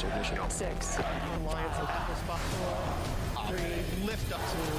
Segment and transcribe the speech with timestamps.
[0.00, 0.08] Six.
[0.08, 2.76] Of Apple spot four.
[3.48, 4.06] Three.
[4.06, 4.78] Lift up two.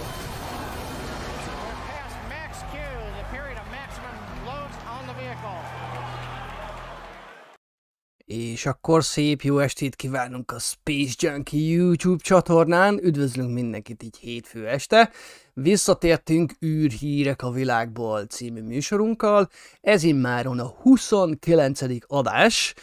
[1.61, 2.79] We're past max Q,
[3.19, 4.15] the period of maximum
[4.47, 5.61] loads on the vehicle.
[8.25, 12.99] És akkor szép jó estét kívánunk a Space Junkie YouTube csatornán.
[13.03, 15.11] Üdvözlünk mindenkit így hétfő este.
[15.53, 19.49] Visszatértünk űrhírek a világból című műsorunkkal.
[19.81, 21.81] Ez immáron a 29.
[22.07, 22.73] adás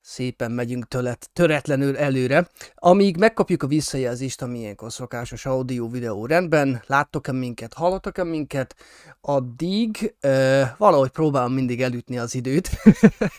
[0.00, 2.48] szépen megyünk tölet, töretlenül előre.
[2.74, 8.76] Amíg megkapjuk a visszajelzést, ami ilyenkor szokásos audio-videó rendben, láttok-e minket, hallottak-e minket,
[9.20, 12.70] addig ö, valahogy próbálom mindig elütni az időt,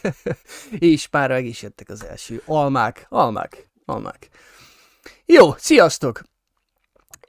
[0.80, 4.30] és már meg is jöttek az első almák, almák, almák.
[5.26, 6.22] Jó, sziasztok!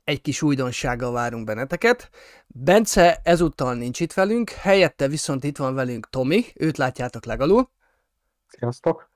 [0.05, 2.11] Egy kis újdonsággal várunk benneteket.
[2.47, 7.71] Bence ezúttal nincs itt velünk, helyette viszont itt van velünk Tomi, őt látjátok legalul.
[8.47, 9.12] Sziasztok!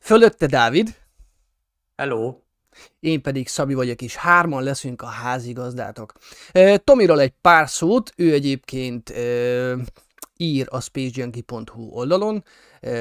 [0.00, 0.96] Fölötte Dávid,
[1.96, 2.34] Hello!
[3.00, 6.12] én pedig Szabi vagyok, és hárman leszünk a házigazdátok.
[6.84, 9.12] Tomiról egy pár szót, ő egyébként
[10.36, 12.44] ír a spacejunkie.hu oldalon,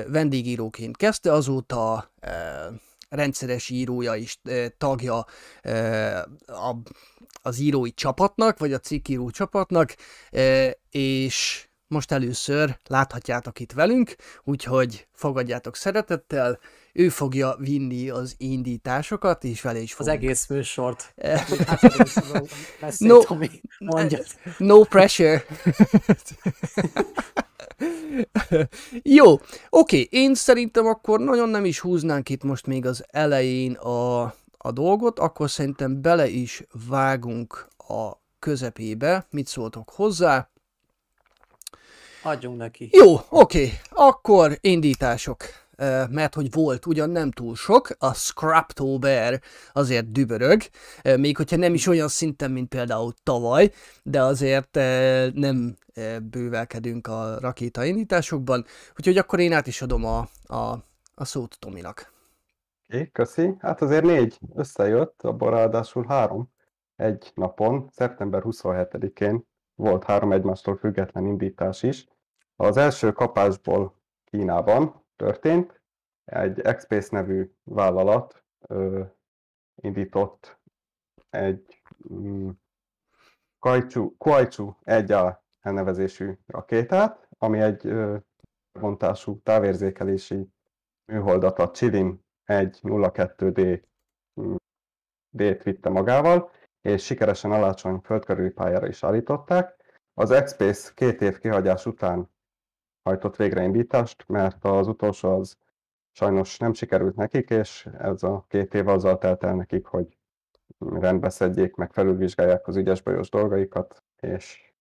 [0.07, 2.11] vendégíróként kezdte, azóta
[3.09, 5.25] rendszeres írója és ö, tagja
[7.41, 9.95] az írói csapatnak, vagy a cikkíró csapatnak,
[10.89, 16.59] és most először láthatjátok itt velünk, úgyhogy fogadjátok szeretettel,
[16.93, 20.15] ő fogja vinni az indításokat, és vele is Az fogunk.
[20.23, 21.13] egész műsort.
[21.15, 21.45] Eh,
[22.97, 23.19] No.
[23.23, 23.49] Tomi,
[23.79, 24.25] mondjad.
[24.57, 25.45] No pressure.
[29.03, 29.39] Jó,
[29.69, 34.21] oké, én szerintem akkor nagyon nem is húznánk itt most még az elején a,
[34.57, 39.25] a dolgot, akkor szerintem bele is vágunk a közepébe.
[39.29, 40.49] Mit szóltok hozzá?
[42.27, 42.89] Adjunk neki.
[42.91, 45.37] Jó, oké, akkor indítások.
[46.09, 49.41] Mert hogy volt ugyan nem túl sok, a Scraptober
[49.73, 50.61] azért dübörög,
[51.17, 53.71] még hogyha nem is olyan szinten, mint például tavaly,
[54.03, 54.75] de azért
[55.33, 55.75] nem
[56.23, 58.65] bővelkedünk a rakétaindításokban,
[58.97, 60.83] úgyhogy akkor én át is adom a, a,
[61.15, 62.13] a szót Tominak.
[62.89, 63.55] Oké, köszi.
[63.59, 66.49] Hát azért négy összejött, abból ráadásul három
[66.95, 69.45] egy napon, szeptember 27-én
[69.75, 72.07] volt három egymástól független indítás is.
[72.59, 75.81] Az első kapásból Kínában történt,
[76.25, 79.03] egy Xpace nevű vállalat ö,
[79.75, 80.59] indított
[81.29, 81.81] egy
[82.13, 82.49] mm,
[83.59, 88.17] Kuaichu, Kuaichu 1A elnevezésű rakétát, ami egy ö,
[88.71, 90.49] vontású távérzékelési
[91.11, 93.83] műholdat a Chilin 102D
[94.41, 94.55] mm,
[95.29, 96.51] D-t vitte magával,
[96.81, 99.75] és sikeresen alacsony földkörüli pályára is állították.
[100.13, 102.29] Az X-Space két év kihagyás után
[103.07, 105.57] hajtott végre indítást, mert az utolsó az
[106.11, 110.17] sajnos nem sikerült nekik, és ez a két év azzal telt el nekik, hogy
[110.79, 114.73] rendbe szedjék, meg felülvizsgálják az ügyes-bajos dolgaikat, és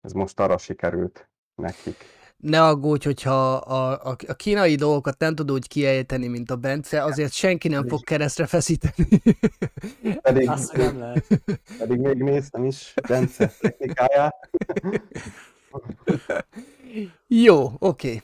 [0.00, 1.96] ez most arra sikerült nekik.
[2.36, 7.04] Ne aggódj, hogyha a, a, a kínai dolgokat nem tudod úgy kiejteni, mint a Bence,
[7.04, 9.22] azért senki nem fog keresztre feszíteni.
[10.22, 11.26] Pedig, Azt nem lehet.
[11.78, 14.50] pedig még néztem is Bence technikáját.
[17.26, 18.22] Jó, oké.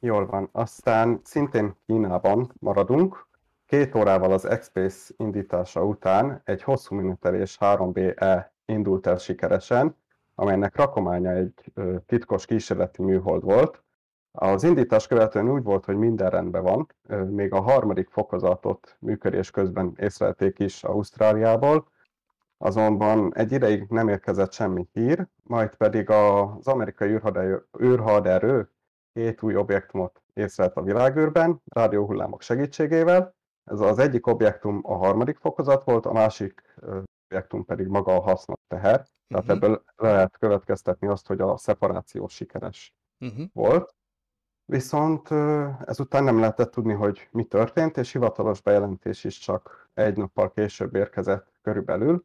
[0.00, 0.48] Jól van.
[0.52, 3.26] Aztán szintén Kínában maradunk.
[3.66, 9.96] Két órával az X-Space indítása után egy hosszú menetelés 3BE indult el sikeresen,
[10.34, 11.72] amelynek rakománya egy
[12.06, 13.82] titkos kísérleti műhold volt.
[14.32, 16.86] Az indítás követően úgy volt, hogy minden rendben van,
[17.30, 21.86] még a harmadik fokozatot működés közben észlelték is Ausztráliából,
[22.62, 28.70] azonban egy ideig nem érkezett semmi hír, majd pedig az amerikai űrhaderő, űrhaderő
[29.12, 33.34] két új objektumot észlelt a világűrben, rádióhullámok segítségével.
[33.64, 36.62] Ez az egyik objektum a harmadik fokozat volt, a másik
[37.28, 39.06] objektum pedig maga a hasznos teher.
[39.28, 39.50] Tehát Mhm.
[39.52, 43.46] ebből le lehet következtetni azt, hogy a szeparáció sikeres Uh-huh.
[43.52, 43.94] volt.
[44.64, 45.30] Viszont
[45.84, 50.94] ezután nem lehetett tudni, hogy mi történt, és hivatalos bejelentés is csak egy nappal később
[50.94, 52.24] érkezett körülbelül,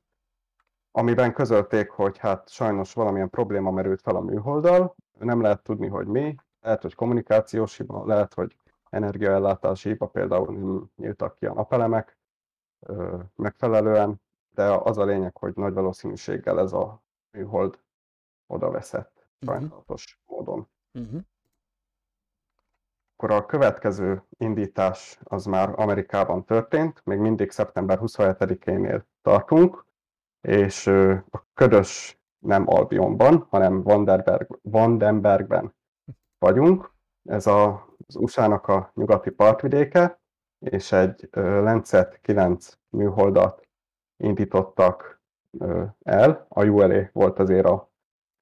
[0.97, 6.07] amiben közölték, hogy hát sajnos valamilyen probléma merült fel a műholddal, nem lehet tudni, hogy
[6.07, 8.57] mi, lehet, hogy kommunikációs hiba, lehet, hogy
[8.89, 12.17] energiaellátási hiba, például nem nyíltak ki a napelemek
[12.79, 17.01] ö, megfelelően, de az a lényeg, hogy nagy valószínűséggel ez a
[17.31, 17.79] műhold
[18.47, 19.51] oda veszett Mhm.
[19.51, 20.67] sajnálatos módon.
[20.93, 21.21] Uh-huh.
[23.15, 29.85] Akkor a következő indítás az már Amerikában történt, még mindig szeptember 27-énél tartunk,
[30.47, 30.87] és
[31.29, 35.75] a ködös nem Albionban, hanem Vandenberg, Vandenbergben
[36.37, 36.91] vagyunk.
[37.29, 40.19] Ez a, az USA-nak a nyugati partvidéke,
[40.59, 43.67] és egy Lancet 9 műholdat
[44.23, 45.21] indítottak
[46.03, 46.45] el.
[46.49, 47.91] A ULA volt azért a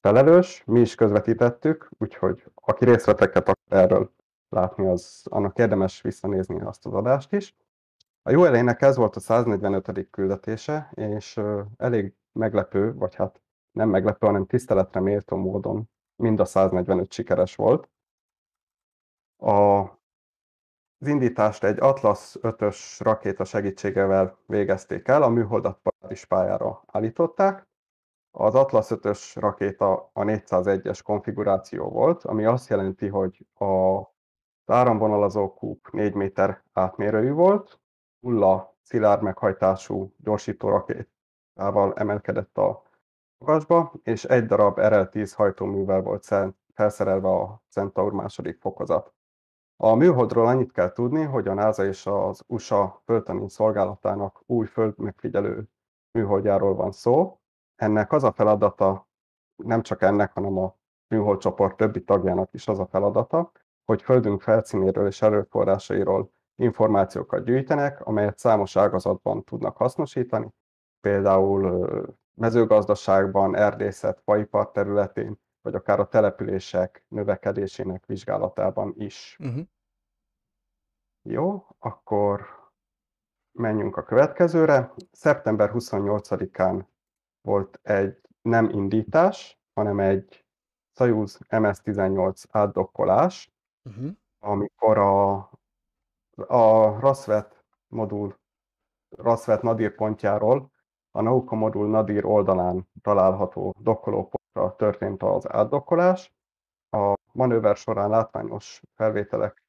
[0.01, 4.11] felelős, mi is közvetítettük, úgyhogy aki részleteket akar erről
[4.49, 7.55] látni, az annak érdemes visszanézni azt az adást is.
[8.27, 10.09] A ULA-nek ez volt a 145.
[10.09, 11.41] küldetése, és
[11.77, 13.41] elég meglepő, vagy hát
[13.71, 17.89] nem meglepő, hanem tiszteletre méltó módon mind a 145 sikeres volt.
[19.37, 19.53] A,
[20.97, 27.67] az indítást egy Atlas 5-ös rakéta segítségével végezték el, a műholdat Paris pályára állították.
[28.31, 34.01] Az Atlas 5-ös rakéta a 401-es konfiguráció volt, ami azt jelenti, hogy a
[34.65, 37.79] áramvonalazó kúp 4 méter átmérőjű volt,
[38.25, 42.83] hulla szilárd meghajtású gyorsító rakétával emelkedett a
[43.37, 46.27] magasba, és egy darab RL-10 hajtóművel volt
[46.73, 49.13] felszerelve a Centaur második fokozat.
[49.77, 55.69] A műholdról annyit kell tudni, hogy a NASA és az USA földtani szolgálatának új földmegfigyelő
[56.11, 57.39] műholdjáról van szó.
[57.75, 59.07] Ennek az a feladata,
[59.55, 60.75] nem csak ennek, hanem a
[61.07, 63.51] műholdcsoport többi tagjának is az a feladata,
[63.85, 70.53] hogy Földünk felszínéről és erőforrásairól információkat gyűjtenek, amelyet számos ágazatban tudnak hasznosítani,
[70.99, 79.37] például mezőgazdaságban, erdészet, faipar területén, vagy akár a települések növekedésének vizsgálatában is.
[79.39, 79.63] Uh-huh.
[81.21, 82.45] Jó, akkor
[83.51, 84.93] menjünk a következőre.
[85.11, 86.85] Szeptember 28-án
[87.41, 90.45] volt egy nem indítás, hanem egy
[90.97, 93.53] Soyuz MS-18 átdokkolás,
[93.89, 94.11] Uh-huh.
[94.39, 95.49] amikor a,
[96.35, 98.39] a Rasvet modul,
[99.09, 100.71] Rasvet Nadir pontjáról
[101.11, 106.33] a Nauka modul Nadir oldalán található dokkolópontra történt az átdokkolás.
[106.89, 109.63] A manőver során látványos felvételek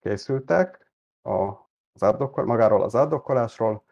[0.00, 3.84] készültek az átdokkol, magáról az átdokkolásról.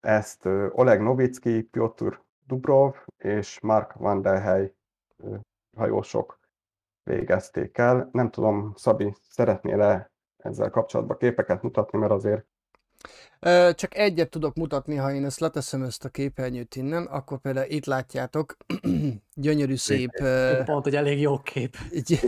[0.00, 4.74] Ezt Oleg Novicki, Piotr Dubrov és Mark Van der Hey
[5.76, 6.38] hajósok
[7.02, 8.08] végezték el.
[8.12, 10.12] Nem tudom, Szabi, szeretnél-e
[10.44, 12.44] ezzel kapcsolatban képeket mutatni, mert azért
[13.74, 17.84] csak egyet tudok mutatni, ha én ezt leteszem ezt a képernyőt innen, akkor például itt
[17.84, 18.56] látjátok,
[19.34, 20.10] gyönyörű szép...
[20.64, 21.76] Pont, hogy elég jó kép.
[21.92, 22.20] Így,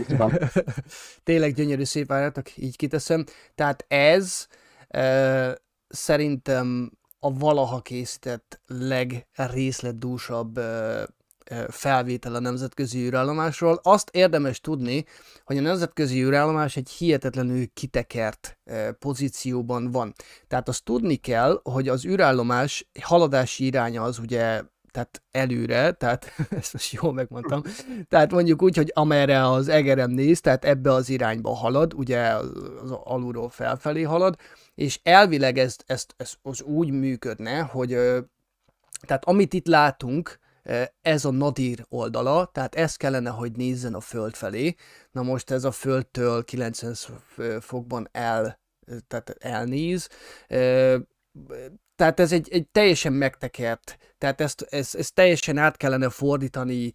[1.23, 3.25] tényleg gyönyörű szép, várjátok, így kiteszem.
[3.55, 4.47] Tehát ez
[5.87, 10.59] szerintem a valaha készített legrészletdúsabb
[11.69, 13.79] felvétel a nemzetközi űrállomásról.
[13.83, 15.05] Azt érdemes tudni,
[15.45, 18.57] hogy a nemzetközi űrállomás egy hihetetlenül kitekert
[18.99, 20.13] pozícióban van.
[20.47, 24.61] Tehát azt tudni kell, hogy az űrállomás haladási iránya az ugye
[24.91, 27.61] tehát előre, tehát ezt most jól megmondtam,
[28.09, 32.91] tehát mondjuk úgy, hogy amerre az egerem néz, tehát ebbe az irányba halad, ugye az,
[33.03, 34.35] alulról felfelé halad,
[34.75, 37.89] és elvileg ez, ez, ez az úgy működne, hogy
[39.01, 40.39] tehát amit itt látunk,
[41.01, 44.75] ez a nadir oldala, tehát ez kellene, hogy nézzen a föld felé.
[45.11, 46.95] Na most ez a földtől 90
[47.59, 48.59] fokban el,
[49.07, 50.09] tehát elnéz.
[51.95, 56.93] Tehát ez egy, egy teljesen megtekert, tehát ezt, ezt, ezt teljesen át kellene fordítani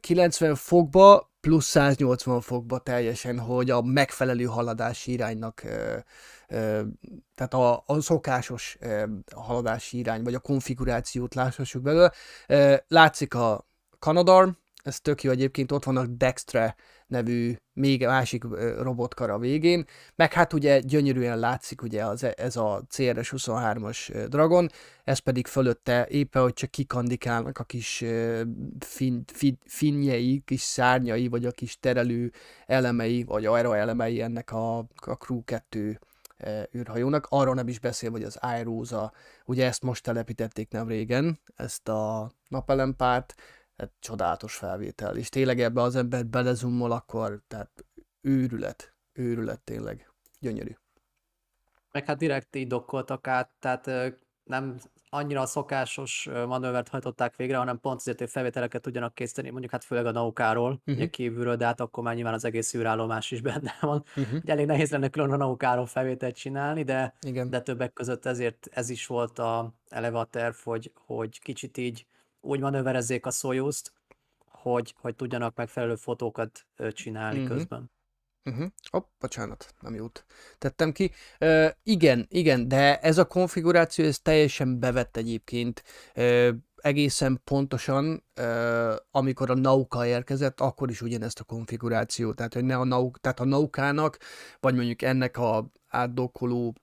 [0.00, 5.62] 90 fokba, plusz 180 fokba teljesen, hogy a megfelelő haladási iránynak
[7.34, 8.78] tehát a, a szokásos
[9.34, 12.12] haladási irány, vagy a konfigurációt láthassuk belőle.
[12.88, 13.66] Látszik a
[13.98, 16.76] Canadar, ez tök jó egyébként, ott vannak Dextre
[17.08, 18.44] nevű még másik
[18.78, 19.84] robotkar a végén,
[20.14, 24.68] meg hát ugye gyönyörűen látszik ugye az, e, ez a CRS-23-as Dragon,
[25.04, 28.04] ez pedig fölötte éppen, hogy csak kikandikálnak a kis
[28.78, 32.32] fin, fin, finjei, kis szárnyai, vagy a kis terelő
[32.66, 35.98] elemei, vagy aero elemei ennek a, a Crew 2
[36.76, 37.26] űrhajónak.
[37.30, 39.12] Arról nem is beszél, hogy az iRosa,
[39.44, 43.34] ugye ezt most telepítették nem régen, ezt a napelempárt,
[43.78, 47.84] hát csodálatos felvétel, és tényleg ebbe az ember belezummol, akkor tehát
[48.20, 50.76] őrület, őrület tényleg, gyönyörű.
[51.92, 53.90] Meg hát direkt így dokkoltak át, tehát
[54.44, 54.78] nem
[55.10, 60.06] annyira szokásos manővert hajtották végre, hanem pont azért, hogy felvételeket tudjanak készíteni, mondjuk hát főleg
[60.06, 61.10] a naukáról, uh-huh.
[61.10, 64.04] kívülről, de hát akkor már nyilván az egész űrállomás is benne van.
[64.16, 64.40] Uh-huh.
[64.42, 67.50] Ugye elég nehéz lenne külön a naukáról felvételt csinálni, de, Igen.
[67.50, 72.06] de többek között ezért ez is volt a eleve a terv, hogy, hogy kicsit így
[72.40, 73.92] úgy manőverezzék a Soyuz-t,
[74.46, 77.56] hogy, hogy tudjanak megfelelő fotókat csinálni uh-huh.
[77.56, 77.90] közben.
[78.44, 78.66] Uh-huh.
[78.90, 80.24] Hopp, bocsánat, nem jut.
[80.58, 81.10] Tettem ki.
[81.40, 85.82] Uh, igen, igen, de ez a konfiguráció, ez teljesen bevett egyébként.
[86.16, 92.36] Uh, egészen pontosan, uh, amikor a Nauka érkezett, akkor is ugyanezt a konfigurációt.
[92.36, 94.18] Tehát, hogy ne a, Nauk, tehát a Naukának,
[94.60, 96.74] vagy mondjuk ennek a átdokkoló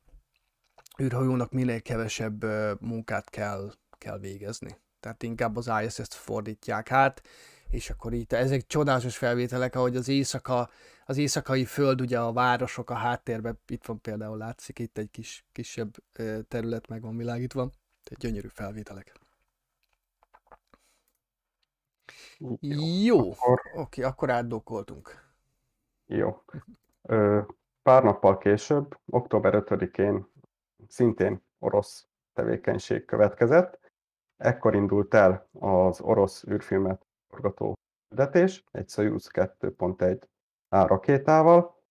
[1.01, 4.77] űrhajónak minél kevesebb ö, munkát kell, kell végezni.
[5.05, 7.21] Tehát inkább az ISS-t fordítják át,
[7.69, 10.69] és akkor itt ezek csodálatos felvételek, ahogy az éjszaka,
[11.05, 15.45] az éjszakai föld, ugye a városok a háttérben, itt van például látszik, itt egy kis,
[15.51, 15.95] kisebb
[16.47, 17.69] terület meg van világítva,
[18.03, 19.13] egy gyönyörű felvételek.
[23.03, 25.33] Jó, Akkor oké, akkor átdokkoltunk.
[26.05, 26.41] Jó.
[27.01, 27.41] Ö,
[27.81, 30.27] pár nappal később, október 5-én
[30.87, 33.84] szintén orosz tevékenység következett.
[34.37, 37.73] Ekkor indult el az orosz űrfilmet forgató
[38.07, 40.21] küldetés, egy Soyuz 2.1
[40.69, 41.83] A rakétával.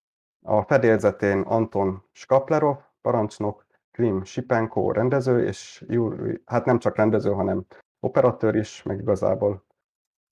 [0.46, 7.66] A fedélzetén Anton Skaplerov, parancsnok, Klim Sipenko rendező, és Yuri, hát nem csak rendező, hanem
[8.00, 9.64] operatőr is, meg igazából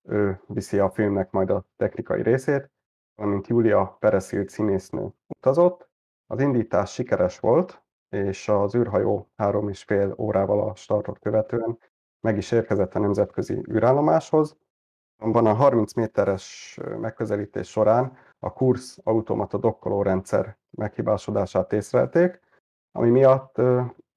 [0.09, 2.71] ő viszi a filmnek majd a technikai részét
[3.15, 5.89] valamint Julia Perešild színésznő utazott.
[6.27, 11.79] Az indítás sikeres volt, és az űrhajó három és fél órával a startot követően
[12.23, 14.57] meg is érkezett a nemzetközi űrállomáshoz.
[15.19, 22.41] Azonban a 30 méteres megközelítés során a kursz automata dokkoló rendszer meghibásodását észrelték,
[22.93, 23.61] ami miatt,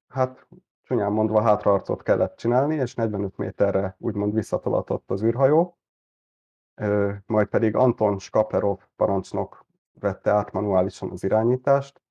[0.08, 0.48] hát
[0.84, 5.78] csúnyán mondva hátraarcot kellett csinálni, és 45 méterre úgymond visszatolatott az űrhajó
[7.26, 9.66] majd pedig Anton Skaplerov parancsnok
[10.00, 12.02] vette át manuálisan az irányítást,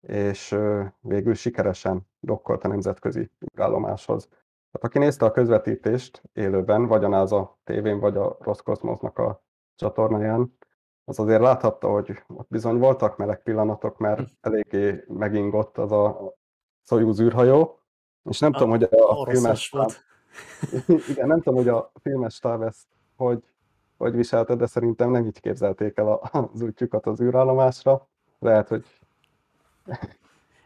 [0.00, 0.56] és
[1.00, 4.28] végül sikeresen dokkolt a nemzetközi űrállomáshoz.
[4.74, 9.42] Tehát aki nézte a közvetítést élőben, vagy a NASA tévén, vagy a Roszkozmosznak a
[9.76, 10.56] csatornáján,
[11.04, 14.24] az azért láthatta, hogy ott bizony voltak meleg pillanatok, mert hm.
[14.40, 16.34] eléggé megingott az a
[16.82, 17.78] Soyuz űrhajó,
[18.22, 20.04] és nem a, tudom, hogy a, a filmes volt.
[21.10, 23.54] Igen, nem tudom, hogy a filmes stáb ezt hogy
[23.96, 28.08] hogy viselte, de szerintem nem így képzelték el az útjukat az űrállomásra.
[28.38, 28.84] Lehet, hogy...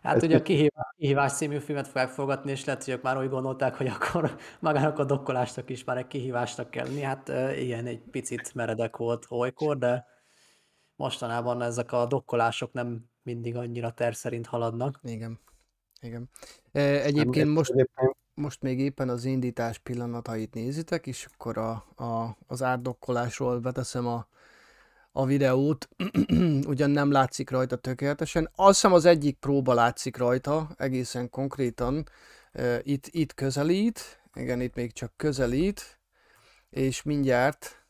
[0.03, 3.29] Hát ugye a kihívás, kihívás című filmet fogják forgatni, és lehet, hogy ők már úgy
[3.29, 7.01] gondolták, hogy akkor magának a dokkolásnak is már egy kihívásnak kell lenni.
[7.01, 10.07] Hát igen, egy picit meredek volt olykor, de
[10.97, 15.01] mostanában ezek a dokkolások nem mindig annyira terv szerint haladnak.
[15.03, 15.41] Igen.
[16.01, 16.31] Igen.
[16.73, 17.73] Egyébként most,
[18.35, 21.71] most még éppen az indítás pillanatait nézitek, és akkor a,
[22.05, 24.27] a, az átdokkolásról beteszem a,
[25.19, 25.89] a videót,
[26.73, 28.51] ugyan nem látszik rajta tökéletesen.
[28.55, 32.09] Azt hiszem az egyik próba látszik rajta, egészen konkrétan.
[32.83, 35.99] Itt, itt közelít, igen, itt még csak közelít,
[36.71, 37.87] és mindjárt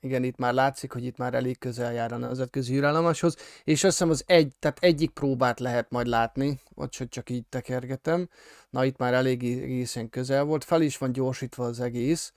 [0.00, 3.92] igen, itt már látszik, hogy itt már elég közel jár a nemzetközi űrállomáshoz, és azt
[3.92, 8.28] hiszem az egy, tehát egyik próbát lehet majd látni, vagy hogy csak így tekergetem.
[8.70, 12.32] Na itt már elég egészen közel volt, fel is van gyorsítva az egész,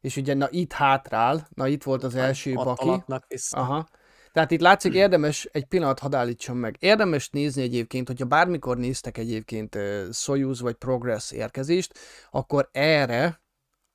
[0.00, 3.02] és ugye na itt hátrál, na itt volt az első Ott baki.
[3.50, 3.88] Aha.
[4.32, 9.18] Tehát itt látszik, érdemes, egy pillanat hadd állítsam meg, érdemes nézni egyébként, hogyha bármikor néztek
[9.18, 9.78] egyébként
[10.12, 11.98] Soyuz vagy Progress érkezést,
[12.30, 13.42] akkor erre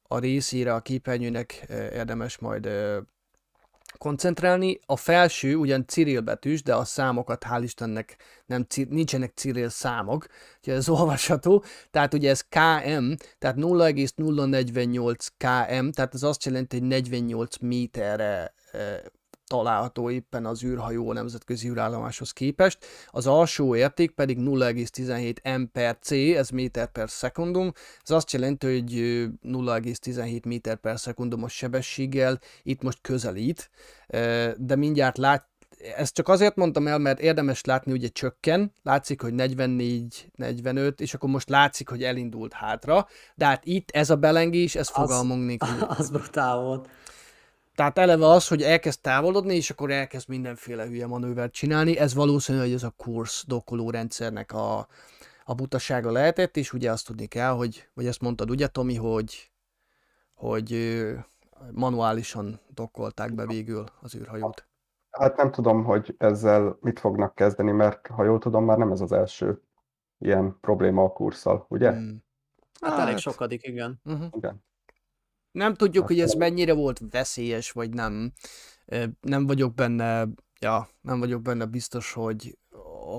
[0.08, 2.70] a részére a képernyőnek érdemes majd
[3.98, 4.80] koncentrálni.
[4.86, 10.74] A felső ugyan Cyril betűs, de a számokat hál' Istennek nem, nincsenek Cyril számok, úgyhogy
[10.74, 11.64] ez olvasható.
[11.92, 18.54] Tehát ugye ez KM, tehát 0,048 km, tehát ez azt jelenti, hogy 48 méterre
[19.48, 22.86] található éppen az űrhajó nemzetközi űrállomáshoz képest.
[23.08, 27.72] Az alsó érték pedig 0,17 m per c, ez méter per szekundum.
[28.04, 28.92] Ez azt jelenti, hogy
[29.44, 33.70] 0,17 méter per szekundumos sebességgel itt most közelít,
[34.58, 35.48] de mindjárt lát,
[35.96, 41.30] ezt csak azért mondtam el, mert érdemes látni, ugye csökken, látszik, hogy 44-45, és akkor
[41.30, 45.84] most látszik, hogy elindult hátra, de hát itt ez a belengés, ez fogalmunk nélkül.
[45.98, 46.90] Az brutál volt.
[47.76, 52.72] Tehát eleve az, hogy elkezd távolodni, és akkor elkezd mindenféle hülye manővert csinálni, ez valószínűleg
[52.72, 54.88] ez a kursz dokkoló rendszernek a,
[55.46, 59.52] a butasága lehetett, és ugye azt tudni kell, hogy, vagy ezt mondtad ugye Tomi, hogy,
[60.34, 61.02] hogy
[61.72, 64.68] manuálisan dokkolták be végül az űrhajót.
[65.12, 69.02] Hát nem tudom, hogy ezzel mit fognak kezdeni, mert ha jól tudom, már nem ez
[69.02, 69.62] az első
[70.18, 71.92] ilyen probléma a kurszal, ugye?
[71.92, 72.24] Hmm.
[72.80, 74.02] Hát, hát elég sokadik, igen.
[74.06, 74.28] Uh-huh.
[74.32, 74.64] Igen.
[75.56, 78.32] Nem tudjuk, hogy ez mennyire volt veszélyes, vagy nem.
[79.22, 80.28] Nem vagyok benne,
[80.60, 82.58] ja, nem vagyok benne biztos, hogy,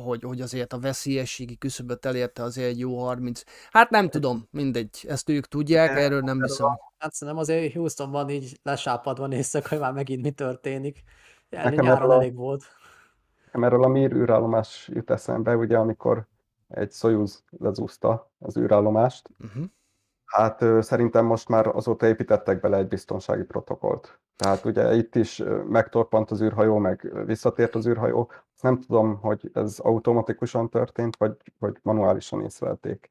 [0.05, 3.43] hogy, hogy azért a veszélyességi küszöböt elérte azért egy jó 30.
[3.71, 6.67] Hát nem tudom, mindegy, ezt ők tudják, erről nem hiszem.
[6.99, 11.03] Hát szerintem azért Houstonban így lesápadva néztek, hogy már megint mi történik.
[11.49, 12.65] Nekem nyáron elég volt.
[13.45, 16.27] Nekem erről a Mir űrállomás jut eszembe, ugye amikor
[16.69, 19.65] egy Soyuz lezúzta az űrállomást, uh-huh.
[20.27, 24.19] Hát szerintem most már azóta építettek bele egy biztonsági protokollt.
[24.37, 29.79] Tehát ugye itt is megtorpant az űrhajó, meg visszatért az űrhajó, Nem tudom, hogy ez
[29.79, 33.11] automatikusan történt, vagy, vagy manuálisan észlelték.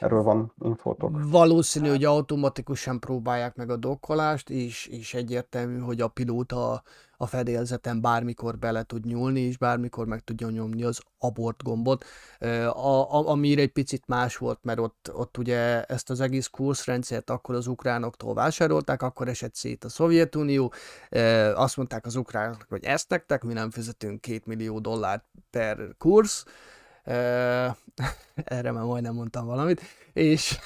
[0.00, 1.30] Erről van infótok?
[1.30, 6.82] Valószínű, hogy automatikusan próbálják meg a dokkolást, és, és egyértelmű, hogy a pilóta
[7.16, 12.04] a fedélzeten bármikor bele tud nyúlni, és bármikor meg tudja nyomni az abort gombot.
[12.40, 17.30] A, a, amire egy picit más volt, mert ott, ott ugye ezt az egész kurzrendszert
[17.30, 20.72] akkor az ukránoktól vásárolták, akkor esett szét a Szovjetunió,
[21.54, 26.44] azt mondták az ukránok, hogy ezt nektek, mi nem fizetünk két millió dollárt per kursz,
[28.34, 30.58] erre már majdnem mondtam valamit, és,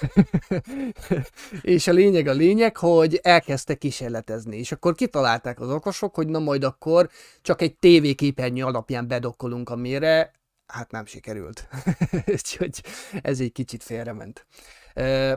[1.62, 6.38] és a lényeg a lényeg, hogy elkezdte kísérletezni, és akkor kitalálták az okosok, hogy na
[6.38, 7.10] majd akkor
[7.42, 10.32] csak egy tévéképernyő alapján bedokkolunk a mére,
[10.66, 11.68] hát nem sikerült.
[12.26, 12.82] Úgyhogy
[13.22, 14.46] ez egy kicsit félrement.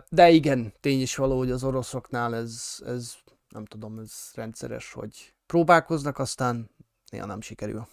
[0.09, 3.13] De igen, tény is való, hogy az oroszoknál ez, ez
[3.49, 6.69] nem tudom, ez rendszeres, hogy próbálkoznak, aztán
[7.11, 7.87] néha nem sikerül.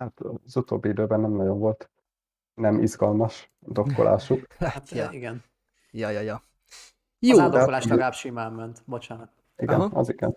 [0.00, 1.90] Hát az utóbbi időben nem nagyon volt
[2.54, 4.46] nem izgalmas dokkolásuk.
[4.58, 5.08] hát ja.
[5.12, 5.44] igen.
[5.90, 6.42] Ja, ja, ja.
[7.18, 9.30] Jó, az átdokkolás legalább simán ment, bocsánat.
[9.56, 9.98] Igen, Aha.
[9.98, 10.36] az igen.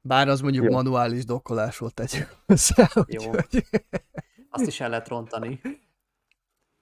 [0.00, 0.70] Bár az mondjuk Jó.
[0.70, 3.32] manuális dokkolás volt egy hozzá, Jó.
[4.50, 5.60] Azt is el lehet rontani.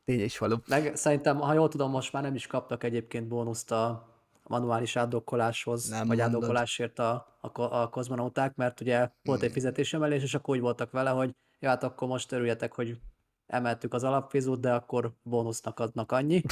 [0.04, 0.62] Tény is való.
[0.66, 4.11] Meg szerintem, ha jól tudom, most már nem is kaptak egyébként bónuszt a
[4.52, 6.26] manuális átdokkoláshoz, nem vagy mondod.
[6.26, 9.54] átdokkolásért a, a, a kozmonauták, mert ugye volt egy hmm.
[9.54, 12.98] fizetésemelés, és akkor úgy voltak vele, hogy ja, hát akkor most örüljetek, hogy
[13.46, 16.42] emeltük az alapfizut, de akkor bónusznak adnak annyi.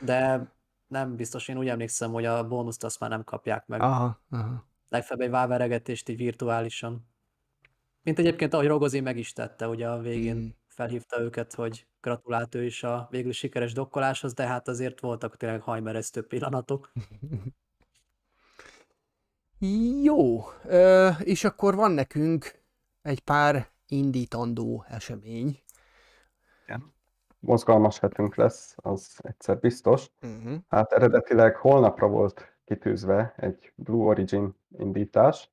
[0.00, 0.50] De
[0.86, 3.80] nem biztos, én úgy emlékszem, hogy a bónuszt azt már nem kapják meg.
[3.80, 4.64] Aha, aha.
[4.88, 7.08] Legfeljebb egy váveregetést így virtuálisan.
[8.02, 10.48] Mint egyébként, ahogy Rogozi meg is tette, ugye a végén mm.
[10.76, 15.60] Felhívta őket, hogy gratulált ő is a végül sikeres dokkoláshoz, de hát azért voltak tényleg
[15.60, 16.92] hajmeresztő pillanatok.
[20.02, 22.62] Jó, ö, és akkor van nekünk
[23.02, 25.58] egy pár indítandó esemény.
[26.64, 26.94] Igen.
[27.38, 30.10] Mozgalmas hetünk lesz, az egyszer biztos.
[30.22, 30.58] Uh-huh.
[30.68, 35.50] Hát eredetileg holnapra volt kitűzve egy Blue Origin indítás,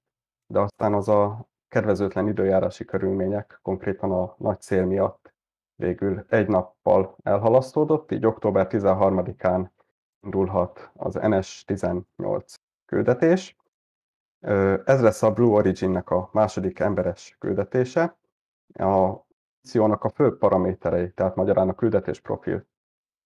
[0.47, 5.33] de aztán az a kedvezőtlen időjárási körülmények, konkrétan a nagy szél miatt
[5.75, 9.69] végül egy nappal elhalasztódott, így október 13-án
[10.21, 12.55] indulhat az NS-18
[12.85, 13.57] küldetés.
[14.85, 18.17] Ez lesz a Blue Origin-nek a második emberes küldetése.
[18.73, 19.25] A
[19.61, 22.65] missziónak a fő paraméterei, tehát magyarán a küldetés profil,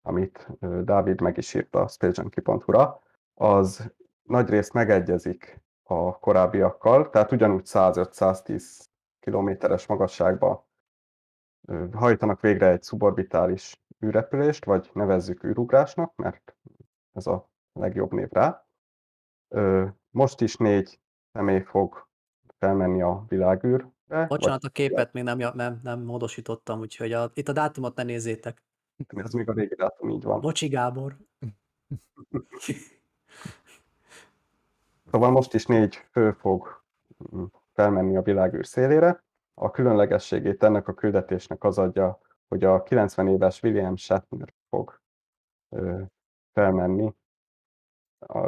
[0.02, 0.48] amit
[0.84, 3.02] Dávid meg is írt a spacejunkie.hu-ra,
[3.34, 3.92] az
[4.24, 8.86] nagyrészt megegyezik a korábbiakkal, tehát ugyanúgy 105-110
[9.20, 10.68] kilométeres magasságba
[11.94, 16.56] hajtanak végre egy szuborbitális űrrepülést, vagy nevezzük űrugrásnak, mert
[17.14, 18.68] ez a legjobb név rá.
[20.10, 21.00] Most is négy
[21.32, 22.08] személy fog
[22.58, 24.26] felmenni a világűrbe.
[24.28, 24.70] Bocsánat, vagy...
[24.70, 28.64] a képet még nem, nem, nem módosítottam, úgyhogy a, itt a dátumot ne nézzétek.
[29.08, 30.42] Ez még a régi dátum, így van.
[30.42, 31.18] Bocsi Gábor.
[35.12, 36.84] szóval most is négy fő fog
[37.36, 37.44] mm,
[37.74, 39.24] felmenni a világűr szélére.
[39.54, 45.00] A különlegességét ennek a küldetésnek az adja, hogy a 90 éves William Shatner fog
[46.54, 47.14] felmenni
[48.20, 48.40] a,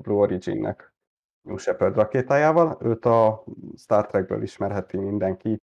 [0.00, 0.92] Blue Origin-nek
[1.42, 2.78] New Shepard rakétájával.
[2.80, 3.44] Őt a
[3.76, 5.62] Star Trekből ismerheti mindenki,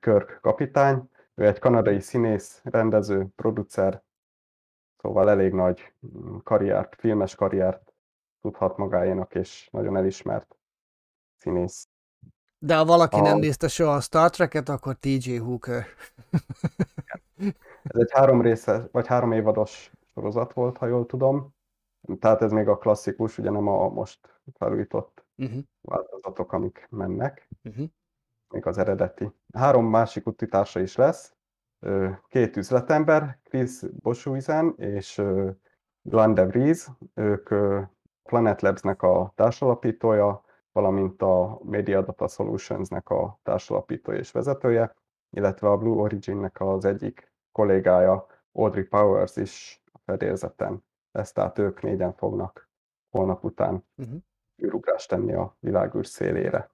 [0.00, 1.10] Kirk kapitány.
[1.34, 4.02] Ő egy kanadai színész, rendező, producer,
[4.96, 7.91] szóval elég nagy mm, karriert, filmes karriert
[8.42, 10.56] tudhat magáénak, és nagyon elismert
[11.36, 11.88] színész.
[12.58, 13.22] De ha valaki a...
[13.22, 15.84] nem nézte soha a Star Trek-et, akkor TJ Hooker.
[17.82, 21.54] ez egy három része, vagy három évados sorozat volt, ha jól tudom.
[22.18, 25.62] Tehát ez még a klasszikus, ugye nem a most felújított uh-huh.
[25.80, 27.86] változatok, amik mennek, uh-huh.
[28.48, 29.32] még az eredeti.
[29.52, 31.34] Három másik utitársa is lesz,
[32.28, 35.22] két üzletember, Chris Boshuizen és
[36.02, 37.48] Glenn DeVries, ők
[38.22, 44.94] Planet Labs-nek a társalapítója, valamint a Media Data Solutions-nek a társalapítója és vezetője,
[45.30, 51.82] illetve a Blue Origin-nek az egyik kollégája, Audrey Powers is a fedélzeten lesz, tehát ők
[51.82, 52.70] négyen fognak
[53.10, 54.16] holnap után uh-huh.
[54.62, 56.70] űrugrást tenni a világűr szélére.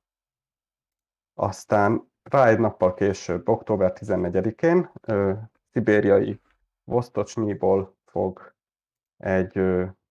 [1.34, 4.90] Aztán rá egy nappal később, október 14-én,
[5.70, 6.40] szibériai
[6.84, 8.54] Vostocsnyiból fog
[9.16, 9.58] egy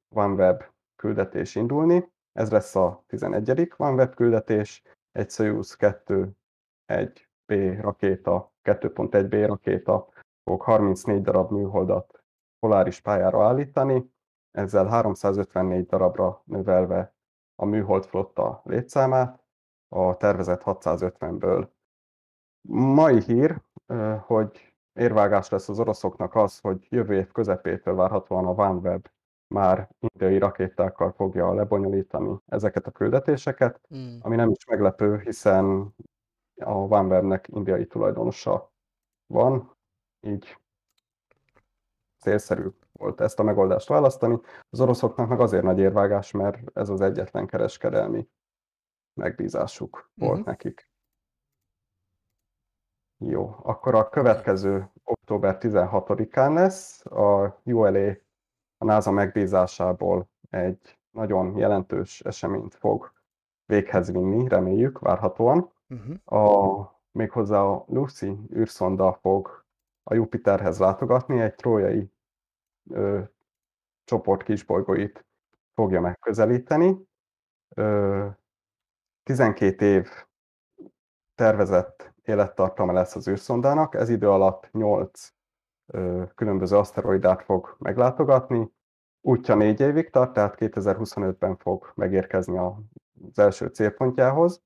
[0.09, 0.63] OneWeb
[0.97, 2.11] küldetés indulni.
[2.31, 3.73] Ez lesz a 11.
[3.77, 6.31] OneWeb küldetés, egy Soyuz 2,
[6.85, 10.09] egy B rakéta, 2.1B rakéta
[10.43, 12.23] fog 34 darab műholdat
[12.59, 14.11] poláris pályára állítani,
[14.51, 17.15] ezzel 354 darabra növelve
[17.55, 19.43] a műhold flotta létszámát,
[19.87, 21.67] a tervezett 650-ből.
[22.69, 23.61] Mai hír,
[24.19, 29.07] hogy érvágás lesz az oroszoknak az, hogy jövő év közepétől várhatóan a OneWeb
[29.47, 34.17] már indiai rakétákkal fogja lebonyolítani ezeket a küldetéseket, Mm.
[34.21, 35.95] ami nem is meglepő, hiszen
[36.55, 38.71] a OneWebnek indiai tulajdonosa
[39.27, 39.75] van,
[40.21, 40.57] így
[42.19, 44.39] célszerű volt ezt a megoldást választani.
[44.69, 48.27] Az oroszoknak meg azért nagy érvágás, mert ez az egyetlen kereskedelmi
[49.13, 50.49] megbízásuk volt Mhm.
[50.49, 50.89] nekik.
[53.17, 58.15] Jó, akkor a következő október 16-án lesz a ULA
[58.77, 63.13] a NASA megbízásából egy nagyon jelentős eseményt fog
[63.65, 65.71] véghez vinni, reméljük, várhatóan.
[65.89, 66.43] Uh-huh.
[66.43, 69.65] A, méghozzá a Lucy űrszonda fog
[70.03, 72.11] a Jupiterhez látogatni, egy trójai
[72.89, 73.21] ö,
[74.03, 75.25] csoport kisbolygóit
[75.73, 77.07] fogja megközelíteni.
[77.75, 78.27] Ö,
[79.23, 80.09] 12 év
[81.35, 85.36] tervezett élettartama lesz az űrszondának, ez idő alatt 8 ö,
[86.35, 88.71] különböző aszteroidát fog meglátogatni.
[89.21, 94.61] Útja 4 évig tart, tehát 2025-ben fog megérkezni az első célpontjához.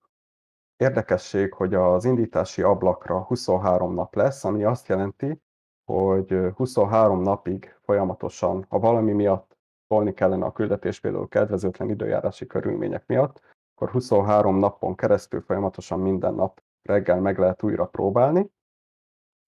[0.78, 5.42] Érdekesség, hogy az indítási ablakra 23 nap lesz, ami azt jelenti,
[5.86, 9.58] hogy 23 napig folyamatosan, ha valami miatt
[9.88, 13.42] tolni kellene a küldetés, például kedvezőtlen időjárási körülmények miatt,
[13.76, 18.52] akkor 23 napon keresztül folyamatosan minden nap reggel meg lehet újra próbálni.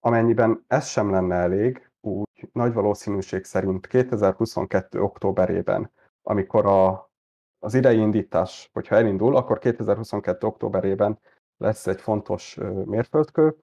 [0.05, 5.01] Amennyiben ez sem lenne elég, úgy nagy valószínűség szerint 2022.
[5.01, 7.11] októberében, amikor a,
[7.59, 10.47] az idei indítás, hogyha elindul, akkor 2022.
[10.47, 11.19] októberében
[11.57, 13.55] lesz egy fontos mérföldkő,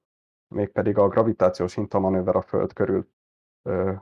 [0.49, 3.09] mégpedig a gravitációs hintamanőver a Föld körül.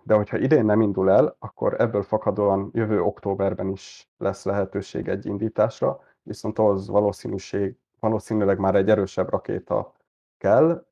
[0.02, 5.26] De hogyha idén nem indul el, akkor ebből fakadóan jövő októberben is lesz lehetőség egy
[5.26, 9.92] indításra, viszont ahhoz valószínűség, valószínűleg már egy erősebb rakéta
[10.36, 10.86] kell,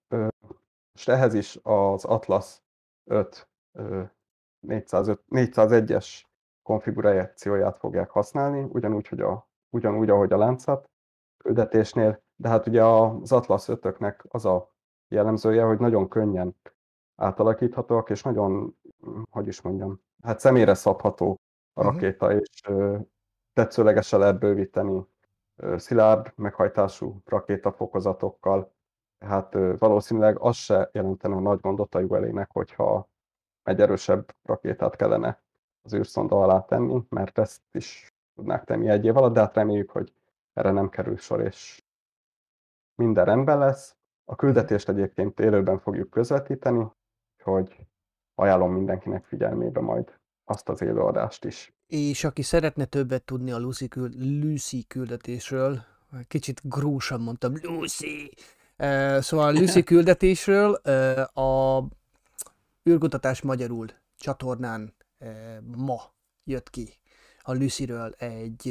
[0.96, 2.62] és ehhez is az Atlas
[3.04, 3.48] 5
[4.60, 6.22] 405, 401-es
[6.62, 10.90] konfigurációját fogják használni, ugyanúgy, hogy a, ugyanúgy, ahogy a Landsat
[11.36, 14.74] küldetésnél, de hát ugye az Atlas 5-öknek az a
[15.08, 16.56] jellemzője, hogy nagyon könnyen
[17.16, 18.76] átalakíthatóak, és nagyon,
[19.30, 21.40] hogy is mondjam, hát személyre szabható
[21.72, 22.40] a rakéta, uh-huh.
[22.40, 22.62] és
[23.52, 25.06] tetszőlegesen lehet bővíteni
[25.76, 28.74] szilárd meghajtású rakétafokozatokkal.
[29.18, 33.08] Hát valószínűleg az se jelentene a nagy gondot a ULA-nek, hogyha
[33.62, 35.42] egy erősebb rakétát kellene
[35.82, 39.90] az űrszonda alá tenni, mert ezt is tudnák tenni egy év alatt, de hát reméljük,
[39.90, 40.12] hogy
[40.52, 41.84] erre nem kerül sor, és
[42.94, 43.96] minden rendben lesz.
[44.24, 46.86] A küldetést egyébként élőben fogjuk közvetíteni,
[47.42, 47.86] hogy
[48.34, 51.74] ajánlom mindenkinek figyelmébe majd azt az élőadást is.
[51.86, 55.78] És aki szeretne többet tudni a Lucy, küld, Lucy küldetésről,
[56.28, 58.30] kicsit grúsan mondtam, Lucy!
[59.20, 60.72] Szóval a Lucy küldetésről
[61.24, 61.82] a
[62.88, 63.86] űrkutatás magyarul
[64.16, 64.94] csatornán
[65.76, 66.00] ma
[66.44, 66.98] jött ki
[67.46, 68.68] a Lucyről egy,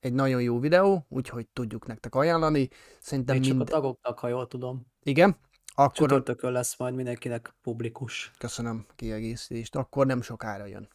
[0.00, 2.68] egy nagyon jó videó, úgyhogy tudjuk nektek ajánlani.
[3.00, 3.58] Szerintem Még mind...
[3.58, 4.86] csak a tagoknak, ha jól tudom.
[5.02, 5.36] Igen?
[5.74, 5.92] Akkor...
[5.92, 8.32] Csütörtökön lesz majd mindenkinek publikus.
[8.38, 9.76] Köszönöm kiegészítést.
[9.76, 10.88] Akkor nem sokára jön.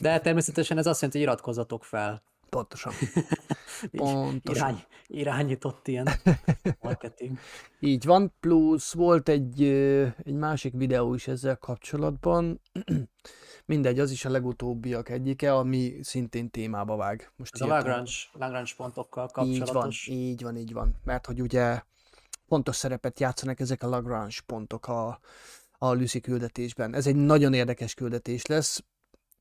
[0.00, 2.22] De természetesen ez azt jelenti, hogy iratkozzatok fel.
[2.50, 2.92] Pontosan.
[3.92, 4.68] Pontosan.
[4.68, 6.08] Irány, irányított ilyen
[6.80, 7.38] marketing.
[7.80, 9.62] Így van, plusz volt egy,
[10.24, 12.60] egy másik videó is ezzel kapcsolatban.
[13.66, 17.32] Mindegy, az is a legutóbbiak egyike, ami szintén témába vág.
[17.36, 20.06] Most Ez a Lagrange, Lagrange pontokkal kapcsolatos.
[20.06, 21.00] Így van, így van, így van.
[21.04, 21.82] Mert hogy ugye
[22.46, 25.20] fontos szerepet játszanak ezek a Lagrange pontok a,
[25.78, 26.94] a Lucy küldetésben.
[26.94, 28.84] Ez egy nagyon érdekes küldetés lesz.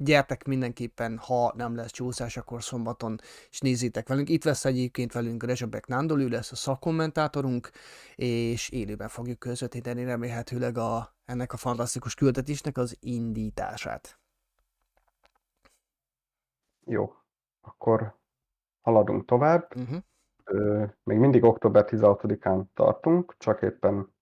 [0.01, 4.29] Gyertek mindenképpen, ha nem lesz csúszás, akkor szombaton is nézzétek velünk.
[4.29, 7.69] Itt lesz egyébként velünk Rezsabek Nándor, ő lesz a szakkommentátorunk,
[8.15, 14.19] és élőben fogjuk közvetíteni remélhetőleg a, ennek a fantasztikus küldetésnek az indítását.
[16.85, 17.13] Jó,
[17.62, 18.15] akkor
[18.81, 19.75] haladunk tovább.
[19.75, 19.97] Uh-huh.
[20.43, 24.13] Ö, még mindig október 16-án tartunk, csak éppen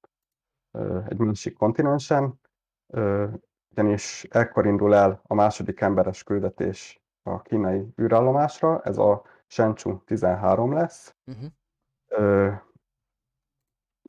[0.71, 2.39] ö, egy másik kontinensen,
[2.87, 3.27] ö,
[3.77, 10.73] ugyanis ekkor indul el a második emberes küldetés a kínai űrállomásra, ez a Shenzhou 13
[10.73, 11.15] lesz.
[11.25, 11.45] Uh-huh.
[12.07, 12.51] Ö,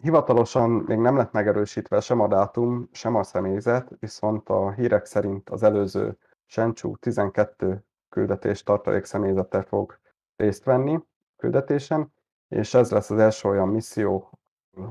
[0.01, 5.51] hivatalosan még nem lett megerősítve sem a dátum, sem a személyzet, viszont a hírek szerint
[5.51, 9.99] az előző Shenzhou 12 küldetés tartalék személyzete fog
[10.37, 11.05] részt venni
[11.37, 12.13] küldetésen,
[12.49, 14.31] és ez lesz az első olyan misszió,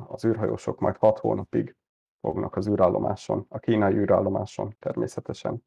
[0.07, 1.75] az űrhajósok majd hat hónapig
[2.21, 5.63] fognak az űrállomáson, a kínai űrállomáson természetesen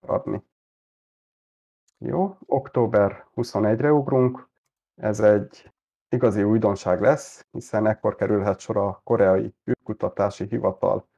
[0.00, 0.42] adni.
[1.98, 4.48] Jó, október 21-re ugrunk,
[4.94, 5.72] ez egy
[6.08, 11.08] igazi újdonság lesz, hiszen ekkor kerülhet sor a koreai űrkutatási hivatal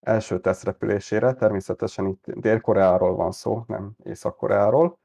[0.00, 4.98] első tesztrepülésére, természetesen itt Dél-Koreáról van szó, nem Észak-Koreáról.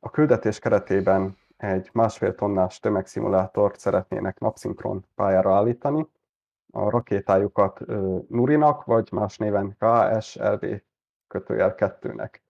[0.00, 6.06] A küldetés keretében egy másfél tonnás tömegszimulátort szeretnének napszinkron pályára állítani.
[6.76, 7.80] A rakétájukat
[8.28, 10.66] Nurinak, vagy más néven KSLV
[11.26, 12.40] kötőjel 2-nek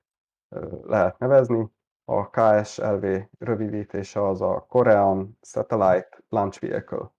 [0.83, 1.71] lehet nevezni.
[2.05, 3.07] A KSLV
[3.39, 7.13] rövidítése az a Korean Satellite Launch Vehicle.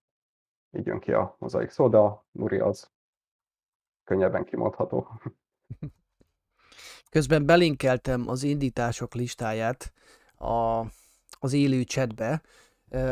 [0.72, 2.92] Így jön ki a mozaik szó, de a Nuri az
[4.04, 5.08] könnyebben kimondható.
[7.10, 9.94] Közben belinkeltem az indítások listáját
[10.36, 10.86] a,
[11.40, 12.42] az élő chatbe.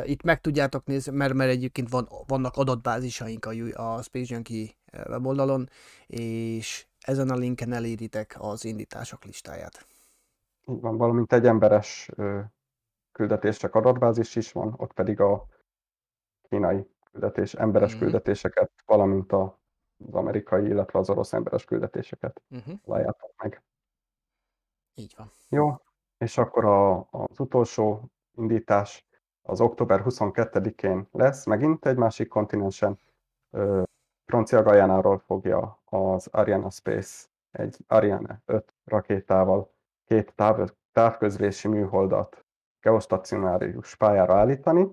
[0.03, 3.51] Itt meg tudjátok nézni, mert, mert egyébként van, vannak adatbázisaink a,
[3.95, 4.69] a Space Junkie
[5.07, 5.69] weboldalon,
[6.07, 9.85] és ezen a linken eléritek az indítások listáját.
[10.65, 12.09] Így van, valamint egy emberes
[13.11, 15.47] küldetések adatbázis is van, ott pedig a
[16.49, 17.99] kínai küldetés, emberes mm-hmm.
[17.99, 19.61] küldetéseket, valamint a
[20.07, 22.73] az amerikai, illetve az orosz emberes küldetéseket uh-huh.
[22.85, 23.63] találjátok meg.
[24.93, 25.31] Így van.
[25.49, 25.81] Jó,
[26.17, 29.05] és akkor a, az utolsó indítás
[29.45, 32.99] az október 22-én lesz, megint egy másik kontinensen.
[34.25, 39.73] Francia Gajánáról fogja az Ariane Space egy Ariane 5 rakétával
[40.05, 42.45] két táv, távközlési műholdat
[42.79, 44.87] geostacionárius pályára állítani.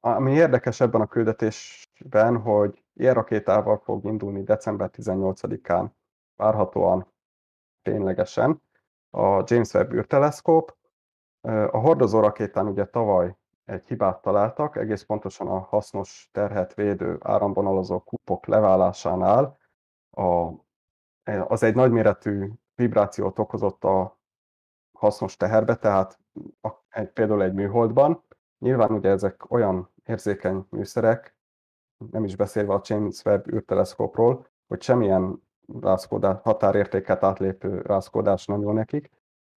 [0.00, 5.90] Ami érdekes ebben a küldetésben, hogy ilyen rakétával fog indulni december 18-án
[6.36, 7.12] várhatóan
[7.82, 8.62] ténylegesen
[9.10, 10.76] a James Webb űrteleszkóp.
[11.50, 18.00] A hordozó rakétán ugye tavaly egy hibát találtak, egész pontosan a hasznos terhet védő áramvonalazó
[18.00, 19.58] kupok leválásánál
[20.10, 20.50] a,
[21.48, 24.18] az egy nagyméretű vibrációt okozott a
[24.92, 26.18] hasznos teherbe, tehát
[26.60, 28.24] a, egy, például egy műholdban.
[28.58, 31.36] Nyilván ugye ezek olyan érzékeny műszerek,
[32.10, 35.42] nem is beszélve a James Webb űrteleszkópról, hogy semmilyen
[35.80, 39.10] rázkódás, határértéket átlépő rázkódás nem jó nekik,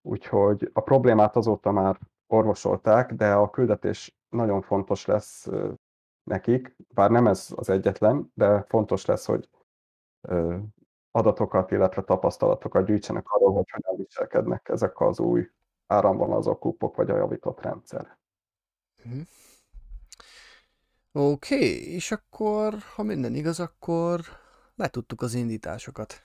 [0.05, 5.47] úgyhogy a problémát azóta már orvosolták, de a küldetés nagyon fontos lesz
[6.23, 9.49] nekik, bár nem ez az egyetlen, de fontos lesz, hogy
[11.11, 15.49] adatokat, illetve tapasztalatokat gyűjtsenek arról, hogy hogyan viselkednek ezek az új
[15.87, 18.17] áramvonalazó kupok vagy a javított rendszer.
[19.07, 19.21] Mm-hmm.
[21.11, 24.21] Oké, okay, és akkor, ha minden igaz, akkor
[24.75, 26.23] letudtuk az indításokat.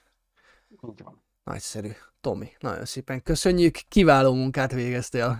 [0.69, 1.23] Így van.
[1.43, 1.91] Nagyszerű.
[2.21, 5.39] Tomi, nagyon szépen köszönjük, kiváló munkát végeztél.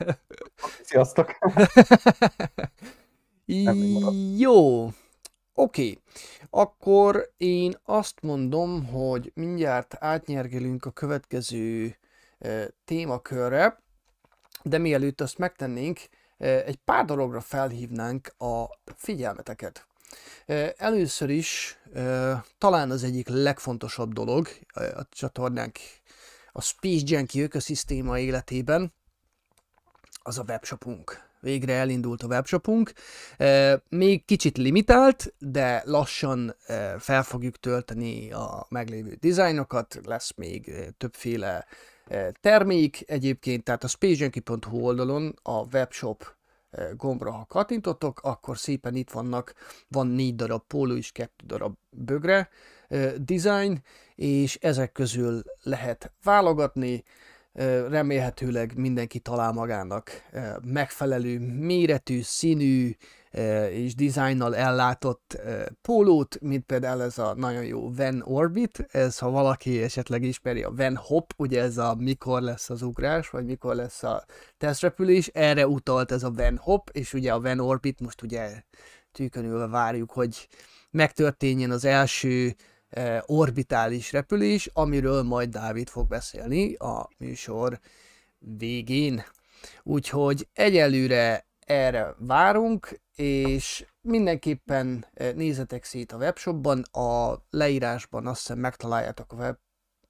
[0.88, 1.38] Sziasztok!
[4.36, 4.92] Jó, oké.
[5.54, 6.00] Okay.
[6.50, 11.96] Akkor én azt mondom, hogy mindjárt átnyergelünk a következő
[12.84, 13.82] témakörre,
[14.62, 16.00] de mielőtt azt megtennénk,
[16.38, 18.64] egy pár dologra felhívnánk a
[18.96, 19.87] figyelmeteket.
[20.76, 21.78] Először is
[22.58, 25.78] talán az egyik legfontosabb dolog a csatornánk
[26.52, 28.92] a Space Junkie ökoszisztéma életében,
[30.22, 31.26] az a webshopunk.
[31.40, 32.92] Végre elindult a webshopunk.
[33.88, 36.56] Még kicsit limitált, de lassan
[36.98, 41.66] fel fogjuk tölteni a meglévő dizájnokat, lesz még többféle
[42.40, 46.36] termék egyébként, tehát a spacejunkie.hu oldalon a webshop
[46.96, 49.54] gombra, ha kattintottok, akkor szépen itt vannak,
[49.88, 52.48] van négy darab póló és kettő darab bögre
[53.16, 53.82] design,
[54.14, 57.04] és ezek közül lehet válogatni,
[57.88, 60.10] remélhetőleg mindenki talál magának
[60.64, 62.96] megfelelő méretű, színű,
[63.70, 65.40] és dizájnnal ellátott
[65.82, 70.74] pólót, mint például ez a nagyon jó Van Orbit, ez ha valaki esetleg ismeri a
[70.74, 74.24] Van Hop, ugye ez a mikor lesz az ugrás, vagy mikor lesz a
[74.58, 78.62] tesztrepülés, erre utalt ez a Van Hop, és ugye a Van Orbit most ugye
[79.12, 80.48] tűkönülve várjuk, hogy
[80.90, 82.54] megtörténjen az első
[83.26, 87.80] orbitális repülés, amiről majd Dávid fog beszélni a műsor
[88.38, 89.22] végén.
[89.82, 98.58] Úgyhogy egyelőre erre várunk, és mindenképpen eh, nézzetek szét a webshopban, a leírásban azt hiszem
[98.58, 99.56] megtaláljátok a web...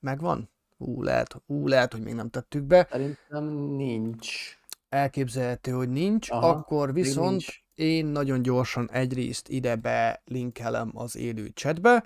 [0.00, 0.50] Megvan?
[0.76, 2.86] Ú, lehet, ú, lehet, hogy még nem tettük be.
[2.90, 3.44] Szerintem
[3.76, 4.58] nincs.
[4.88, 6.30] Elképzelhető, hogy nincs.
[6.30, 7.62] Aha, Akkor viszont nincs.
[7.74, 12.04] én nagyon gyorsan egyrészt ide belinkelem az élő chatbe,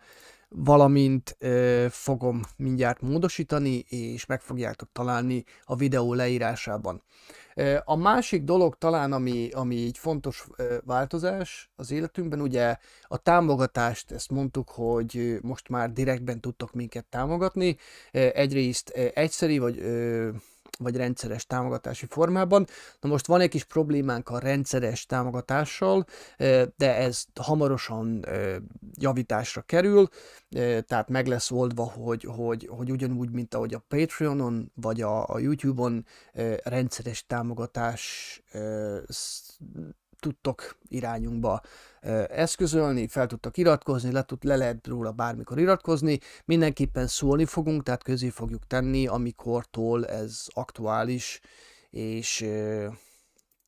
[0.49, 7.03] valamint ö, fogom mindjárt módosítani, és meg fogjátok találni a videó leírásában.
[7.85, 10.47] A másik dolog talán, ami, ami egy fontos
[10.85, 17.77] változás az életünkben, ugye a támogatást, ezt mondtuk, hogy most már direktben tudtok minket támogatni.
[18.11, 19.83] Egyrészt egyszeri vagy
[20.79, 22.67] vagy rendszeres támogatási formában.
[23.01, 26.05] Na most van egy kis problémánk a rendszeres támogatással,
[26.77, 28.27] de ez hamarosan
[28.95, 30.09] javításra kerül,
[30.87, 35.39] tehát meg lesz oldva, hogy, hogy, hogy ugyanúgy, mint ahogy a Patreonon vagy a, a
[35.39, 36.07] YouTube-on
[36.63, 38.43] rendszeres támogatás
[40.23, 41.61] tudtok irányunkba
[42.29, 48.03] eszközölni, fel tudtak iratkozni, le, tud, le lehet róla bármikor iratkozni, mindenképpen szólni fogunk, tehát
[48.03, 51.41] közé fogjuk tenni, amikortól ez aktuális,
[51.91, 52.47] és,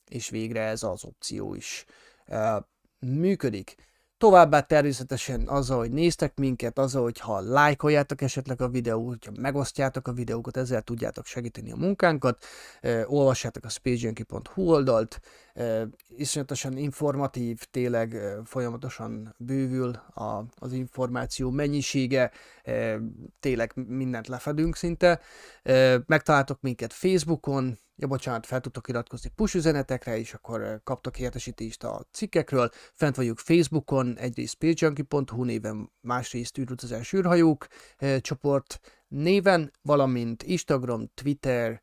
[0.08, 1.84] és végre ez az opció is
[2.98, 3.74] működik.
[4.24, 10.08] Továbbá természetesen azzal, hogy néztek minket, azzal, hogy ha lájkoljátok esetleg a videót, hogyha megosztjátok
[10.08, 12.44] a videókat, ezzel tudjátok segíteni a munkánkat,
[12.80, 15.20] eh, olvassátok a spacejunkie.hu oldalt,
[15.54, 15.82] eh,
[16.16, 22.30] iszonyatosan informatív, tényleg eh, folyamatosan bővül a, az információ mennyisége,
[22.62, 22.96] eh,
[23.40, 25.20] tényleg mindent lefedünk szinte.
[25.62, 31.84] Eh, megtaláltok minket Facebookon, ja bocsánat, fel tudtok iratkozni push üzenetekre, és akkor kaptok értesítést
[31.84, 32.70] a cikkekről.
[32.94, 41.82] Fent vagyunk Facebookon, egyrészt pagejunkie.hu néven, másrészt űrutazás űrhajók e, csoport néven, valamint Instagram, Twitter,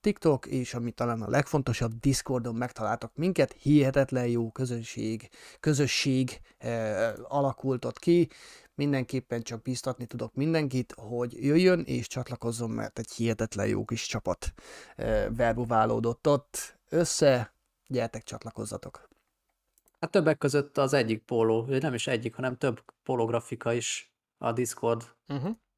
[0.00, 5.28] TikTok, és ami talán a legfontosabb, Discordon megtaláltak minket, hihetetlen jó közösség,
[5.60, 7.12] közösség eh,
[7.92, 8.28] ki,
[8.80, 14.52] mindenképpen csak biztatni tudok mindenkit, hogy jöjjön és csatlakozzon, mert egy hihetetlen jó kis csapat
[15.28, 17.54] verbuválódott ott össze,
[17.86, 19.08] gyertek csatlakozzatok.
[20.00, 25.16] Hát többek között az egyik póló, nem is egyik, hanem több pólografika is a Discordnak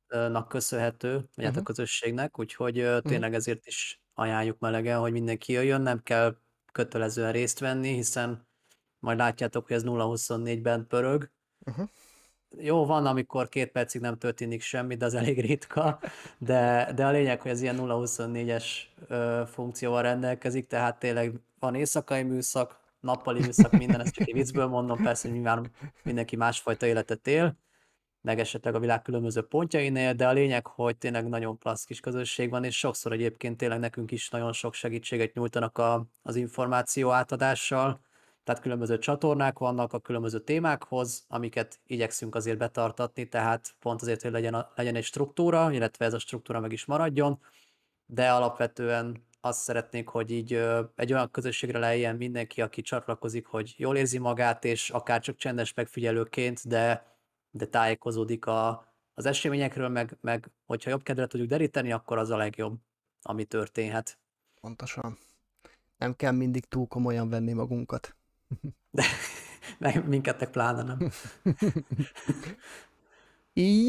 [0.09, 0.47] uh-huh.
[0.49, 1.45] köszönhető, vagy uh-huh.
[1.45, 1.65] hát a mhm.
[1.65, 6.37] közösségnek, úgyhogy uh, tényleg ezért is ajánljuk melegen, hogy mindenki jöjjön, nem kell
[6.73, 8.49] kötelezően részt venni, hiszen
[8.99, 11.31] majd látjátok, hogy ez 0-24-ben pörög,
[11.67, 11.89] uh-huh
[12.59, 16.01] jó, van, amikor két percig nem történik semmi, de az elég ritka,
[16.39, 18.65] de, de a lényeg, hogy az ilyen 0-24-es
[19.47, 25.03] funkcióval rendelkezik, tehát tényleg van éjszakai műszak, nappali műszak, minden, ezt csak egy viccből mondom,
[25.03, 25.71] persze, nyilván
[26.03, 27.57] mindenki másfajta életet él,
[28.21, 32.51] meg esetleg a világ különböző pontjainél, de a lényeg, hogy tényleg nagyon klassz kis közösség
[32.51, 38.01] van, és sokszor egyébként tényleg nekünk is nagyon sok segítséget nyújtanak a, az információ átadással,
[38.45, 44.31] tehát különböző csatornák vannak a különböző témákhoz, amiket igyekszünk azért betartatni, tehát pont azért, hogy
[44.31, 47.41] legyen, a, legyen egy struktúra, illetve ez a struktúra meg is maradjon,
[48.07, 50.53] de alapvetően azt szeretnék, hogy így
[50.95, 55.75] egy olyan közösségre lejjen mindenki, aki csatlakozik, hogy jól érzi magát, és akár csak csendes
[55.75, 57.17] megfigyelőként, de,
[57.51, 62.37] de tájékozódik a, az eseményekről, meg, meg hogyha jobb kedvet tudjuk deríteni, akkor az a
[62.37, 62.79] legjobb,
[63.23, 64.19] ami történhet.
[64.61, 65.19] Pontosan.
[65.97, 68.17] Nem kell mindig túl komolyan venni magunkat.
[69.79, 70.99] De minket pláne nem.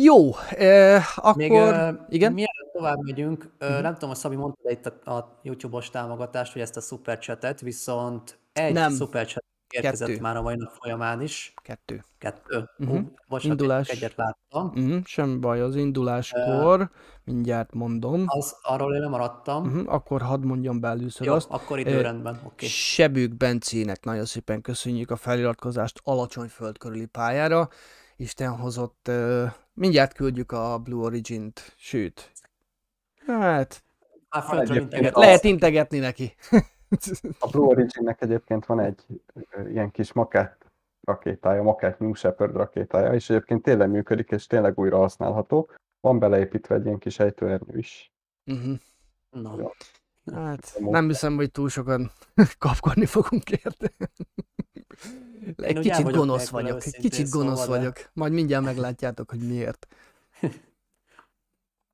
[0.03, 1.36] Jó, eh, akkor...
[1.36, 2.34] Még, uh, igen?
[2.34, 3.82] Mielőtt tovább megyünk, uh-huh.
[3.82, 8.39] nem tudom, a Szabi mondta itt a, a YouTube-os támogatást, hogy ezt a superchatet, viszont
[8.53, 8.91] egy nem.
[8.91, 9.43] superchat
[9.74, 10.21] érkezett Kettő.
[10.21, 11.53] már a mai nap folyamán is.
[11.61, 12.03] Kettő.
[12.17, 12.69] Kettő.
[12.78, 12.97] Uh-huh.
[12.97, 13.89] Uh, bocsánat, Indulás.
[13.89, 14.67] egyet láttam.
[14.67, 15.03] Uh-huh.
[15.05, 16.88] Sem baj, az induláskor, uh,
[17.24, 18.24] mindjárt mondom.
[18.26, 19.65] Az, arról én nem maradtam.
[19.65, 19.93] Uh-huh.
[19.93, 21.49] Akkor hadd mondjam be először Jó, azt.
[21.49, 22.45] akkor időrendben, oké.
[22.45, 22.67] Okay.
[22.67, 27.69] Sebük Bencének nagyon szépen köszönjük a feliratkozást alacsony föld körüli pályára.
[28.15, 32.32] Isten hozott, uh, mindjárt küldjük a Blue Origin-t, sőt,
[33.26, 33.84] hát...
[34.30, 36.36] Hát lehet integetni neki.
[37.39, 39.06] A Blue Origin-nek egyébként van egy
[39.68, 40.72] ilyen kis makett
[41.02, 45.70] rakétája, makett New Shepard rakétája, és egyébként tényleg működik, és tényleg újra használható.
[46.00, 48.14] Van beleépítve egy ilyen kis ejtőernyő is.
[48.46, 48.78] Uh-huh.
[49.30, 49.60] No.
[49.60, 49.72] Ja.
[50.34, 52.12] Hát nem hiszem, hogy túl sokan
[52.58, 53.91] kapkodni fogunk érte.
[55.56, 57.94] Egy kicsit gonosz vagyok, egy kicsit gonosz szóval vagyok.
[57.94, 58.10] De...
[58.14, 59.88] Majd mindjárt meglátjátok, hogy miért.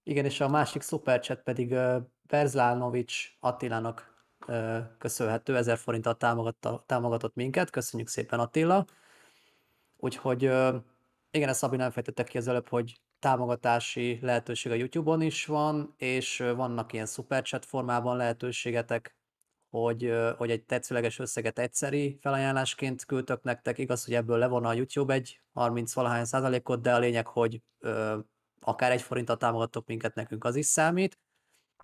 [0.03, 1.75] Igen, és a másik szuperchat pedig
[2.27, 4.18] Berzlánovics Attilának
[4.97, 6.17] köszönhető, 1000 forinttal
[6.85, 8.85] támogatott minket, köszönjük szépen Attila.
[9.97, 10.41] Úgyhogy
[11.31, 15.93] igen, ezt Szabi nem fejtette ki az előbb, hogy támogatási lehetőség a YouTube-on is van,
[15.97, 19.17] és vannak ilyen superchat formában lehetőségetek,
[19.69, 23.77] hogy, hogy egy tetszőleges összeget egyszeri felajánlásként küldtök nektek.
[23.77, 27.61] Igaz, hogy ebből levon a YouTube egy 30 valahány százalékot, de a lényeg, hogy
[28.59, 31.19] akár egy forinttal támogattok minket, nekünk az is számít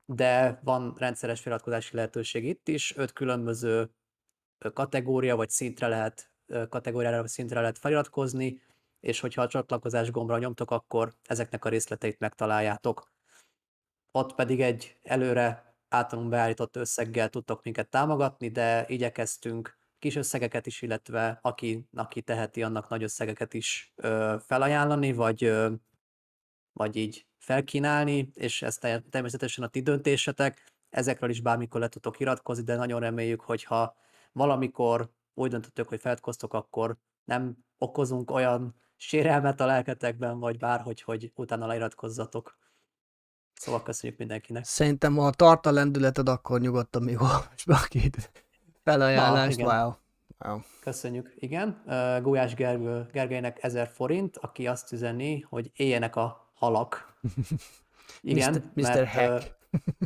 [0.06, 3.90] de van rendszeres feliratkozási lehetőség itt is, öt különböző
[4.74, 6.32] kategória vagy szintre lehet,
[6.70, 8.62] kategóriára vagy szintre lehet feliratkozni,
[9.00, 13.12] és hogyha a csatlakozás gombra nyomtok, akkor ezeknek a részleteit megtaláljátok.
[14.12, 20.82] Ott pedig egy előre általunk beállított összeggel tudtok minket támogatni, de igyekeztünk kis összegeket is,
[20.82, 25.74] illetve aki, aki teheti, annak nagy összegeket is ö, felajánlani, vagy, ö,
[26.74, 28.78] vagy így felkínálni, és ez
[29.10, 30.74] természetesen a ti döntésetek.
[30.90, 33.96] ezekről is bármikor le tudtok iratkozni, de nagyon reméljük, hogyha
[34.32, 41.32] valamikor úgy döntöttök, hogy feladkoztok, akkor nem okozunk olyan sérelmet a lelketekben, vagy bárhogy, hogy
[41.36, 42.58] utána leiratkozzatok.
[43.54, 44.64] Szóval köszönjük mindenkinek.
[44.64, 48.32] Szerintem, ha tart a lendületed, akkor nyugodtan még olvasd be a két
[48.84, 49.58] felajánlást.
[49.58, 49.68] igen.
[49.68, 49.94] wow.
[50.46, 50.60] wow.
[50.82, 51.84] Köszönjük, igen.
[52.22, 57.14] Gulyás Gergő, Gergelynek 1000 forint, aki azt üzeni, hogy éljenek a halak.
[58.22, 58.62] Igen, Mr.
[58.74, 58.94] Mr.
[58.94, 59.56] mert Hack.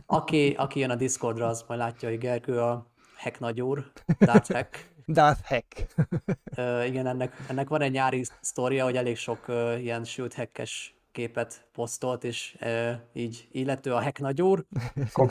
[0.05, 2.87] aki, aki jön a Discordra, az majd látja, hogy Gergő a
[3.17, 4.89] hack nagyúr, Darth Hack.
[5.07, 5.85] Darth Hack.
[6.57, 10.95] Uh, igen, ennek, ennek van egy nyári sztoria, hogy elég sok uh, ilyen sült hackes
[11.11, 14.65] képet posztolt, és uh, így illető a hack nagyúr,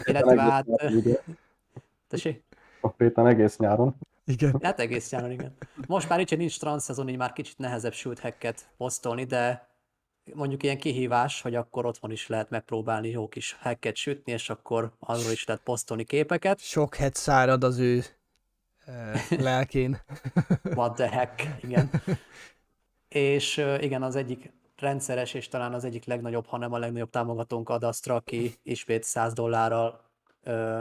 [0.05, 0.67] illetve hát...
[2.09, 2.45] Tessék?
[2.81, 3.97] Konkrétan egész nyáron.
[4.25, 4.59] Igen.
[4.63, 5.57] Hát egész nyáron, igen.
[5.87, 9.68] Most már így, hogy nincs transzszezon, így már kicsit nehezebb sült hacket posztolni, de
[10.35, 14.93] mondjuk ilyen kihívás, hogy akkor otthon is lehet megpróbálni jó kis hacket sütni, és akkor
[14.99, 16.61] arról is lehet posztolni képeket.
[16.61, 18.05] Sok het szárad az ő
[19.31, 20.01] lelkén.
[20.63, 21.91] What the heck, igen.
[23.09, 28.15] És igen, az egyik rendszeres, és talán az egyik legnagyobb, hanem a legnagyobb támogatónk Adastra,
[28.15, 30.01] aki ismét 100 dollárral
[30.45, 30.81] uh,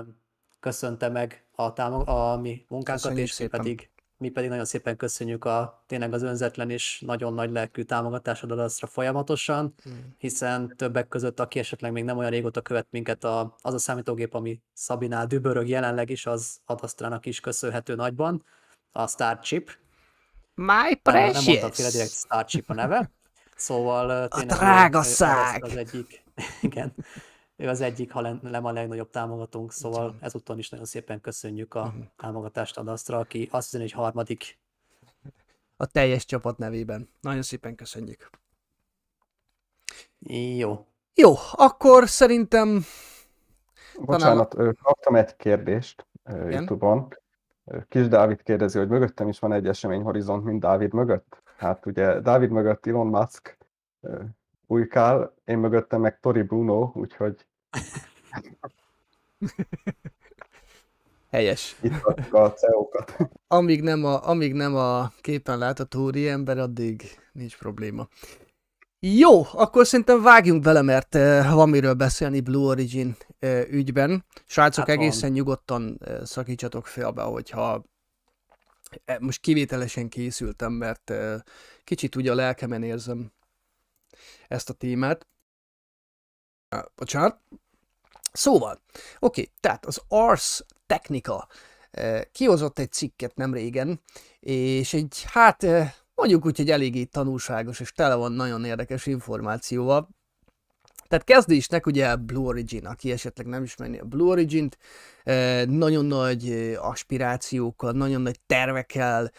[0.59, 3.59] köszönte meg a, támog- a mi munkánkat, Köszönjük és szépen.
[3.59, 8.51] pedig, mi pedig nagyon szépen köszönjük a tényleg az önzetlen és nagyon nagy lelkű támogatásod
[8.51, 9.73] Adastra folyamatosan,
[10.17, 14.33] hiszen többek között, aki esetleg még nem olyan régóta követ minket, a, az a számítógép,
[14.33, 18.43] ami Szabinál dübörög jelenleg is, az Adastrának is köszönhető nagyban,
[18.91, 19.77] a Starchip,
[20.55, 21.75] My nem, nem mondtam precious!
[21.75, 23.11] félre direkt Starchip a neve.
[23.55, 25.63] Szóval tényleg ő- drága szág!
[25.63, 26.23] Az egyik,
[26.61, 26.93] igen,
[27.57, 31.85] ő az egyik, ha nem a legnagyobb támogatónk, szóval ezúton is nagyon szépen köszönjük a
[31.85, 32.01] Mhm.
[32.17, 34.57] támogatást Adasztra, aki azt hiszem, hogy harmadik.
[35.77, 37.09] A teljes csapat nevében.
[37.21, 38.29] Nagyon szépen köszönjük.
[40.57, 40.85] Jó.
[41.13, 42.83] Jó, akkor szerintem
[43.99, 46.51] Bocsánat, ö, kaptam egy kérdést Igen?
[46.51, 47.07] YouTube-on.
[47.89, 51.41] Kis Dávid kérdezi, hogy mögöttem is van egy eseményhorizont, mint Dávid mögött.
[51.57, 53.57] Hát ugye Dávid mögött Elon Musk
[54.67, 57.46] újkál, én mögöttem meg Tori Bruno, úgyhogy
[61.29, 61.75] helyes.
[61.81, 63.17] itt a CEO-kat.
[63.47, 68.07] Amíg nem a, amíg nem a képen látható úri ember, addig nincs probléma.
[68.99, 74.25] Jó, akkor szerintem vágjunk bele, mert uh, van miről beszélni Blue Origin uh, ügyben.
[74.45, 75.05] Srácok, Hát van.
[75.05, 77.83] egészen nyugodtan uh, szakítsatok félbe, hogyha
[79.19, 81.35] most kivételesen készültem, mert uh,
[81.83, 83.31] kicsit úgy a lelkemen érzem
[84.47, 85.27] ezt a témát.
[86.95, 87.39] Bocsánat.
[88.31, 88.81] Szóval,
[89.19, 91.47] oké, tehát az Ars Technica
[91.91, 94.01] eh, kihozott egy cikket nem régen,
[94.39, 100.09] és egy, hát eh, mondjuk úgy, hogy eléggé tanulságos, és tele van nagyon érdekes információval.
[101.07, 104.77] Tehát kezdésnek ugye Blue Origin, aki esetleg nem ismerni a Blue Origin-t,
[105.23, 109.31] eh, nagyon nagy aspirációkkal, nagyon nagy tervekkel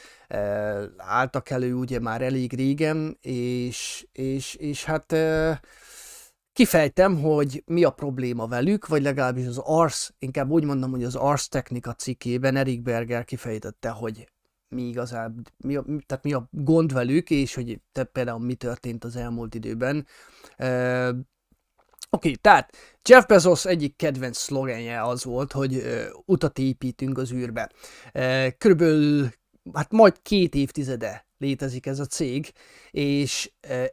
[0.97, 5.15] álltak elő ugye már elég régen, és, és, és hát
[6.59, 11.15] kifejtem, hogy mi a probléma velük, vagy legalábbis az Ars, inkább úgy mondom, hogy az
[11.15, 14.29] Ars Technika cikkében Erik Berger kifejtette, hogy
[14.69, 19.05] mi igazán, mi a, tehát mi a gond velük, és hogy te például mi történt
[19.05, 20.07] az elmúlt időben.
[20.59, 21.19] Uh, Oké,
[22.11, 22.77] okay, tehát
[23.09, 27.71] Jeff Bezos egyik kedvenc szlogenje az volt, hogy uh, utat építünk az űrbe.
[28.15, 29.29] Uh, körülbelül,
[29.73, 32.53] hát majd két évtizede létezik ez a cég,
[32.91, 33.51] és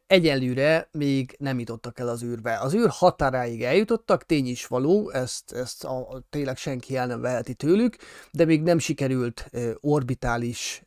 [0.07, 2.59] egyelőre még nem jutottak el az űrbe.
[2.59, 7.53] Az űr határáig eljutottak, tény is való, ezt, ezt a, tényleg senki el nem veheti
[7.53, 7.95] tőlük,
[8.31, 10.83] de még nem sikerült orbitális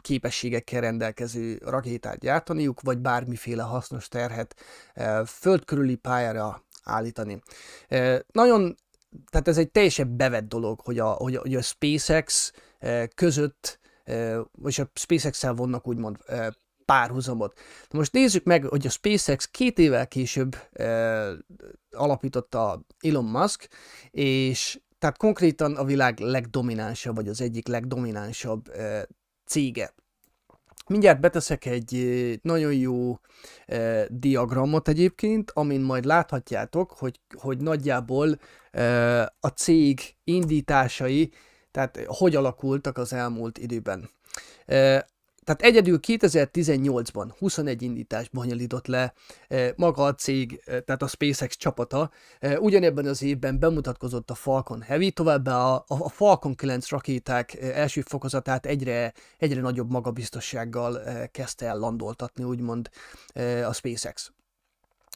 [0.00, 4.54] képességekkel rendelkező rakétát gyártaniuk, vagy bármiféle hasznos terhet
[4.96, 7.42] uh, föld körüli pályára állítani.
[8.32, 8.76] Nagyon,
[9.30, 12.52] tehát ez egy teljesen bevett dolog, hogy a, hogy a, hogy a SpaceX
[13.14, 13.78] között,
[14.52, 16.16] vagy a SpaceX-el vonnak úgymond
[16.84, 17.58] párhuzamot.
[17.90, 20.56] Na most nézzük meg, hogy a SpaceX két évvel később
[21.90, 23.68] alapította Elon Musk,
[24.10, 28.72] és tehát konkrétan a világ legdominánsabb, vagy az egyik legdominánsabb
[29.44, 29.94] cége.
[30.88, 31.94] Mindjárt beteszek egy
[32.42, 41.32] nagyon jó uh, diagramot egyébként, amin majd láthatjátok, hogy, hogy nagyjából uh, a cég indításai,
[41.76, 44.10] tehát hogy alakultak az elmúlt időben.
[44.66, 44.98] Uh,
[45.46, 49.12] tehát egyedül 2018-ban 21 indítást bonyolított le
[49.48, 52.10] eh, maga a cég, eh, tehát a SpaceX csapata.
[52.38, 57.78] Eh, Ugyanebben az évben bemutatkozott a Falcon Heavy, továbbá a, a Falcon 9 rakéták eh,
[57.78, 62.90] első fokozatát egyre, egyre nagyobb magabiztossággal eh, kezdte el landoltatni, úgymond
[63.32, 64.32] eh, a SpaceX.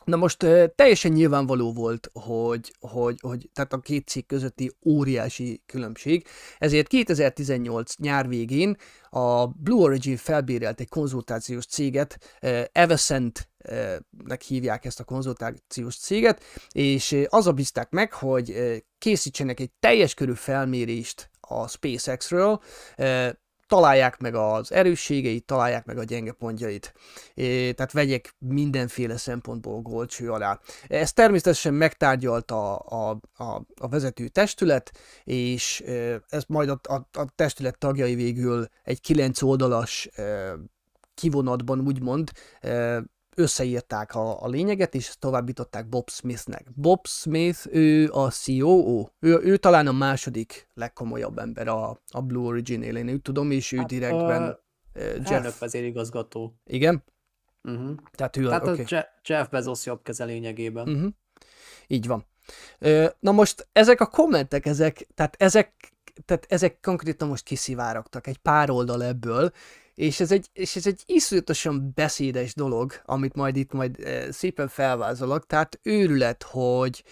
[0.05, 0.36] Na most
[0.74, 6.26] teljesen nyilvánvaló volt, hogy, hogy, hogy tehát a két cég közötti óriási különbség,
[6.59, 8.76] ezért 2018 nyár végén
[9.11, 16.42] a Blue Origin felbérelt egy konzultációs céget, ö, Evescent-nek hívják ezt a konzultációs céget,
[16.72, 18.55] és az a bízták meg, hogy
[18.98, 22.61] készítsenek egy teljes körű felmérést a SpaceX-ről,
[23.70, 26.94] találják meg az erősségeit, találják meg a gyenge pontjait.
[27.34, 30.60] É, tehát vegyek mindenféle szempontból gólcső alá.
[30.88, 34.92] Ezt természetesen megtárgyalta a, a, a, a vezető testület,
[35.24, 35.80] és
[36.28, 40.08] ez majd a, a, a testület tagjai végül egy kilenc oldalas
[41.14, 42.30] kivonatban úgymond
[43.37, 46.66] összeírták a, a lényeget, és továbbították Bob Smithnek.
[46.74, 52.47] Bob Smith, ő a COO, ő, ő talán a második legkomolyabb ember a, a Blue
[52.47, 55.31] Origin-nél, én úgy tudom, és ő hát, direktben uh, Jeff.
[55.31, 56.55] Elnök vezérigazgató.
[56.64, 57.05] Igen?
[57.62, 57.95] Uh-huh.
[58.12, 58.99] Tehát ő Tehát a, okay.
[58.99, 60.89] a Jeff Bezos jobb keze lényegében.
[60.89, 61.11] Uh-huh.
[61.87, 62.26] Így van.
[63.20, 65.93] Na most ezek a kommentek, ezek, tehát ezek,
[66.24, 69.53] tehát ezek konkrétan most kiszivárogtak, egy pár oldal ebből,
[70.01, 74.68] és ez egy, és ez egy iszonyatosan beszédes dolog, amit majd itt majd e, szépen
[74.68, 77.05] felvázolok, tehát őrület, hogy,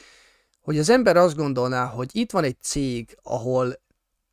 [0.60, 3.80] hogy az ember azt gondolná, hogy itt van egy cég, ahol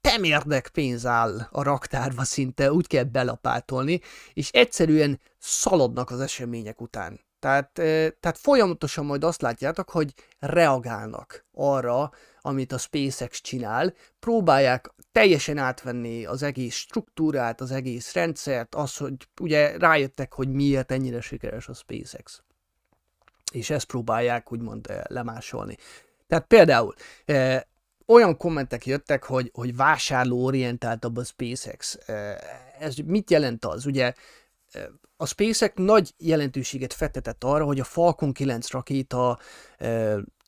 [0.02, 4.02] temérdek pénz áll a raktárba szinte, úgy kell belapátolni,
[4.34, 7.20] és egyszerűen szaladnak az események után.
[7.40, 7.72] Tehát,
[8.20, 12.12] tehát folyamatosan majd azt látjátok, hogy reagálnak arra,
[12.42, 19.14] amit a SpaceX csinál, próbálják teljesen átvenni az egész struktúrát, az egész rendszert, az, hogy
[19.42, 22.44] ugye rájöttek, hogy miért ennyire sikeres a SpaceX.
[23.52, 25.78] És ezt próbálják úgymond lemásolni.
[26.28, 26.94] Tehát például
[28.06, 31.98] olyan kommentek jöttek, hogy, hogy vásárlóorientáltabb a SpaceX.
[32.80, 33.86] Ez mit jelent az?
[33.86, 34.14] Ugye
[35.18, 39.40] a SpaceX nagy jelentőséget fektetett arra, hogy a Falcon 9 rakéta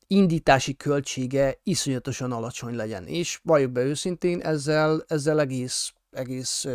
[0.06, 3.06] indítási költsége iszonyatosan alacsony legyen.
[3.06, 6.66] És valljuk be őszintén, ezzel, ezzel egész, egész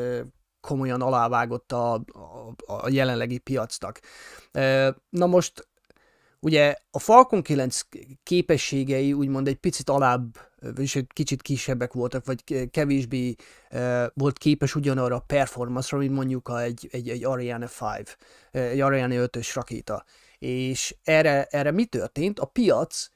[0.62, 4.00] komolyan alávágott a, a, a jelenlegi piacnak.
[5.10, 5.68] Na most
[6.44, 7.82] ugye a Falcon 9
[8.24, 10.38] képességei úgymond egy picit alább,
[10.78, 13.36] és egy kicsit kisebbek voltak, vagy kevésbé
[14.14, 18.18] volt képes ugyanarra a performance-ra, mint mondjuk egy, egy, egy Ariane 5,
[18.52, 20.06] egy Ariane 5-ös rakéta.
[20.40, 22.40] És erre, erre mi történt?
[22.40, 23.08] A piac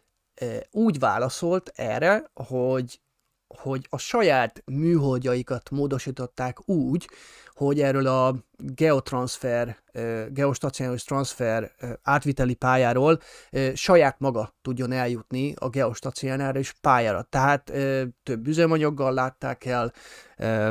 [0.71, 2.99] úgy válaszolt erre, hogy
[3.48, 7.10] hogy a saját műholdjaikat módosították úgy,
[7.54, 9.78] hogy erről a geotransfer,
[10.30, 11.72] geostacionáris transfer
[12.02, 13.20] átviteli pályáról
[13.74, 17.22] saját maga tudjon eljutni a geostacionáris pályára.
[17.22, 17.64] Tehát
[18.24, 19.93] több üzemanyaggal látták el,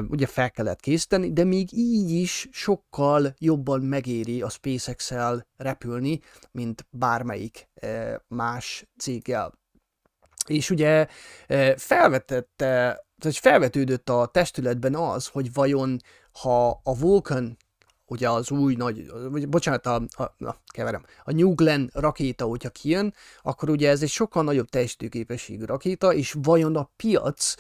[0.08, 6.20] ugye fel kellett készíteni, de még így is sokkal jobban megéri a SpaceX-el repülni,
[6.52, 7.68] mint bármelyik
[8.28, 9.52] más céggel.
[10.46, 11.06] És ugye
[11.76, 16.00] felvetette, tehát felvetődött a testületben az, hogy vajon
[16.32, 17.56] ha a Vulcan
[18.06, 22.68] ugye az új nagy, vagy bocsánat, a, a, na, keverem, a New Glenn rakéta, hogyha
[22.68, 27.54] kijön, akkor ugye ez egy sokkal nagyobb teljesítőképességű rakéta, és vajon a piac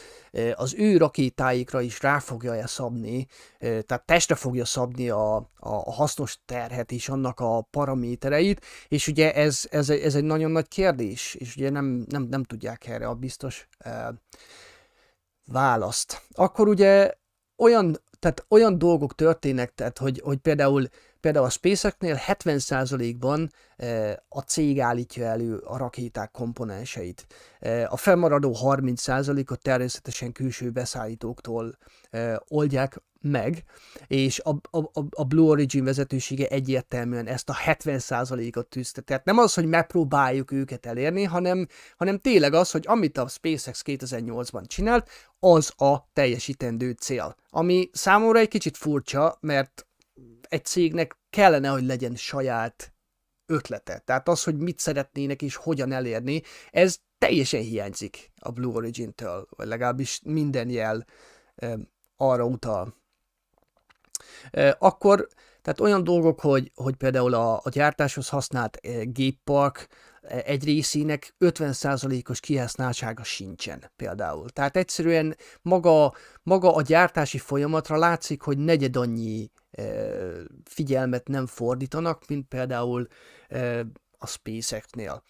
[0.54, 3.26] az ő rakétáikra is rá fogja-e szabni,
[3.58, 9.66] tehát testre fogja szabni a, a, hasznos terhet és annak a paramétereit, és ugye ez,
[9.70, 13.68] ez, ez egy nagyon nagy kérdés, és ugye nem, nem, nem tudják erre a biztos
[13.78, 14.06] eh,
[15.44, 16.22] választ.
[16.34, 17.12] Akkor ugye
[17.56, 20.88] olyan tehát olyan dolgok történnek, tehát hogy, hogy például,
[21.20, 27.26] például a SpaceX-nél 70%-ban e, a cég állítja elő a rakéták komponenseit.
[27.60, 31.78] E, a felmaradó 30%-ot természetesen külső beszállítóktól
[32.10, 33.64] e, oldják meg,
[34.06, 39.00] és a, a, a Blue Origin vezetősége egyértelműen ezt a 70%-ot tűzte.
[39.00, 41.66] Tehát nem az, hogy megpróbáljuk őket elérni, hanem,
[41.96, 45.08] hanem tényleg az, hogy amit a SpaceX 2008-ban csinált,
[45.38, 47.36] az a teljesítendő cél.
[47.50, 49.86] Ami számomra egy kicsit furcsa, mert
[50.48, 52.94] egy cégnek kellene, hogy legyen saját
[53.46, 53.98] ötlete.
[53.98, 59.66] Tehát az, hogy mit szeretnének és hogyan elérni, ez teljesen hiányzik a Blue Origin-től, vagy
[59.66, 61.06] legalábbis minden jel
[62.16, 62.94] arra utal.
[64.78, 65.28] Akkor,
[65.62, 68.80] tehát olyan dolgok, hogy, hogy például a, a gyártáshoz használt
[69.12, 69.88] géppark
[70.28, 74.50] egy részének 50%-os kihasználtsága sincsen például.
[74.50, 79.50] Tehát egyszerűen maga, maga a gyártási folyamatra látszik, hogy negyed annyi
[80.64, 83.06] figyelmet nem fordítanak, mint például
[84.18, 85.22] a SpaceX-nél.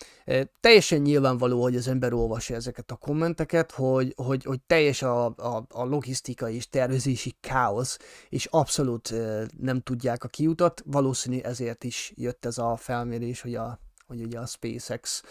[0.61, 5.67] Teljesen nyilvánvaló, hogy az ember olvassa ezeket a kommenteket, hogy, hogy, hogy teljes a, a,
[5.69, 9.15] a logisztikai és tervezési káosz, és abszolút
[9.59, 14.39] nem tudják a kiutat, valószínű ezért is jött ez a felmérés, hogy a, hogy ugye
[14.39, 15.23] a SpaceX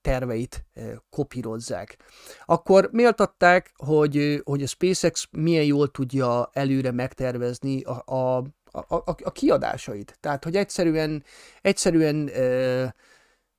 [0.00, 0.64] terveit
[1.10, 1.96] kopírozzák.
[2.44, 9.16] Akkor méltatták, hogy, hogy a SpaceX milyen jól tudja előre megtervezni a, a, a, a,
[9.22, 10.16] a kiadásait.
[10.20, 11.24] Tehát, hogy egyszerűen,
[11.60, 12.26] egyszerűen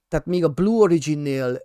[0.07, 1.61] tehát még a Blue Origin-nél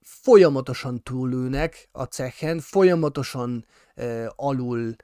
[0.00, 3.66] folyamatosan túlülnek a cechen, folyamatosan
[4.36, 4.96] alul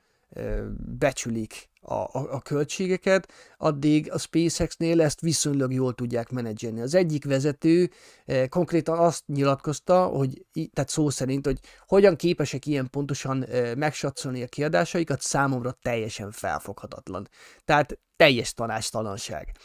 [0.98, 6.80] becsülik a, a, a költségeket, addig a SpaceX-nél ezt viszonylag jól tudják menedzselni.
[6.80, 7.90] Az egyik vezető
[8.24, 14.42] eh, konkrétan azt nyilatkozta, hogy, tehát szó szerint, hogy hogyan képesek ilyen pontosan eh, megsatszolni
[14.42, 17.28] a kiadásaikat, számomra teljesen felfoghatatlan.
[17.64, 19.56] Tehát teljes tanástalanság.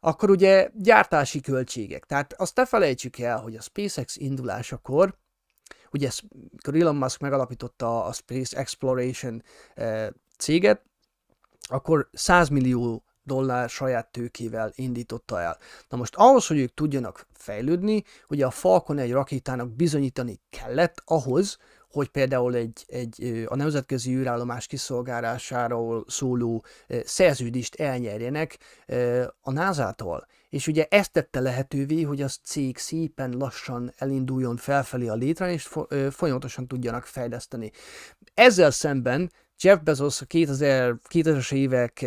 [0.00, 2.04] Akkor ugye gyártási költségek.
[2.04, 5.18] Tehát azt ne felejtsük el, hogy a SpaceX indulásakor
[5.92, 6.10] ugye
[6.72, 9.42] Elon Musk megalapította a Space Exploration
[9.74, 10.08] eh,
[10.38, 10.89] céget,
[11.72, 15.58] akkor 100 millió dollár saját tőkével indította el.
[15.88, 21.58] Na most ahhoz, hogy ők tudjanak fejlődni, ugye a Falcon egy rakétának bizonyítani kellett ahhoz,
[21.90, 26.64] hogy például egy, egy a nemzetközi űrállomás kiszolgálásáról szóló
[27.04, 28.58] szerződést elnyerjenek
[29.40, 30.26] a NASA-tól.
[30.48, 35.68] És ugye ezt tette lehetővé, hogy az cég szépen lassan elinduljon felfelé a létre, és
[36.10, 37.70] folyamatosan tudjanak fejleszteni.
[38.34, 42.06] Ezzel szemben Jeff Bezos a 2000, 2000-es évek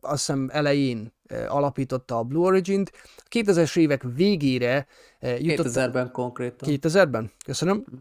[0.00, 1.12] azt hiszem elején
[1.48, 4.86] alapította a Blue Origin-t, a 2000-es évek végére
[5.38, 5.66] jutott...
[5.66, 6.68] 2000-ben konkrétan.
[6.72, 7.30] 2000-ben?
[7.44, 7.76] Köszönöm.
[7.76, 7.96] Mm.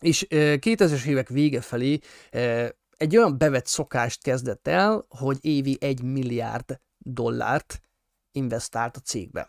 [0.00, 1.98] És 2000-es évek vége felé
[2.96, 7.80] egy olyan bevett szokást kezdett el, hogy évi egy milliárd dollárt
[8.32, 9.48] investált a cégbe.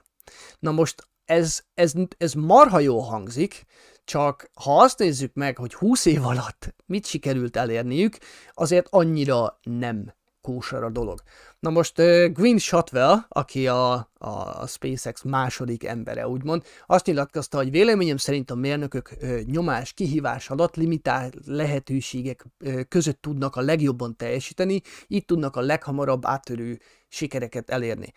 [0.60, 3.66] Na most ez, ez, ez marha jó hangzik,
[4.06, 8.18] csak ha azt nézzük meg, hogy 20 év alatt mit sikerült elérniük,
[8.54, 11.22] azért annyira nem kósar a dolog.
[11.60, 17.72] Na most uh, Gwyn Shotwell, aki a, a SpaceX második embere, úgymond, azt nyilatkozta, hogy
[17.72, 24.16] véleményem szerint a mérnökök uh, nyomás, kihívás alatt limitált lehetőségek uh, között tudnak a legjobban
[24.16, 28.14] teljesíteni, így tudnak a leghamarabb áttörő sikereket elérni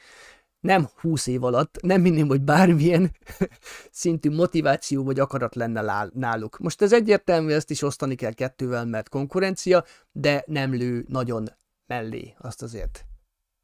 [0.66, 3.16] nem 20 év alatt, nem minném, hogy bármilyen
[3.90, 6.58] szintű motiváció vagy akarat lenne náluk.
[6.58, 11.48] Most ez egyértelmű, ezt is osztani kell kettővel, mert konkurencia, de nem lő nagyon
[11.86, 13.04] mellé, azt azért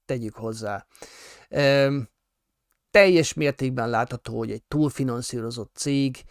[0.04, 0.86] tegyük hozzá.
[1.48, 1.98] Ehm,
[2.90, 6.24] teljes mértékben látható, hogy egy túlfinanszírozott cég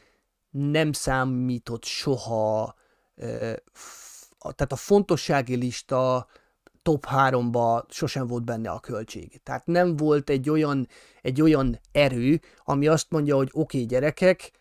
[0.49, 2.75] nem számított soha,
[3.15, 3.63] e,
[4.39, 6.27] tehát a fontossági lista
[6.81, 9.41] top 3-ba sosem volt benne a költség.
[9.43, 10.87] Tehát nem volt egy olyan,
[11.21, 14.51] egy olyan erő, ami azt mondja, hogy oké okay, gyerekek,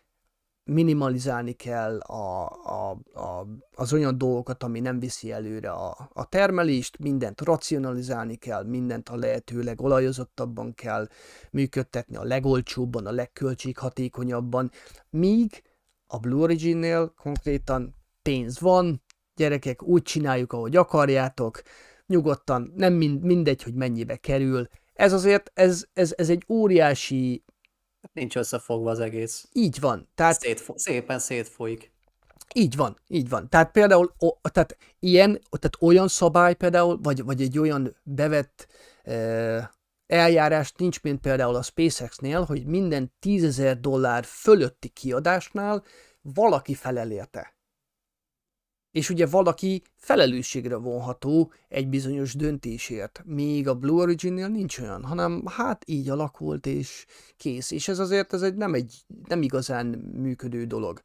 [0.63, 6.97] minimalizálni kell a, a, a, az olyan dolgokat, ami nem viszi előre a, a termelést,
[6.99, 11.07] mindent racionalizálni kell, mindent a lehető legolajozottabban kell
[11.51, 14.71] működtetni, a legolcsóbban, a legköltséghatékonyabban,
[15.09, 15.63] míg
[16.07, 19.01] a Blue Origin-nél konkrétan pénz van,
[19.35, 21.61] gyerekek, úgy csináljuk, ahogy akarjátok,
[22.11, 24.67] nyugodtan, nem mind, mindegy, hogy mennyibe kerül.
[24.93, 27.43] Ez azért, ez, ez, ez egy óriási...
[28.13, 29.47] Nincs összefogva az egész.
[29.51, 30.09] Így van.
[30.15, 30.39] Tehát...
[30.39, 31.91] Szétfo- szépen szétfolyik.
[32.53, 33.49] Így van, így van.
[33.49, 38.67] Tehát például o, tehát ilyen, tehát olyan szabály például, vagy, vagy egy olyan bevett
[39.03, 39.71] e,
[40.07, 45.83] eljárás nincs, mint például a SpaceX-nél, hogy minden tízezer dollár fölötti kiadásnál
[46.21, 47.55] valaki felel érte
[48.91, 55.43] és ugye valaki felelősségre vonható egy bizonyos döntésért, még a Blue Origin-nél nincs olyan, hanem
[55.45, 57.05] hát így alakult, és
[57.37, 57.71] kész.
[57.71, 61.01] És ez azért ez egy, nem egy nem igazán működő dolog.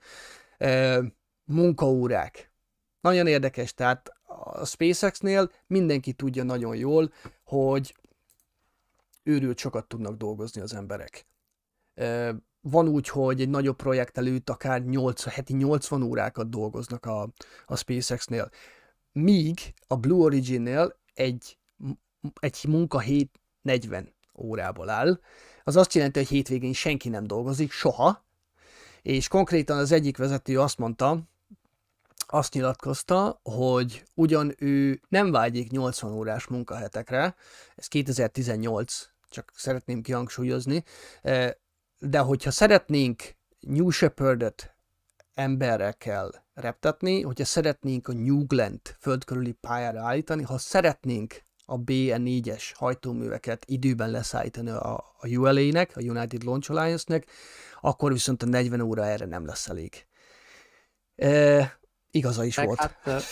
[0.58, 1.02] E,
[1.44, 2.52] munkaórák.
[3.00, 7.12] Nagyon érdekes, tehát a SpaceX-nél mindenki tudja nagyon jól,
[7.44, 7.94] hogy
[9.22, 11.26] őrült sokat tudnak dolgozni az emberek.
[11.94, 12.34] E,
[12.70, 17.28] van úgy, hogy egy nagyobb projekt előtt akár 8, heti 80 órákat dolgoznak a,
[17.66, 18.50] a SpaceX-nél.
[19.12, 21.58] Míg a Blue Origin-nél egy,
[22.40, 25.20] egy munkahét 40 órából áll.
[25.64, 28.24] Az azt jelenti, hogy hétvégén senki nem dolgozik, soha,
[29.02, 31.22] és konkrétan az egyik vezető azt mondta,
[32.26, 37.34] azt nyilatkozta, hogy ugyan ő nem vágyik 80 órás munkahetekre,
[37.76, 40.84] ez 2018, csak szeretném kihangsúlyozni,
[41.98, 43.22] de hogyha szeretnénk
[43.60, 44.76] New Shepard-et
[45.34, 53.64] emberekkel reptetni, hogyha szeretnénk a New Glenn-t földkörüli pályára állítani, ha szeretnénk a BN4-es hajtóműveket
[53.66, 57.26] időben leszállítani a, a ULA-nek, a United Launch Alliance-nek,
[57.80, 60.06] akkor viszont a 40 óra erre nem lesz elég.
[61.14, 61.78] E,
[62.10, 62.78] igaza is Meg volt.
[62.78, 63.22] Hát,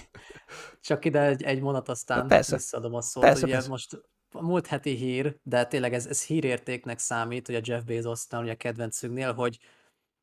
[0.80, 3.22] csak ide egy, egy mondat, aztán persze, visszaadom a szót.
[3.22, 3.68] Persze, ugye persze.
[3.68, 4.00] most
[4.32, 8.52] a múlt heti hír, de tényleg ez, ez hírértéknek számít, hogy a Jeff Bezosnál, ugye
[8.52, 9.58] a kedvencünknél, hogy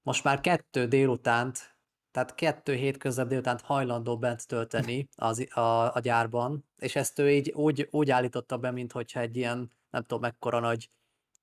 [0.01, 1.75] most már kettő délutánt,
[2.11, 7.51] tehát kettő hétköznap délutánt hajlandó bent tölteni az, a, a gyárban, és ezt ő így
[7.51, 10.89] úgy, úgy állította be, mint hogyha egy ilyen, nem tudom mekkora nagy,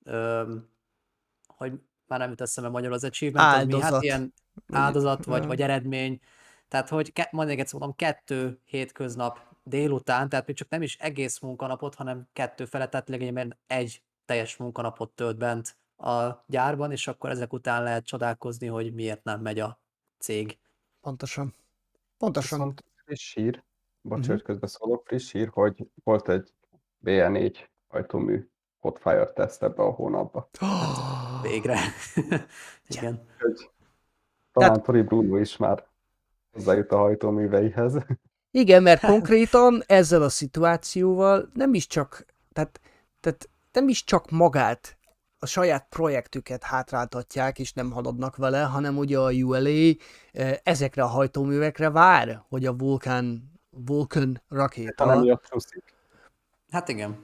[0.04, 0.70] öm,
[1.46, 1.72] hogy
[2.06, 3.72] már nem jut eszembe magyarul az achievement, az mi?
[3.72, 4.02] Hát Áldozat.
[4.02, 4.34] ilyen
[4.72, 6.20] áldozat, vagy, vagy eredmény.
[6.68, 10.96] Tehát, hogy ke- majd még egyszer mondom, kettő hétköznap délután, tehát még csak nem is
[10.96, 17.06] egész munkanapot, hanem kettő felett, tehát lényegében egy teljes munkanapot tölt bent a gyárban, és
[17.06, 19.80] akkor ezek után lehet csodálkozni, hogy miért nem megy a
[20.18, 20.58] cég.
[21.00, 21.54] Pontosan.
[22.18, 22.58] Pontosan.
[22.58, 23.64] Viszont friss hír,
[24.00, 24.30] bocs, Mhm.
[24.30, 26.52] hogy közbeszólok, friss hír, hogy volt egy
[27.04, 28.50] BN4 hajtómű
[28.80, 30.48] Hotfire teszt ebbe a hónapba.
[31.42, 31.78] Végre.
[32.88, 33.26] Igen.
[33.38, 33.70] Hogy
[34.52, 35.86] talán Tori Bruno is már
[36.52, 37.94] hozzájut a hajtóműveihez.
[38.54, 42.80] Igen, mert konkrétan ezzel a szituációval nem is csak, tehát,
[43.20, 44.96] tehát nem is csak magát,
[45.42, 49.68] a saját projektüket hátráltatják, és nem haladnak vele, hanem ugye a ULA
[50.32, 55.84] eh, ezekre a hajtóművekre vár, hogy a Vulcan, Vulcan rakéta, miatt csúszik.
[56.70, 57.22] Hát igen.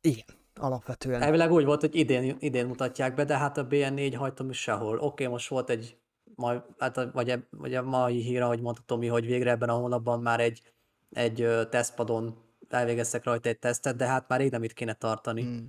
[0.00, 1.22] igen, alapvetően.
[1.22, 4.98] Elvileg úgy volt, hogy idén, idén mutatják be, de hát a BN4 hajtom is sehol.
[4.98, 5.96] Oké, most volt egy,
[6.40, 9.68] majd, hát a, vagy, a, vagy a mai hír, ahogy mondta Tomi, hogy végre ebben
[9.68, 10.62] a hónapban már egy,
[11.10, 15.42] egy tesztpadon elvégeztek rajta egy tesztet, de hát már rég nem itt kéne tartani.
[15.42, 15.66] Mm.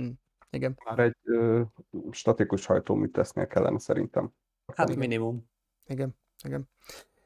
[0.00, 0.10] Mm.
[0.50, 0.78] Igen.
[0.84, 1.62] Már egy ö,
[2.10, 4.32] statikus hajtómű tesztnél kellene szerintem.
[4.74, 5.50] Hát minimum.
[5.86, 6.68] Igen, igen.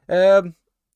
[0.05, 0.43] E,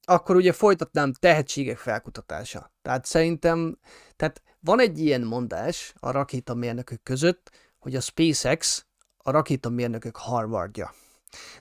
[0.04, 2.72] akkor ugye folytatnám tehetségek felkutatása.
[2.82, 3.80] Tehát szerintem,
[4.16, 8.86] tehát van egy ilyen mondás a rakétamérnökök között, hogy a SpaceX
[9.18, 10.92] a rakétamérnökök Harvardja.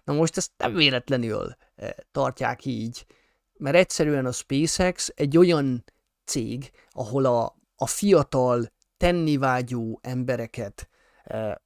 [0.04, 3.06] Na most ezt nem véletlenül e, tartják így,
[3.52, 5.84] mert egyszerűen a SpaceX egy olyan
[6.24, 10.88] cég, ahol a, a fiatal, tennivágyó embereket
[11.24, 11.62] e,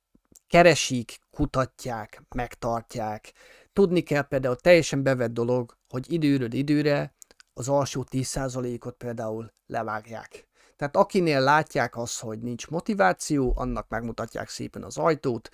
[0.47, 3.33] keresik, kutatják, megtartják.
[3.73, 7.15] Tudni kell például teljesen bevett dolog, hogy időről időre
[7.55, 10.49] az alsó 10%-ot például levágják.
[10.77, 15.49] Tehát akinél látják azt, hogy nincs motiváció, annak megmutatják szépen az ajtót.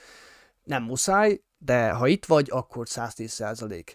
[0.70, 3.94] Nem muszáj, de ha itt vagy, akkor 110%.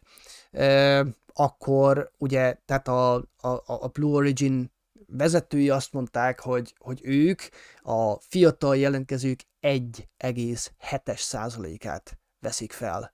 [0.51, 4.71] E, akkor ugye, tehát a, a, a Blue Origin
[5.07, 7.41] vezetői azt mondták, hogy, hogy ők
[7.81, 13.13] a fiatal jelentkezők 1,7-es százalékát veszik fel,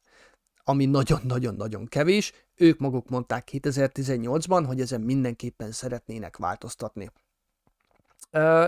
[0.64, 2.34] ami nagyon-nagyon-nagyon kevés.
[2.56, 7.12] Ők maguk mondták 2018-ban, hogy ezen mindenképpen szeretnének változtatni.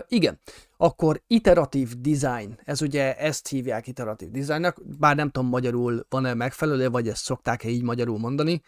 [0.07, 0.39] Igen,
[0.77, 6.89] akkor iteratív design, ez ugye ezt hívják iteratív designnak, bár nem tudom magyarul van-e megfelelő,
[6.89, 8.61] vagy ezt szokták-e így magyarul mondani.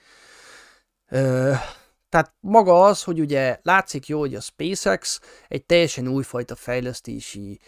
[1.12, 1.56] Uh,
[2.16, 7.60] tehát maga az, hogy ugye látszik jó, hogy a SpaceX egy teljesen újfajta fejlesztési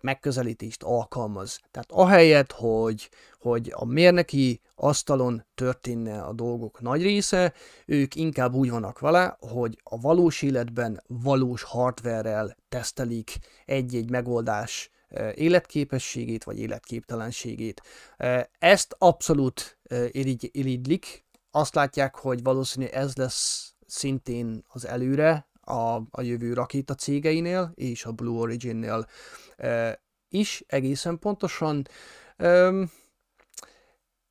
[0.00, 1.60] megközelítést alkalmaz.
[1.70, 7.52] Tehát ahelyett, hogy, hogy a mérnöki asztalon történne a dolgok nagy része,
[7.86, 14.90] ők inkább úgy vannak vele, hogy a valós életben valós hardverrel tesztelik egy-egy megoldás
[15.34, 17.82] életképességét vagy életképtelenségét.
[18.58, 19.78] Ezt abszolút
[20.10, 26.94] irigy, irigylik, azt látják, hogy valószínű ez lesz szintén az előre a, a jövő rakéta
[26.94, 29.06] cégeinél és a Blue Origin-nél
[29.56, 31.86] e, is egészen pontosan.
[32.36, 32.72] E,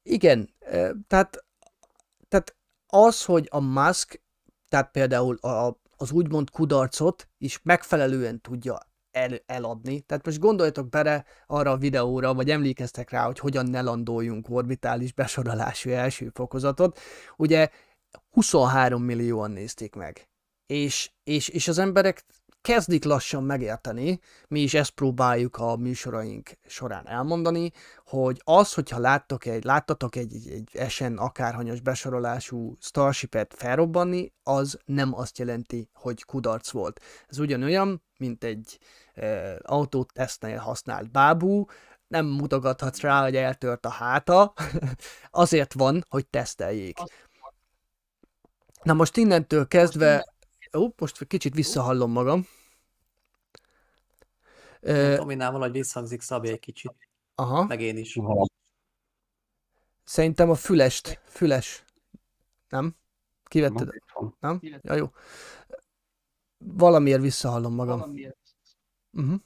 [0.03, 1.45] igen, e, tehát,
[2.27, 2.55] tehát
[2.87, 4.21] az, hogy a Musk,
[4.69, 8.79] tehát például a, az úgymond kudarcot is megfelelően tudja
[9.11, 9.99] el, eladni.
[9.99, 15.13] Tehát most gondoljatok bele arra a videóra, vagy emlékeztek rá, hogy hogyan ne landoljunk orbitális
[15.13, 16.99] besorolású első fokozatot.
[17.37, 17.69] Ugye
[18.29, 20.29] 23 millióan nézték meg.
[20.65, 22.25] És, és, és az emberek
[22.67, 27.71] kezdik lassan megérteni, mi is ezt próbáljuk a műsoraink során elmondani,
[28.05, 34.79] hogy az, hogyha láttok egy, láttatok egy, egy, egy SN akárhanyas besorolású Starship-et felrobbanni, az
[34.85, 37.01] nem azt jelenti, hogy kudarc volt.
[37.27, 38.79] Ez ugyanolyan, mint egy
[39.13, 41.65] e, autótesztnél használt bábú,
[42.07, 44.53] nem mutogathatsz rá, hogy eltört a háta,
[45.43, 46.97] azért van, hogy teszteljék.
[48.83, 50.33] Na most innentől kezdve,
[50.77, 52.47] ó, most kicsit visszahallom magam.
[55.15, 56.93] Tominál valahogy visszhangzik Szabi egy kicsit,
[57.35, 58.19] aha, meg én is.
[60.03, 61.85] szerintem a fülest, füles,
[62.69, 62.95] nem?
[63.43, 63.89] Kivetted?
[64.39, 64.59] Nem?
[64.61, 65.11] Ja, jó.
[66.57, 68.15] Valamiért visszahallom magam.
[69.11, 69.39] Uh-huh.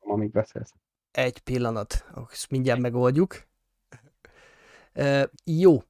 [0.00, 0.72] Amíg beszélsz.
[1.10, 3.46] Egy pillanat, ezt mindjárt megoldjuk.
[4.92, 5.82] E, jó,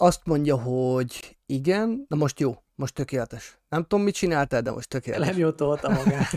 [0.00, 3.58] azt mondja, hogy igen, na most jó, Most tökéletes.
[3.68, 5.26] Nem tudom, mit csináltál, de most tökéletes.
[5.26, 6.30] Lemjutolta magát.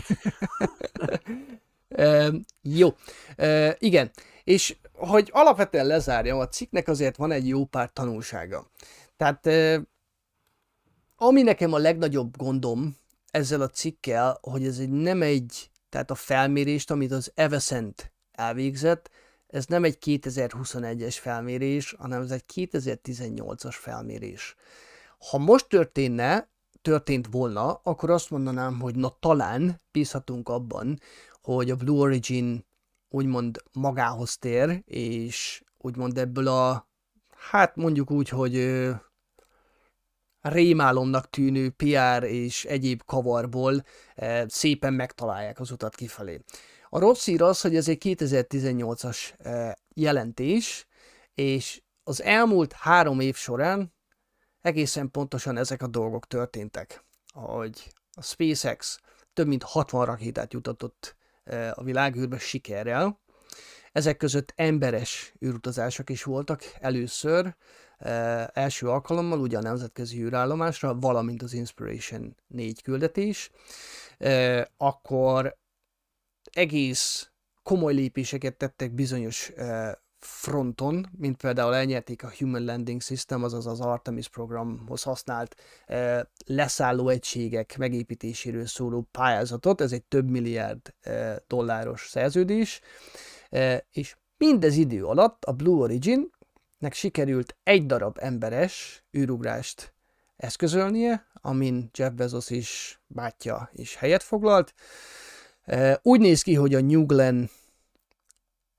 [1.88, 2.30] e,
[2.62, 2.94] jó.
[3.36, 4.10] E, igen.
[4.44, 8.70] És hogy alapvetően lezárjam, a cikknek azért van egy jó pár tanulsága.
[9.16, 9.82] Tehát e,
[11.16, 12.96] ami nekem a legnagyobb gondom
[13.30, 19.10] ezzel a cikkel, hogy ez egy nem egy, tehát a felmérést, amit az Evescent elvégzett,
[19.52, 24.54] ez nem egy 2021-es felmérés, hanem ez egy 2018-as felmérés.
[25.30, 26.48] Ha most történne,
[26.82, 31.00] történt volna, akkor azt mondanám, hogy na talán bízhatunk abban,
[31.42, 32.66] hogy a Blue Origin
[33.08, 36.88] úgymond magához tér, és úgymond ebből a,
[37.36, 38.88] hát mondjuk úgy, hogy
[40.40, 43.84] rémálomnak tűnő PR és egyéb kavarból
[44.46, 46.40] szépen megtalálják az utat kifelé.
[46.94, 49.18] A rossz hír az, hogy ez egy 2018-as
[49.94, 50.86] jelentés,
[51.34, 53.94] és az elmúlt három év során
[54.60, 59.00] egészen pontosan ezek a dolgok történtek, ahogy a SpaceX
[59.32, 61.16] több mint 60 rakétát jutatott
[61.72, 63.20] a világűrbe sikerrel.
[63.92, 67.56] Ezek között emberes űrutazások is voltak először,
[68.52, 73.50] első alkalommal ugye a nemzetközi űrállomásra, valamint az Inspiration 4 küldetés,
[74.76, 75.60] akkor
[76.52, 77.30] egész
[77.62, 79.52] komoly lépéseket tettek bizonyos
[80.18, 85.56] fronton, mint például elnyerték a Human Landing System, azaz az Artemis programhoz használt
[86.46, 90.94] leszálló egységek megépítéséről szóló pályázatot, ez egy több milliárd
[91.46, 92.80] dolláros szerződés,
[93.90, 99.94] és mindez idő alatt a Blue Origin-nek sikerült egy darab emberes űrugrást
[100.36, 104.74] eszközölnie, amin Jeff Bezos is bátyja is helyet foglalt.
[106.02, 107.44] Úgy néz ki, hogy a New Glenn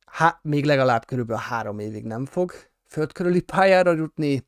[0.05, 2.53] há, még legalább körülbelül három évig nem fog
[2.87, 4.45] földkörüli pályára jutni.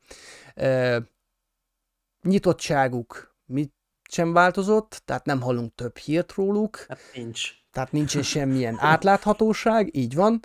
[2.22, 3.74] Nyitottságuk mit
[4.10, 6.84] sem változott, tehát nem hallunk több hírt róluk.
[6.88, 7.50] Hát nincs.
[7.72, 10.40] Tehát nincsen semmilyen átláthatóság, így van.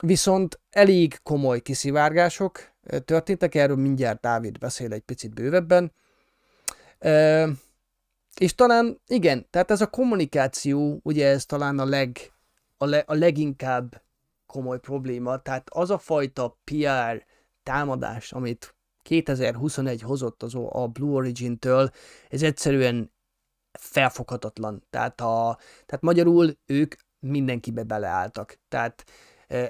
[0.00, 2.72] Viszont elég komoly kiszivárgások
[3.04, 5.92] történtek, erről mindjárt Dávid beszél egy picit bővebben.
[8.34, 12.18] E, és talán, igen, tehát ez a kommunikáció, ugye ez talán a leg,
[12.76, 14.02] a, le, a leginkább
[14.46, 15.42] komoly probléma.
[15.42, 17.24] Tehát az a fajta PR
[17.62, 21.90] támadás, amit 2021 hozott az a Blue Origin-től,
[22.28, 23.12] ez egyszerűen
[23.78, 24.82] felfoghatatlan.
[24.90, 28.58] Tehát, a, tehát magyarul ők mindenkibe beleálltak.
[28.68, 29.04] Tehát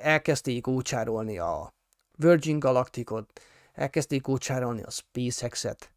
[0.02, 1.74] elkezdték ócsárolni a
[2.18, 3.40] Virgin Galacticot,
[3.72, 5.93] elkezdték ócsárolni a SpaceX-et,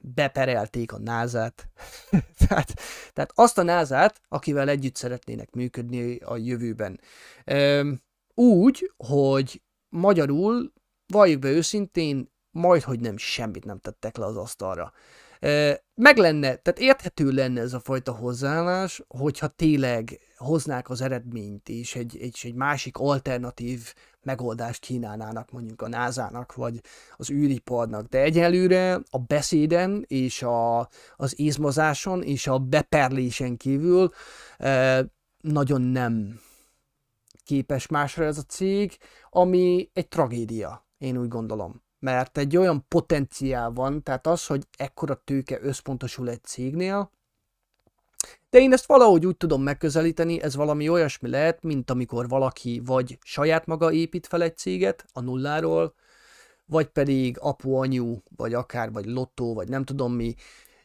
[0.00, 1.68] beperelték a názát.
[2.46, 2.80] tehát,
[3.12, 7.00] tehát azt a názát, akivel együtt szeretnének működni a jövőben.
[8.34, 10.72] Úgy, hogy magyarul,
[11.06, 14.92] valljuk be őszintén, majd, hogy nem semmit nem tettek le az asztalra.
[15.94, 21.94] Meg lenne, tehát érthető lenne ez a fajta hozzáállás, hogyha tényleg hoznák az eredményt, és
[21.94, 26.80] egy, egy, egy másik alternatív megoldást kínálnának mondjuk a názának, vagy
[27.16, 28.06] az űriparnak.
[28.06, 30.78] De egyelőre a beszéden és a,
[31.16, 34.10] az izmozáson és a beperlésen kívül
[34.58, 35.04] e,
[35.40, 36.40] nagyon nem
[37.44, 38.96] képes másra ez a cég,
[39.30, 41.82] ami egy tragédia, én úgy gondolom.
[41.98, 47.10] Mert egy olyan potenciál van, tehát az, hogy ekkora tőke összpontosul egy cégnél,
[48.50, 53.18] de én ezt valahogy úgy tudom megközelíteni, ez valami olyasmi lehet, mint amikor valaki vagy
[53.22, 55.94] saját maga épít fel egy céget a nulláról,
[56.66, 60.34] vagy pedig apu, anyu, vagy akár, vagy lottó, vagy nem tudom mi,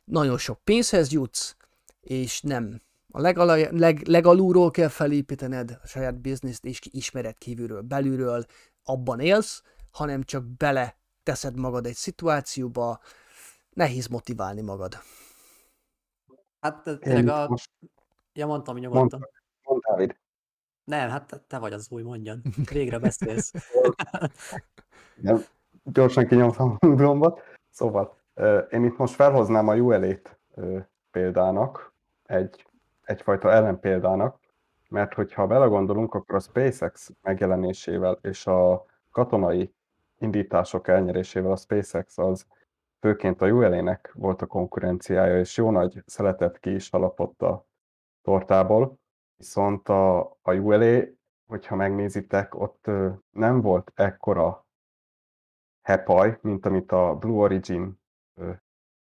[0.05, 1.55] nagyon sok pénzhez jutsz,
[2.01, 2.81] és nem.
[3.11, 8.45] A legalaj, leg, legalulról kell felépítened a saját bizniszt, és ismered kívülről, belülről,
[8.83, 9.61] abban élsz,
[9.91, 12.99] hanem csak bele teszed magad egy szituációba,
[13.69, 14.97] nehéz motiválni magad.
[16.65, 17.47] Hát tényleg a...
[17.47, 17.71] Most...
[18.33, 19.19] Ja, mondtam nyugodtan.
[19.19, 19.31] Mond,
[19.63, 20.17] mond Dávid.
[20.83, 22.41] Nem, hát te vagy az új, mondjan.
[22.71, 23.51] Végre beszélsz.
[25.21, 25.43] Nem,
[25.83, 27.41] gyorsan kinyomtam a gombat.
[27.69, 28.17] Szóval,
[28.69, 30.39] én itt most felhoznám a ULA-t
[31.11, 31.93] példának,
[32.25, 32.65] egy,
[33.03, 34.39] egyfajta ellenpéldának,
[34.89, 39.73] mert hogyha belegondolunk, akkor a SpaceX megjelenésével és a katonai
[40.17, 42.45] indítások elnyerésével a SpaceX az
[43.05, 47.65] főként a ULA-nek volt a konkurenciája, és jó nagy szeletet ki is alapott a
[48.21, 48.99] tortából,
[49.35, 51.03] viszont a, a ULA,
[51.47, 52.85] hogyha megnézitek, ott
[53.29, 54.65] nem volt ekkora
[55.81, 57.99] hepaj, mint amit a Blue Origin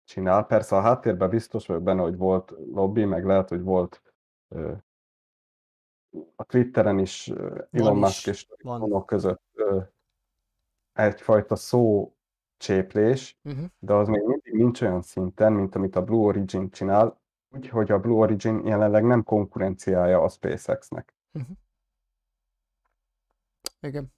[0.05, 0.47] csinál.
[0.47, 4.03] Persze a háttérben biztos vagyok benne, hogy volt lobby, meg lehet, hogy volt
[6.37, 7.33] a Twitteren is
[7.71, 9.05] Elon Musk és van.
[9.05, 9.43] között
[10.93, 12.13] egyfajta szó
[12.59, 13.65] cséplés, Uh-huh.
[13.79, 17.99] de az még mindig nincs olyan szinten, mint amit a Blue Origin csinál, úgyhogy a
[17.99, 21.15] Blue Origin jelenleg nem konkurenciája a SpaceX-nek.
[23.81, 24.13] Igen.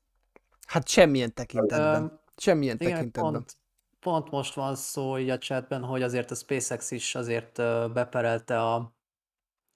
[0.67, 2.03] Hát semmilyen tekintetben.
[2.03, 3.33] Öm, Semmilyen Igen, tekintetben.
[3.33, 3.57] pont,
[4.01, 7.57] pont most van szó így a chatben, hogy azért a SpaceX is azért
[7.93, 8.95] beperelte a,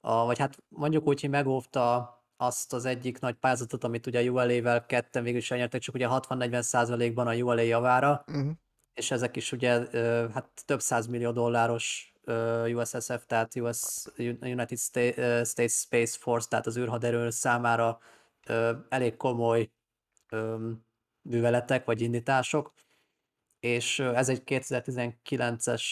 [0.00, 4.30] a, vagy hát mondjuk úgy, hogy megóvta azt az egyik nagy pályázatot, amit ugye a
[4.30, 8.53] ULA-vel ketten végül is elnyertek, csak ugye 60-40 százalékban a ULA javára, Uh-huh.
[8.95, 9.70] és ezek is ugye
[10.32, 12.14] hát több millió dolláros
[12.74, 17.99] USSF, tehát US, United States Space Force, tehát az űrhaderő számára
[18.89, 19.72] elég komoly
[21.22, 22.74] műveletek vagy indítások,
[23.61, 25.82] és ez egy 2019-es,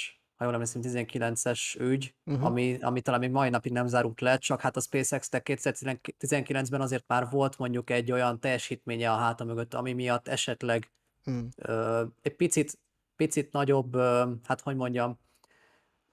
[0.43, 2.45] ha jól emlékszem, 19-es ügy, Uh-huh.
[2.45, 7.05] ami, ami talán még mai napig nem zárult le, csak hát a SpaceX-nek 2019-ben azért
[7.07, 10.93] már volt mondjuk egy olyan teljesítménye a háta mögött, ami miatt esetleg
[11.25, 11.45] Uh-huh.
[11.57, 12.79] ö, egy picit,
[13.17, 15.19] picit nagyobb, ö, hát hogy mondjam,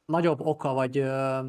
[0.06, 1.40] nagyobb oka vagy, ö,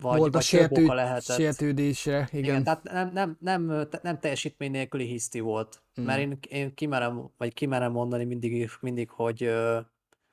[0.00, 1.36] vagy, Volt a vagy több sértő, oka lehetett.
[1.36, 2.44] sértődésre, igen.
[2.44, 5.82] Igen, tehát nem, nem, nem, nem teljesítmény nélküli hiszti volt.
[6.00, 6.04] Mm.
[6.04, 9.50] Mert én, én kimerem, vagy kimerem mondani mindig, mindig hogy,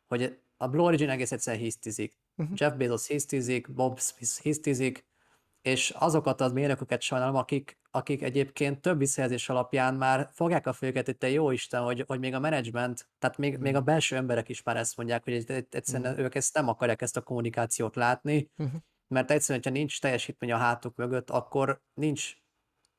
[0.07, 2.17] hogy a Blue Origin egész egyszer hisztizik.
[2.35, 2.53] Mhm.
[2.55, 5.05] Jeff Bezos hisztizik, Bob Smith hisztizik,
[5.61, 11.05] és azokat az mérnököket sajnálom, akik, akik egyébként több visszajelzés alapján már fogják a fejüket,
[11.05, 14.49] hogy te jó Isten, hogy, hogy még a menedzsment, tehát még, még a belső emberek
[14.49, 17.95] is már ezt mondják, hogy egy- egy- egyszerűen ők ezt nem akarják ezt a kommunikációt
[17.95, 18.75] látni, Mhm.
[19.07, 22.35] mert egyszerűen, hogyha nincs teljesítmény a hátuk mögött, akkor nincs,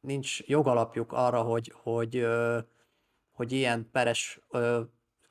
[0.00, 2.58] nincs jogalapjuk arra, hogy, hogy, ö,
[3.30, 4.40] hogy ilyen peres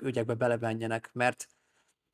[0.03, 1.47] ügyekbe belemenjenek, mert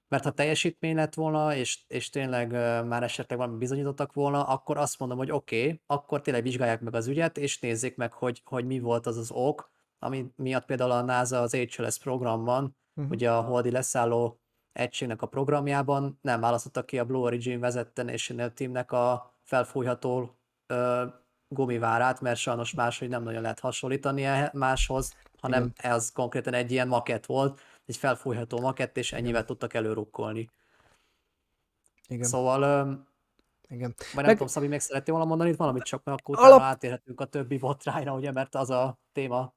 [0.07, 2.51] mert ha teljesítmény lett volna, és, és tényleg
[2.85, 6.95] már esetleg valami bizonyítottak volna, akkor azt mondom, hogy oké, okay, akkor tényleg vizsgálják meg
[6.95, 10.91] az ügyet, és nézzék meg, hogy, hogy mi volt az az ok, ami miatt például
[10.91, 13.11] a NASA az HLS programban, Mhm.
[13.11, 14.39] ugye a holdi leszálló
[14.71, 20.39] egységnek a programjában nem választottak ki a Blue Origin vezette National Teamnek a felfújható
[20.73, 21.05] ö,
[21.47, 26.87] gumivárát, mert sajnos máshogy nem nagyon lehet hasonlítani e- máshoz, hanem ez konkrétan egy ilyen
[26.87, 30.49] makett volt, egy felfújható makett, és ennyivel tudtak előrukkolni.
[32.07, 32.27] igen.
[32.27, 32.61] Szóval,
[33.69, 33.93] igen.
[33.97, 36.61] vagy nem Meg- tudom, Szabi, meg szerettél volna mondani itt valamit, csak mert akkor Alap-
[36.61, 39.53] átérhetünk a többi botrányra, ugye, mert az a téma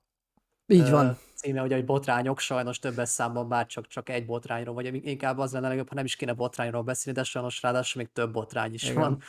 [0.67, 1.19] Így ö, van.
[1.35, 5.53] címe, ugye, hogy botrányok, sajnos többes számban bár csak, csak egy botrányról, vagy inkább az
[5.53, 8.83] lenne legjobb, ha nem is kéne botrányról beszélni, de sajnos ráadásul még több botrány is
[8.83, 8.95] Igen.
[8.95, 9.23] van.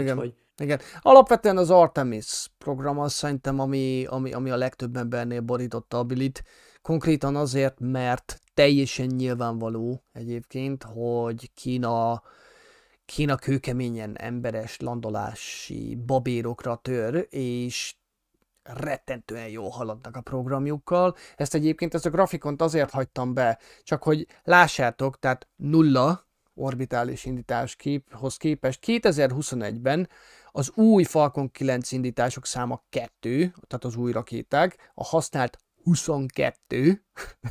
[0.00, 0.16] Igen.
[0.16, 0.80] Úgyhogy, Igen.
[1.00, 6.44] Alapvetően az Artemis program az szerintem, ami, ami, ami a legtöbb embernél borította a bilit.
[6.86, 12.22] Konkrétan azért, mert teljesen nyilvánvaló egyébként, hogy Kína,
[13.04, 17.94] Kína kőkeményen emberes landolási babérokra tör, és
[18.62, 21.14] rettentően jól haladnak a programjukkal.
[21.36, 28.36] Ezt egyébként, ezt a grafikont azért hagytam be, csak hogy lássátok, tehát nulla orbitális indításhoz
[28.36, 30.08] képest 2021-ben
[30.50, 37.04] az új Falcon 9 indítások száma 2, tehát az új rakéták, a használt 22,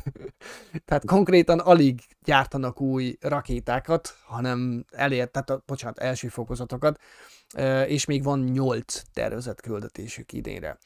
[0.84, 7.00] tehát konkrétan alig gyártanak új rakétákat, hanem elért, tehát a, bocsánat, első fokozatokat,
[7.86, 10.78] és még van 8 tervezett küldetésük idénre.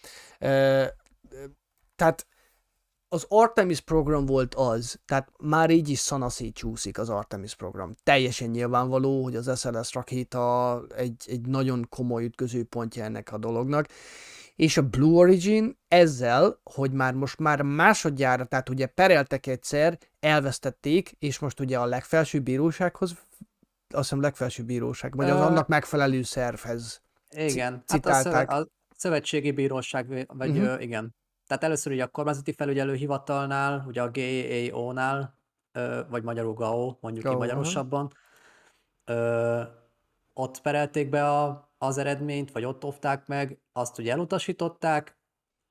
[1.96, 2.26] Tehát
[3.08, 7.94] az Artemis program volt az, tehát már így is szanaszét csúszik az Artemis program.
[8.02, 13.86] Teljesen nyilvánvaló, hogy az SLS rakéta egy, egy nagyon komoly ütközőpontja ennek a dolognak,
[14.60, 21.16] és a Blue Origin ezzel, hogy már most már másodjára, tehát ugye pereltek egyszer, elvesztették,
[21.18, 23.18] és most ugye a legfelsőbb bírósághoz, azt
[23.88, 27.02] hiszem legfelsőbb bíróság, vagy az annak megfelelő szervhez.
[27.30, 28.50] igen, hát a, citálták.
[28.50, 30.82] szöve, a szövetségi bíróság, vagy uh-huh.
[30.82, 31.14] igen.
[31.46, 35.38] Tehát először ugye a kormányzati felügyelő hivatalnál, ugye a GAO-nál,
[35.72, 37.40] ö, vagy magyarul GAO, mondjuk GAO, aha.
[37.40, 38.12] magyarosabban,
[39.04, 39.62] ö,
[40.34, 45.18] ott perelték be a, az eredményt, vagy ott óvták meg, azt ugye elutasították,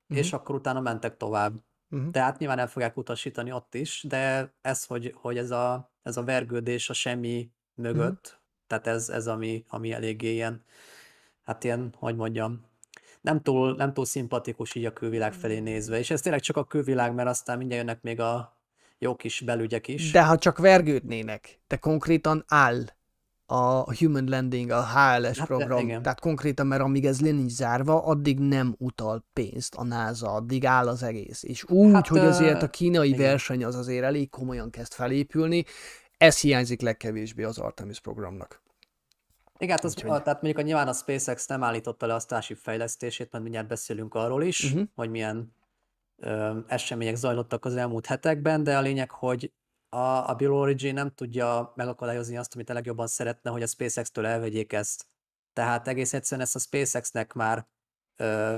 [0.10, 0.20] Mhm.
[0.20, 1.54] és akkor utána mentek tovább.
[1.90, 2.12] Uh-huh.
[2.12, 6.24] Tehát nyilván el fogják utasítani ott is, de ez, hogy, hogy ez, a, ez a
[6.24, 10.64] vergődés a semmi mögött, tehát ez, ez ami, ami eléggé ilyen,
[11.44, 12.66] hát ilyen, hogy mondjam,
[13.22, 16.64] nem túl, nem túl szimpatikus így a külvilág felé nézve, és ez tényleg csak a
[16.66, 18.58] külvilág, mert aztán mindjárt jönnek még a
[18.98, 20.12] jó kis belügyek is.
[20.12, 22.84] De ha csak vergődnének, de konkrétan áll
[23.52, 26.02] a Human Landing, a HLS Hát program, igen.
[26.02, 30.66] tehát konkrétan, mert amíg ez le nincs zárva, addig nem utal pénzt a NASA, addig
[30.66, 31.44] áll az egész.
[31.44, 33.20] És úgy, Hát, hogy azért a kínai igen.
[33.20, 35.66] verseny az azért elég komolyan kezd felépülni,
[36.18, 38.62] ez hiányzik legkevésbé az Artemis programnak.
[39.58, 42.20] Igen, hát az, Úgyhogy- a, tehát mondjuk a nyilván a SpaceX nem állította le a
[42.20, 44.82] Starship fejlesztését, mert mindjárt beszélünk arról is, Mhm.
[44.96, 45.54] hogy milyen
[46.18, 49.52] ö, események zajlottak az elmúlt hetekben, de a lényeg, hogy
[49.90, 54.26] a, a Blue Origin nem tudja megakadályozni azt, amit a legjobban szeretne, hogy a SpaceX-től
[54.26, 55.06] elvegyék ezt.
[55.54, 57.68] Tehát egész egyszerűen ezt a SpaceX-nek már
[58.16, 58.56] ö,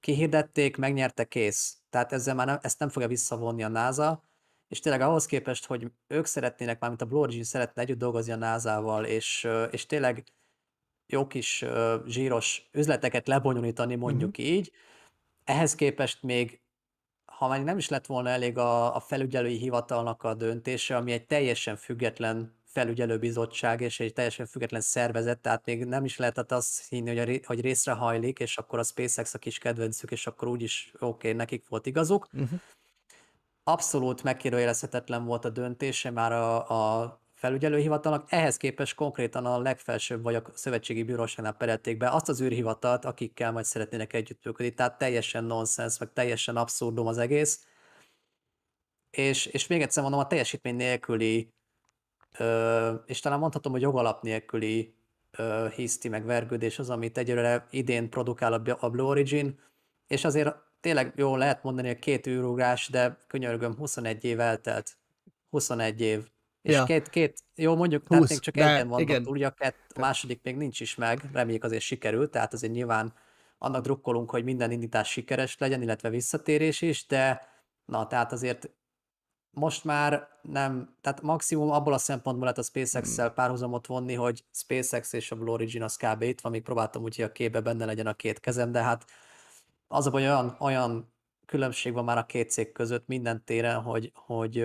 [0.00, 1.76] kihirdették, megnyerte, kész.
[1.90, 4.22] Tehát ezzel már nem, ezt nem fogja visszavonni a NASA,
[4.68, 8.36] és tényleg ahhoz képest, hogy ők szeretnének, mármint a Blue Origin szeretne együtt dolgozni a
[8.36, 10.24] NASA-val, és, és tényleg
[11.06, 11.64] jó kis
[12.06, 14.46] zsíros üzleteket lebonyolítani, mondjuk uh-huh.
[14.46, 14.72] így,
[15.44, 16.61] ehhez képest még
[17.38, 21.26] ha már nem is lett volna elég a, a felügyelői hivatalnak a döntése, ami egy
[21.26, 27.08] teljesen független felügyelőbizottság és egy teljesen független szervezet, tehát még nem is lehetett azt hinni,
[27.08, 30.48] hogy, a, ré, hogy részre hajlik, és akkor a SpaceX a kis kedvencük, és akkor
[30.48, 32.28] úgyis oké, okay, nekik volt igazuk.
[32.32, 32.60] Uh-huh.
[33.64, 36.68] Abszolút megkérdőjelezhetetlen volt a döntése már a,
[37.00, 42.40] a felügyelőhivatalnak, ehhez képest konkrétan a legfelsőbb vagy a szövetségi bíróságnál perelték be azt az
[42.40, 47.66] űrhivatalt, akikkel majd szeretnének együttműködni, tehát teljesen nonsens, meg teljesen abszurdum az egész.
[49.10, 51.52] És, és még egyszer mondom, a teljesítmény nélküli,
[52.38, 54.94] ö, és talán mondhatom, hogy jogalap nélküli
[55.30, 59.60] ö, hiszti meg vergődés az, amit egyelőre idén produkál a, Blue Origin,
[60.06, 64.96] és azért tényleg jó lehet mondani a két űrugrás, de könyörgöm, 21 év eltelt.
[65.50, 66.31] 21 év.
[66.62, 66.84] És ja.
[66.84, 69.26] két, két, jó mondjuk, 20, tehát csak egyen van igen.
[69.26, 73.14] ugye a, kett, a második még nincs is meg, reméljük azért sikerült, tehát azért nyilván
[73.58, 77.48] annak drukkolunk, hogy minden indítás sikeres legyen, illetve visszatérés is, de
[77.84, 78.70] na, tehát azért
[79.50, 83.34] most már nem, tehát maximum abból a szempontból lehet a SpaceX-szel hmm.
[83.34, 86.22] párhuzamot vonni, hogy SpaceX és a Blue Origin az kb.
[86.22, 89.04] itt van, még próbáltam úgy, hogy a képbe benne legyen a két kezem, de hát
[89.88, 91.12] az a baj, olyan, olyan
[91.46, 94.64] különbség van már a két cég között minden téren, hogy, hogy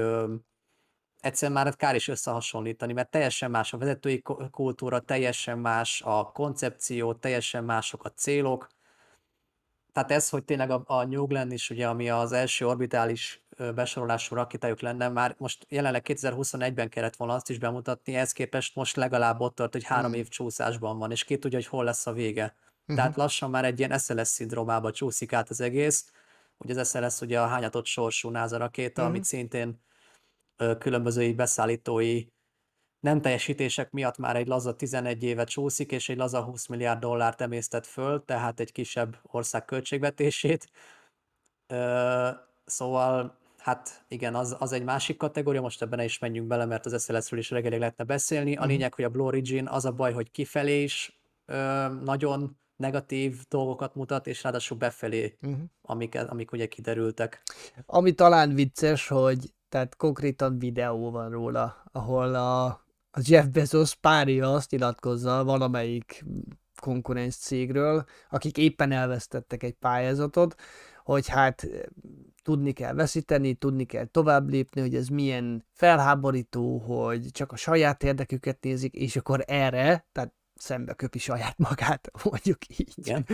[1.21, 7.13] egyszerűen már kár is összehasonlítani, mert teljesen más a vezetői kultúra, teljesen más a koncepció,
[7.13, 8.67] teljesen mások a célok.
[9.93, 13.41] Tehát ez, hogy tényleg a, a New Glenn is, ugye, ami az első orbitális
[13.75, 18.95] besorolású rakétájuk lenne, már most jelenleg 2021-ben kellett volna azt is bemutatni, ez képest most
[18.95, 20.19] legalább ott tart, hogy három hmm.
[20.19, 22.43] év csúszásban van, és ki tudja, hogy hol lesz a vége.
[22.43, 22.95] Uh-huh.
[22.95, 26.11] Tehát lassan már egy ilyen SLS szindrómába csúszik át az egész.
[26.57, 29.07] Ugye az SLS ugye a hányatott sorsú NASA rakéta, uh-huh.
[29.07, 29.85] amit szintén
[30.79, 32.25] különböző beszállítói
[32.99, 37.41] nem teljesítések miatt már egy laza 11 éve csúszik, és egy laza 20 milliárd dollárt
[37.41, 40.69] emésztett föl, tehát egy kisebb ország költségvetését.
[42.65, 47.03] Szóval, hát igen, az, az egy másik kategória, most ebben is menjünk bele, mert az
[47.03, 48.55] SLS-ről is reggelig lehetne beszélni.
[48.55, 48.69] A mhm.
[48.69, 53.95] lényeg, hogy a Blue Origin az a baj, hogy kifelé is ö, nagyon negatív dolgokat
[53.95, 55.59] mutat, és ráadásul befelé, uh-huh.
[55.81, 57.43] amik, amik ugye kiderültek.
[57.85, 62.65] Ami talán vicces, hogy tehát konkrétan videó van róla, ahol a,
[63.11, 66.25] a Jeff Bezos párja azt nyilatkozza valamelyik
[66.81, 70.55] konkurens cégről, akik éppen elvesztettek egy pályázatot,
[71.03, 71.67] hogy hát
[72.43, 78.03] tudni kell veszíteni, tudni kell tovább lépni, hogy ez milyen felháborító, hogy csak a saját
[78.03, 82.93] érdeküket nézik, és akkor erre, tehát szembe köpi saját magát, mondjuk így.
[82.95, 83.25] Igen.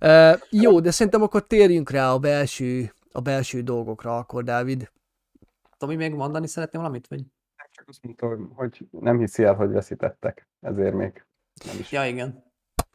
[0.00, 4.90] Uh, jó, de szerintem akkor térjünk rá a belső, a belső dolgokra akkor, Dávid.
[5.76, 7.06] Tomi, még mondani szeretném valamit?
[7.06, 7.24] Vagy?
[7.70, 10.48] Csak azt mondta, hogy nem hiszi el, hogy veszítettek.
[10.60, 11.26] Ezért még
[11.64, 11.92] nem is.
[11.92, 12.44] Ja, igen.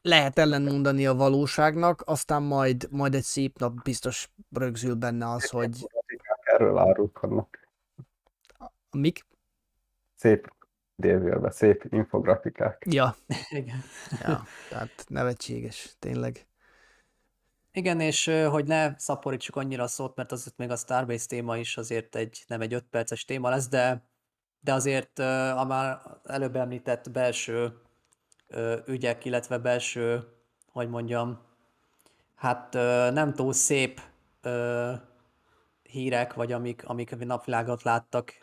[0.02, 5.52] Lehet ellenmondani a valóságnak, aztán majd, majd egy szép nap biztos rögzül benne az, szép
[5.52, 5.88] hogy...
[6.41, 7.68] Erről árulkodnak.
[8.91, 9.26] Mik?
[10.16, 10.53] Szép
[10.95, 12.86] délvélbe, szép infografikák.
[12.90, 13.16] Ja.
[13.49, 13.82] Igen.
[14.22, 16.45] ja, tehát nevetséges, tényleg.
[17.73, 21.77] Igen, és hogy ne szaporítsuk annyira a szót, mert azért még a Starbase téma is
[21.77, 24.03] azért egy, nem egy 5 perces téma lesz, de,
[24.60, 25.19] de azért
[25.56, 27.81] a már előbb említett belső
[28.85, 30.23] ügyek, illetve belső,
[30.72, 31.39] hogy mondjam,
[32.35, 32.73] hát
[33.14, 34.02] nem túl szép
[35.84, 38.34] hírek, vagy amik, amik napvilágot láttak,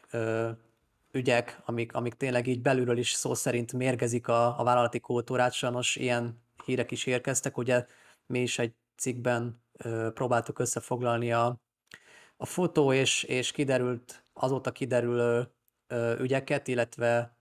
[1.12, 5.96] ügyek, amik, amik tényleg így belülről is szó szerint mérgezik a, a vállalati kultúrát, sajnos
[5.96, 7.86] ilyen hírek is érkeztek, ugye
[8.26, 9.62] mi is egy cikkben
[10.14, 11.60] próbáltuk összefoglalni a,
[12.36, 15.50] a fotó, és, és kiderült, azóta kiderülő
[16.18, 17.36] ügyeket, illetve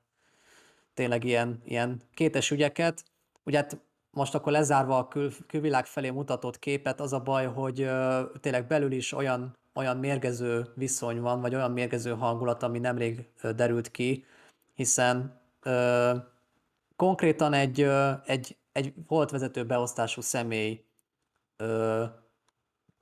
[0.93, 3.03] tényleg ilyen, ilyen kétes ügyeket.
[3.43, 3.81] Ugye hát
[4.17, 8.67] most akkor lezárva a kül, külvilág felé mutatott képet, az a baj, hogy ö, tényleg
[8.67, 13.91] belül is olyan, olyan mérgező viszony van, vagy olyan mérgező hangulat, ami nemrég ö, derült
[13.91, 14.25] ki,
[14.73, 16.15] hiszen ö,
[16.95, 20.85] konkrétan egy, ö, egy, egy volt vezető beosztású személy
[21.57, 22.05] ö,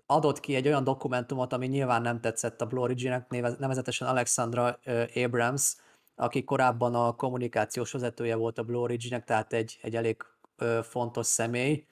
[0.06, 3.30] adott ki egy olyan dokumentumot, ami nyilván nem tetszett a Blue Origin-nek,
[3.60, 4.80] nevezetesen Alexandra
[5.15, 5.76] Abrams,
[6.15, 10.22] aki korábban a kommunikációs vezetője volt a Blue Origin-nek, tehát egy, egy elég
[10.57, 11.86] ö, fontos személy,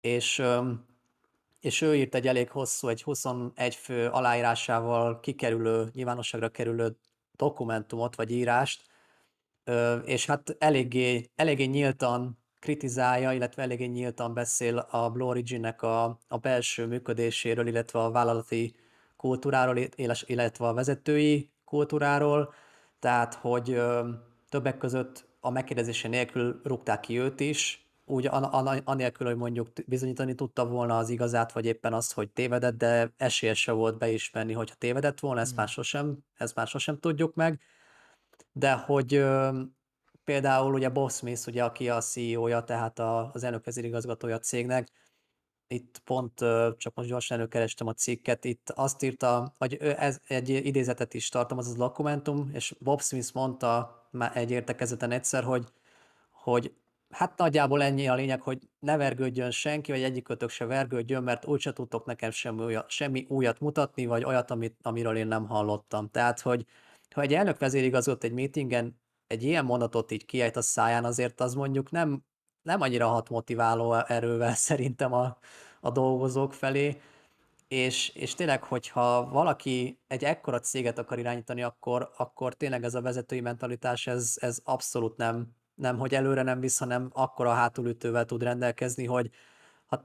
[0.00, 0.72] és, ö,
[1.60, 6.96] és ő írt egy elég hosszú, egy 21 fő aláírásával kikerülő, nyilvánosságra kerülő
[7.36, 8.90] dokumentumot vagy írást,
[10.04, 16.36] és hát eléggé, eléggé nyíltan kritizálja, illetve eléggé nyíltan beszél a Blue Origin-nek a, a
[16.36, 18.74] belső működéséről, illetve a vállalati
[19.16, 19.76] kultúráról,
[20.26, 22.54] illetve a vezetői kultúráról,
[22.98, 23.80] tehát hogy
[24.48, 28.28] többek között a megkérdezése nélkül rúgták ki őt is, úgy
[28.84, 33.54] anélkül, hogy mondjuk bizonyítani tudta volna az igazát, vagy éppen azt, hogy tévedett, de esélye
[33.54, 35.56] se volt beismerni, hogyha tévedett volna, ezt, mm.
[35.56, 37.60] már sosem, ezt már sosem tudjuk meg.
[38.52, 39.24] De hogy
[40.24, 44.88] például ugye Bob Smith, ugye, aki a CEO-ja, tehát a, az elnök vezérigazgatója a cégnek,
[45.72, 46.34] itt pont
[46.76, 51.66] csak most gyorsan előkerestem a cikket, itt azt írta, hogy ez egy idézetet is tartalmaz
[51.66, 55.66] az dokumentum, és Bob Smith mondta már egy értekezeten egyszer, hogy,
[56.30, 56.74] hogy
[57.10, 61.72] hát nagyjából ennyi a lényeg, hogy ne vergődjön senki, vagy egyikőtök se vergődjön, mert úgyse
[61.72, 66.10] tudtok nekem semmi újat, semmi újat mutatni, vagy olyat, amit, amiről én nem hallottam.
[66.10, 66.66] Tehát, hogy
[67.14, 69.00] ha egy elnök vezérigazgatott egy meetingen
[69.32, 72.24] egy ilyen mondatot így kiejt a száján, azért az mondjuk nem,
[72.62, 75.38] nem annyira hat motiváló erővel szerintem a,
[75.80, 77.00] a dolgozók felé,
[77.68, 83.00] és, és tényleg, hogyha valaki egy ekkora céget akar irányítani, akkor, akkor tényleg ez a
[83.00, 88.42] vezetői mentalitás, ez, ez abszolút nem, nem, hogy előre nem visz, hanem akkora hátulütővel tud
[88.42, 89.30] rendelkezni, hogy,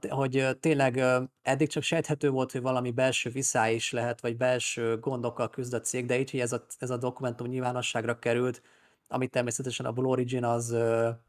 [0.08, 1.04] hogy tényleg
[1.42, 5.80] eddig csak sejthető volt, hogy valami belső viszály is lehet, vagy belső gondokkal küzd a
[5.80, 8.62] cég, de így, hogy ez a, ez a dokumentum nyilvánosságra került,
[9.08, 10.76] amit természetesen a Blue Origin az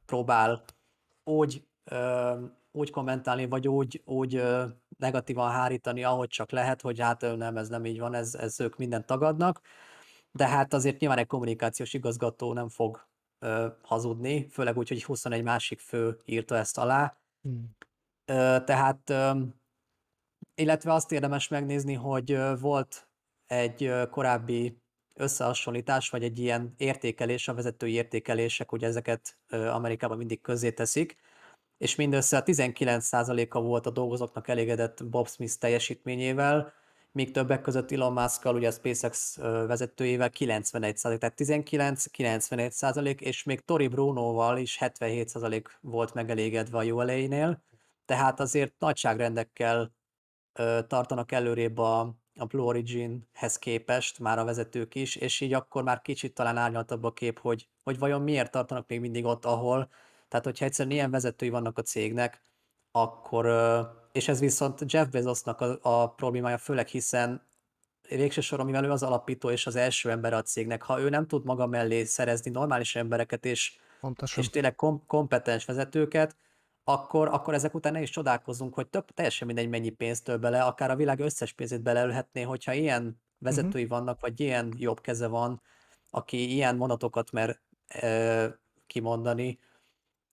[0.05, 0.63] próbál
[1.23, 1.67] úgy
[2.71, 4.43] úgy kommentálni, vagy úgy, úgy
[4.97, 8.77] negatívan hárítani, ahogy csak lehet, hogy hát nem, ez nem így van, ez, ez ők
[8.77, 9.61] mindent tagadnak,
[10.31, 13.07] de hát azért nyilván egy kommunikációs igazgató nem fog
[13.39, 17.17] ö, hazudni, főleg úgy, hogy 21 másik fő írta ezt alá.
[17.41, 17.75] Hmm.
[18.25, 19.41] Ö, tehát, ö,
[20.55, 23.09] illetve azt érdemes megnézni, hogy ö, volt
[23.45, 24.78] egy ö, korábbi
[25.19, 31.17] összehasonlítás, vagy egy ilyen értékelés, a vezetői értékelések, ugye ezeket ö, Amerikában mindig közzé teszik,
[31.77, 36.73] és mindössze a 19%-a volt a dolgozóknak elégedett Bob Smith teljesítményével,
[37.11, 39.37] míg többek között Elon musk ugye a SpaceX
[39.67, 47.63] vezetőjével 91% tehát 19-91 és még Tori Brunoval is 77% volt megelégedve a ULA-nél,
[48.05, 49.91] tehát azért nagyságrendekkel
[50.87, 56.01] tartanak előrébb a, a Blue Origin-hez képest már a vezetők is, és így akkor már
[56.01, 59.89] kicsit talán árnyaltabb a kép, hogy, hogy vajon miért tartanak még mindig ott, ahol,
[60.27, 62.41] tehát, hogyha egyszerűen ilyen vezetői vannak a cégnek,
[62.91, 63.47] akkor,
[64.11, 67.47] és ez viszont Jeff Bezosnak a, a problémája, főleg hiszen
[68.09, 71.27] végső soron, mivel ő az alapító és az első ember a cégnek, ha ő nem
[71.27, 73.77] tud maga mellé szerezni normális embereket és,
[74.35, 76.35] és tényleg kom- kompetens vezetőket,
[76.83, 80.63] akkor, akkor ezek után ne is csodálkozunk, hogy több, teljesen mindegy mennyi pénzt több bele,
[80.63, 83.97] akár a világ összes pénzét beleölhetné, hogyha ilyen vezetői uh-huh.
[83.97, 85.61] vannak, vagy ilyen jobb keze van,
[86.09, 89.59] aki ilyen mondatokat mer e, kimondani,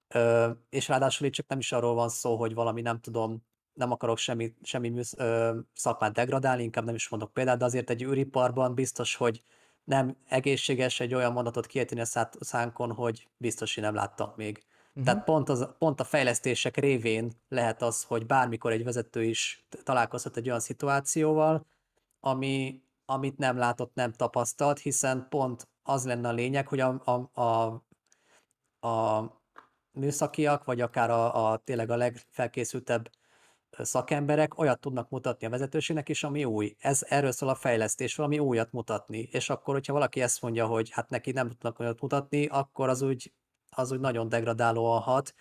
[0.09, 3.91] Ö, és ráadásul itt csak nem is arról van szó, hogy valami nem tudom, nem
[3.91, 8.03] akarok semmi, semmi műsz, ö, szakmát degradálni, inkább nem is mondok példát, de azért egy
[8.03, 9.43] űriparban biztos, hogy
[9.85, 14.65] nem egészséges egy olyan mondatot kiejteni a szánkon, hogy biztos, hogy nem láttam még.
[14.97, 15.05] Uh-huh.
[15.05, 20.37] Tehát pont, az, pont a fejlesztések révén lehet az, hogy bármikor egy vezető is találkozhat
[20.37, 21.67] egy olyan szituációval,
[22.21, 27.41] ami, amit nem látott, nem tapasztalt, hiszen pont az lenne a lényeg, hogy a, a,
[27.41, 27.65] a,
[28.89, 29.25] a
[29.93, 33.11] műszakiak, vagy akár a, a tényleg a legfelkészültebb
[33.71, 36.77] szakemberek olyat tudnak mutatni a vezetőségnek is, ami új.
[36.79, 39.19] Ez erről szól a fejlesztés, valami újat mutatni.
[39.19, 43.03] És akkor, hogyha valaki ezt mondja, hogy hát neki nem tudnak olyat mutatni, akkor az
[43.03, 43.33] úgy,
[43.77, 45.35] az úgy nagyon degradálóan hat.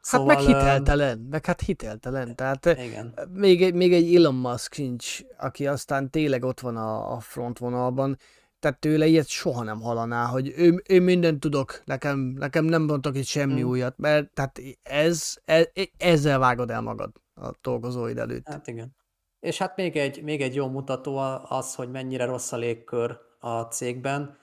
[0.00, 2.36] Szóval, hát meg hiteltelen, meg hát hiteltelen.
[2.36, 3.14] Tehát igen.
[3.32, 8.16] Még, egy, még egy Elon Musk sincs, aki aztán tényleg ott van a, a frontvonalban
[8.62, 13.16] tehát tőle ilyet soha nem hallaná, hogy ő, ő mindent tudok, nekem, nekem nem mondtak
[13.16, 13.70] itt semmi hmm.
[13.70, 15.66] újat, mert tehát ez, ez,
[15.96, 18.48] ezzel vágod el magad a dolgozóid előtt.
[18.48, 18.96] Hát igen.
[19.40, 21.16] És hát még egy, még egy jó mutató
[21.48, 24.36] az, hogy mennyire rossz a légkör a cégben,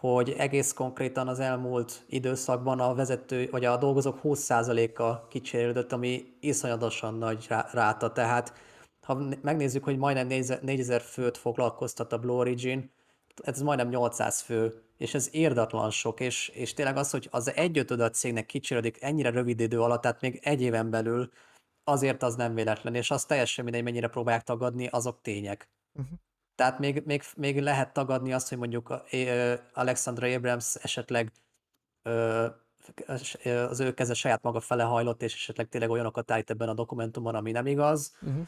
[0.00, 7.14] hogy egész konkrétan az elmúlt időszakban a vezető, vagy a dolgozók 20%-a kicserélődött, ami iszonyatosan
[7.14, 8.12] nagy ráta.
[8.12, 8.52] Tehát
[9.00, 12.90] ha megnézzük, hogy majdnem 4000 főt foglalkoztat a Blue Origin,
[13.42, 18.00] ez majdnem 800 fő, és ez érdatlan sok, és, és tényleg az, hogy az egyötöd
[18.00, 21.30] a cégnek kicsirődik ennyire rövid idő alatt, tehát még egy éven belül,
[21.84, 25.68] azért az nem véletlen, és az teljesen mindegy, mennyire próbálják tagadni, azok tények.
[25.94, 26.18] Uh-huh.
[26.58, 29.02] Tehát még, még, még lehet tagadni azt, hogy mondjuk
[29.72, 31.32] Alexandra Abrams esetleg
[33.06, 37.34] az ő keze saját maga fele hajlott, és esetleg tényleg olyanokat állít ebben a dokumentumban,
[37.34, 38.16] ami nem igaz.
[38.20, 38.46] Uh-huh.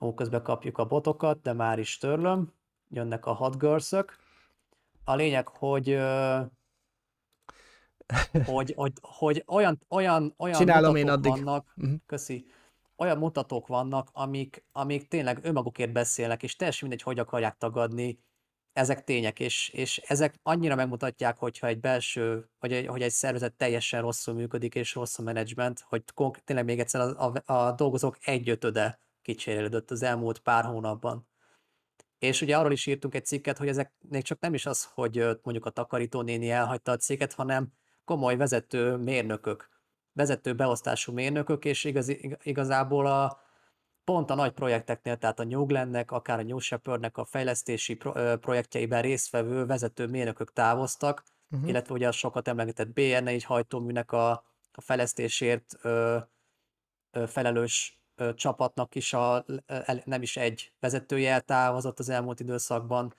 [0.00, 2.52] Ó, közben kapjuk a botokat, de már is törlöm.
[2.88, 4.16] Jönnek a hot girls-ök.
[5.04, 5.88] A lényeg, hogy
[8.46, 11.30] hogy, hogy, hogy olyan, olyan, olyan Csinálom én addig.
[11.30, 11.94] vannak, Mhm.
[12.06, 12.46] köszi,
[13.00, 18.18] olyan mutatók vannak, amik, amik tényleg önmagukért beszélnek, és teljesen mindegy, hogy akarják tagadni,
[18.72, 23.54] ezek tények, és, és ezek annyira megmutatják, hogyha egy belső, vagy egy, hogy egy szervezet
[23.54, 26.04] teljesen rosszul működik, és rossz a menedzsment, hogy
[26.44, 31.28] tényleg még egyszer a, a, a dolgozók egyötöde kicserélődött az elmúlt pár hónapban.
[32.18, 35.24] És ugye arról is írtunk egy cikket, hogy ezek még csak nem is az, hogy
[35.42, 37.72] mondjuk a takarítónéni elhagyta a céget, hanem
[38.04, 39.69] komoly vezető mérnökök,
[40.12, 43.40] vezető beosztású mérnökök, és igazi, ig- igazából a,
[44.04, 48.36] pont a nagy projekteknél, tehát a New Glennek, akár a New Shepardnek a fejlesztési pro,
[48.38, 51.68] projektjeiben résztvevő vezető mérnökök távoztak, Mhm.
[51.68, 54.30] illetve ugye a sokat emlegetett BR4 hajtóműnek a,
[54.72, 56.18] a fejlesztésért ö,
[57.10, 63.14] ö, felelős ö, csapatnak is a, el, nem is egy vezetője eltávozott az elmúlt időszakban,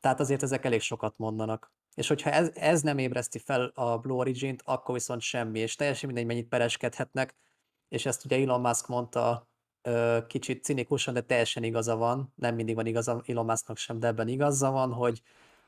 [0.00, 1.70] tehát azért ezek elég sokat mondanak.
[1.94, 6.06] És hogyha ez, ez nem ébreszti fel a Blue Origin-t, akkor viszont semmi, és teljesen
[6.06, 7.34] mindegy, mennyit pereskedhetnek,
[7.88, 9.50] és ezt ugye Elon Musk mondta
[10.26, 14.28] kicsit cinikusan, de teljesen igaza van, nem mindig van igaza Elon Musknak sem, de ebben
[14.28, 15.22] igaza van, hogy,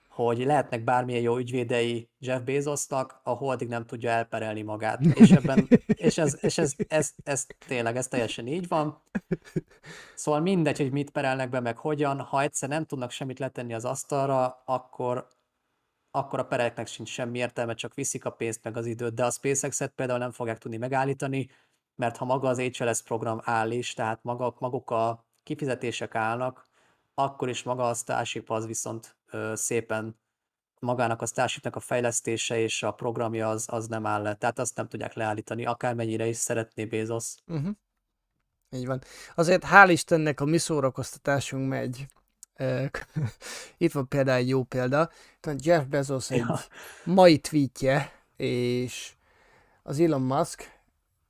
[0.08, 5.00] hogy lehetnek bármilyen jó ügyvédei Jeff Bezosnak, ahol addig nem tudja elperelni magát.
[5.04, 9.02] És, ebben, és, ez, és ez, ez, ez, tényleg, ez teljesen így van.
[10.14, 13.84] Szóval mindegy, hogy mit perelnek be, meg hogyan, ha egyszer nem tudnak semmit letenni az
[13.84, 15.28] asztalra, akkor,
[16.16, 19.30] akkor a pereknek sincs semmi értelme, csak viszik a pénzt meg az időt, de a
[19.30, 21.48] SpaceX-et például nem fogják tudni megállítani,
[21.94, 26.68] mert ha maga az HLS program áll is, tehát maga, maguk a kifizetések állnak,
[27.14, 30.18] akkor is maga a Starship az viszont ö, szépen
[30.80, 34.34] magának a Starshipnek a fejlesztése és a programja az, az nem áll le.
[34.34, 37.34] Tehát azt nem tudják leállítani, akármennyire is szeretné Bezos.
[37.46, 37.74] Uh-huh.
[38.70, 39.00] Így van.
[39.34, 42.06] Azért hál' Istennek a mi szórakoztatásunk megy.
[43.76, 45.10] Itt van például egy jó példa.
[45.56, 46.60] Jeff Bezos egy Ja.
[47.04, 49.12] mai tweetje, és
[49.82, 50.70] az Elon Musk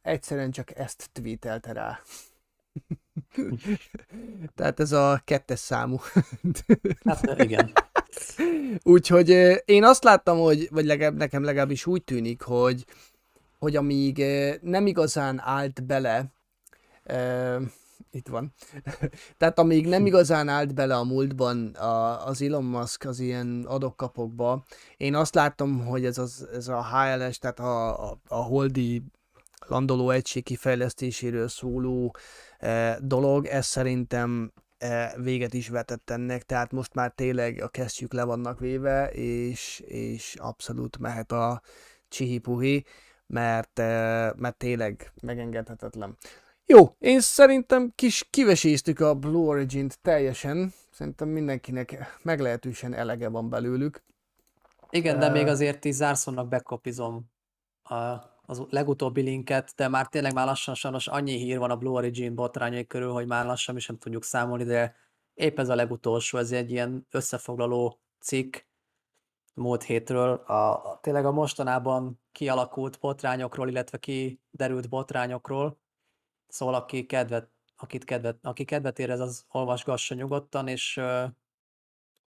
[0.03, 2.01] egyszerűen csak ezt tweetelte rá.
[4.57, 6.01] Tehát ez a kettes számú.
[7.05, 7.73] Hát igen.
[8.83, 9.29] Úgyhogy
[9.65, 12.85] én azt láttam, hogy, vagy legalább, nekem legalábbis úgy tűnik, hogy,
[13.59, 14.25] hogy amíg
[14.61, 16.25] nem igazán állt bele,
[18.11, 18.53] itt van,
[19.39, 24.65] tehát amíg nem igazán állt bele a múltban a, az Elon Musk az ilyen adokkapokba,
[24.97, 29.03] én azt láttam, hogy ez, az, ez a HLS, tehát a, a, a holdi
[29.67, 32.15] landoló egység kifejlesztéséről szóló
[32.59, 38.13] eh, dolog, ez szerintem eh, véget is vetett ennek, tehát most már tényleg a kesztyűk
[38.13, 41.61] le vannak véve, és, és abszolút mehet a
[42.09, 42.85] csihipuhi,
[43.27, 46.17] mert, eh, mert tényleg megengedhetetlen.
[46.67, 54.05] Jó, én szerintem kis kiveséztük a Blue Origin-t teljesen, szerintem mindenkinek meglehetősen elege van belőlük.
[54.91, 57.31] Igen, de még azért is zárszónak bekopizom
[57.83, 57.95] a,
[58.47, 62.35] az legutóbbi linket, de már tényleg már lassan sajnos annyi hír van a Blue Origin
[62.35, 64.95] botrányai körül, hogy már lassan mi sem tudjuk számolni, de
[65.35, 68.57] épp ez a legutolsó, ez egy ilyen összefoglaló cikk
[69.55, 75.83] múlt hétről, a, a, tényleg a mostanában kialakult botrányokról, illetve kiderült botrányokról,
[76.55, 81.01] szóval aki kedvet, akit kedvet, aki kedvet érez, az olvasgassa nyugodtan, és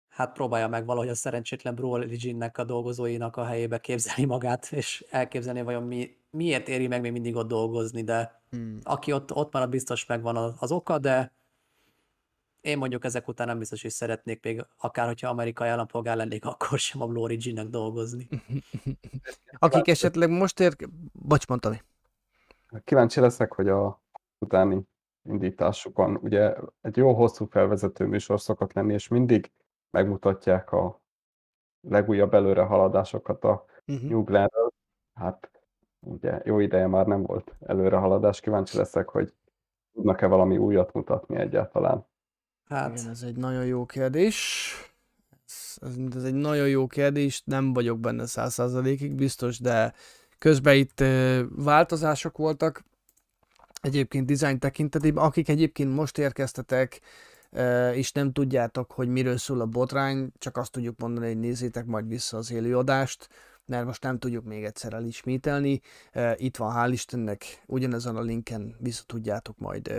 [0.08, 5.04] hát próbálja meg valahogy a szerencsétlen Blue Origin-nek a dolgozóinak a helyébe képzelni magát, és
[5.10, 8.78] elképzelni vajon mi, miért éri meg még mindig ott dolgozni, de Hmm.
[8.82, 11.32] aki ott, ott marad, biztos megvan az, az oka, de
[12.60, 16.78] én mondjuk ezek után nem biztos, hogy szeretnék még, akár hogyha amerikai állampolgár lennék, akkor
[16.78, 18.28] sem a Blue Origin-nek dolgozni.
[19.58, 20.76] Akik esetleg most ér...
[21.12, 21.80] Bocs, mondtam.
[22.84, 24.00] Kíváncsi leszek, hogy a
[24.40, 24.82] utáni
[25.22, 29.50] indításukon, ugye egy jó hosszú felvezető műsor szokott lenni, és mindig
[29.90, 31.00] megmutatják a
[31.80, 34.10] legújabb előrehaladásokat a Uh-huh.
[34.10, 34.72] New Glenről.
[35.14, 35.50] Hát
[36.00, 39.34] ugye jó ideje már nem volt előrehaladás, kíváncsi leszek, hogy
[39.92, 42.06] tudnak-e valami újat mutatni egyáltalán.
[42.64, 44.72] Hát, Igen, ez egy nagyon jó kérdés.
[45.46, 45.76] Ez,
[46.14, 49.92] ez, egy nagyon jó kérdés, nem vagyok benne száz százalékig biztos, de
[50.38, 51.04] közben itt
[51.48, 52.84] változások voltak.
[53.80, 57.00] Egyébként design tekintetében, akik egyébként most érkeztetek,
[57.94, 62.08] és nem tudjátok, hogy miről szól a botrány, csak azt tudjuk mondani, hogy nézzétek majd
[62.08, 63.28] vissza az élőadást,
[63.64, 65.80] mert most nem tudjuk még egyszer elismételni.
[66.34, 69.92] Itt van, hál' Istennek, ugyanezen a linken vissza tudjátok majd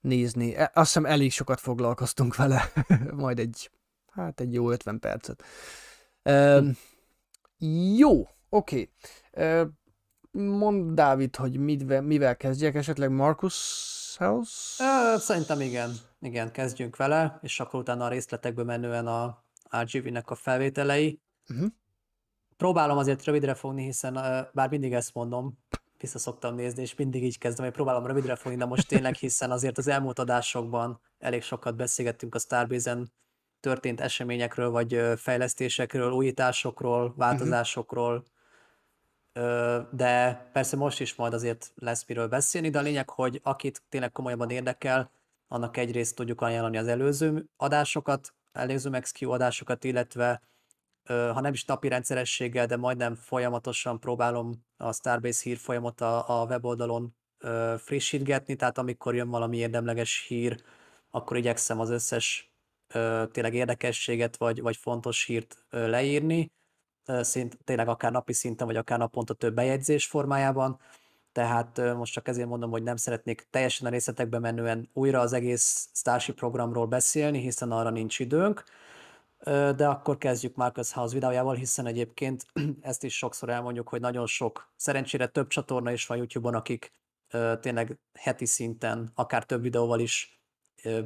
[0.00, 0.54] nézni.
[0.54, 2.72] E- Azt hiszem elég sokat foglalkoztunk vele,
[3.24, 3.70] majd egy,
[4.10, 5.42] hát egy jó 50 percet.
[6.22, 6.68] Ö,
[7.96, 8.90] jó, oké.
[9.32, 9.64] Ö,
[10.36, 14.84] Mondd Dávid, hogy mivel, mivel kezdjek, esetleg Marcus House?
[15.18, 15.90] Szerintem igen,
[16.20, 21.20] igen, kezdjünk vele, és akkor utána a részletekbe menően a RGB-nek a felvételei.
[21.48, 21.66] Uh-huh.
[22.56, 24.12] Próbálom azért rövidre fogni, hiszen
[24.52, 25.58] bár mindig ezt mondom,
[25.98, 29.50] vissza szoktam nézni, és mindig így kezdem, hogy próbálom rövidre fogni, de most tényleg, hiszen
[29.50, 33.12] azért az elmúlt adásokban elég sokat beszélgettünk a Starbase-en
[33.60, 38.24] történt eseményekről, vagy fejlesztésekről, újításokról, változásokról,
[39.90, 44.12] de persze most is majd azért lesz miről beszélni, de a lényeg, hogy akit tényleg
[44.12, 45.10] komolyabban érdekel,
[45.48, 50.42] annak egyrészt tudjuk ajánlani az előző adásokat, előző MaxQ adásokat, illetve
[51.08, 56.44] ha nem is napi rendszerességgel, de majdnem folyamatosan próbálom a Starbase hír folyamot a, a
[56.44, 57.16] weboldalon
[57.78, 60.62] frissítgetni, tehát amikor jön valami érdemleges hír,
[61.10, 62.52] akkor igyekszem az összes
[63.32, 66.52] tényleg érdekességet vagy, vagy fontos hírt leírni,
[67.20, 70.78] szint, tényleg akár napi szinten, vagy akár naponta több bejegyzés formájában,
[71.32, 75.88] tehát most csak ezért mondom, hogy nem szeretnék teljesen a részletekbe menően újra az egész
[75.92, 78.64] Starship programról beszélni, hiszen arra nincs időnk,
[79.76, 82.46] de akkor kezdjük Marcus House videójával, hiszen egyébként
[82.80, 86.92] ezt is sokszor elmondjuk, hogy nagyon sok, szerencsére több csatorna is van YouTube-on, akik
[87.60, 90.40] tényleg heti szinten, akár több videóval is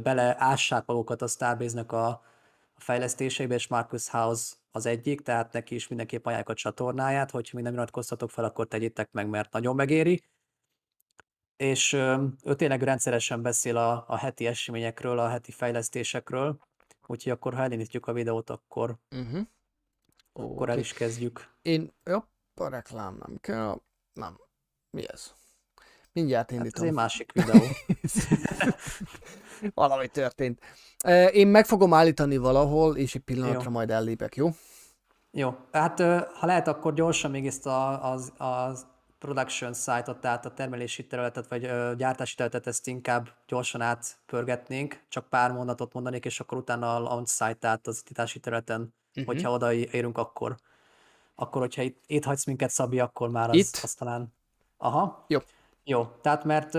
[0.02, 2.22] beleássák magukat a Starbase-nek a,
[2.78, 7.56] a fejlesztéseibe, és Marcus House az egyik, tehát neki is mindenképp ajánlják a csatornáját, hogyha
[7.56, 10.22] még nem iratkoztatok fel, akkor tegyétek meg, mert nagyon megéri.
[11.56, 16.60] És ő tényleg rendszeresen beszél a, a heti eseményekről, a heti fejlesztésekről,
[17.06, 19.46] úgyhogy akkor ha elindítjuk a videót, akkor, uh-huh.
[20.32, 20.74] akkor okay.
[20.74, 21.54] el is kezdjük.
[21.62, 23.80] Én, jobb, a reklám nem kell,
[24.12, 24.40] nem.
[24.90, 25.34] Mi ez?
[26.18, 26.70] Mindjárt indítom.
[26.70, 27.62] Hát ez egy másik videó.
[29.74, 30.60] Valami történt.
[31.32, 33.70] Én meg fogom állítani valahol, és egy pillanatra jó.
[33.70, 34.48] majd ellépek, jó?
[35.30, 35.56] Jó.
[35.72, 36.00] Hát
[36.34, 38.86] ha lehet, akkor gyorsan még ezt a, az, az
[39.18, 45.28] production site-ot, tehát a termelési területet, vagy ö, gyártási területet, ezt inkább gyorsan átpörgetnénk, csak
[45.28, 49.24] pár mondatot mondanék, és akkor utána a launch site, tehát az titási területen, uh-huh.
[49.24, 50.56] hogyha odaérünk, akkor,
[51.34, 53.80] akkor hogyha itt, itt hagysz minket, Szabi, akkor már az, itt?
[53.82, 54.32] az talán...
[54.76, 55.24] Aha.
[55.28, 55.38] Jó.
[55.88, 56.74] Jó, tehát mert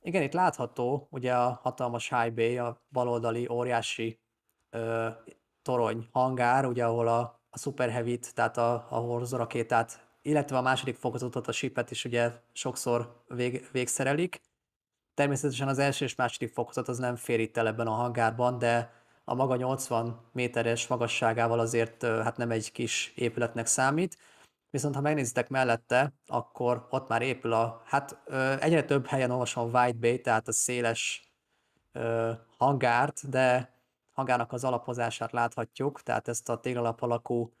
[0.00, 4.20] igen, itt látható ugye a hatalmas high bay, a baloldali óriási
[4.70, 5.08] ö,
[5.62, 10.62] torony hangár, ugye ahol a, a Super Heavy-t, tehát a, a Horzo rakétát, illetve a
[10.62, 14.40] második fokozatot, a shipet is ugye sokszor vég, végszerelik.
[15.14, 18.92] Természetesen az első és második fokozat az nem fér itt el ebben a hangárban, de
[19.24, 24.16] a maga 80 méteres magasságával azért hát nem egy kis épületnek számít.
[24.70, 28.18] Viszont ha megnézitek mellette, akkor ott már épül a, hát
[28.60, 31.32] egyre több helyen olvasom White Bay, tehát a széles
[31.92, 33.74] ö, hangárt, de
[34.12, 37.52] hangárnak az alapozását láthatjuk, tehát ezt a téglalap alakú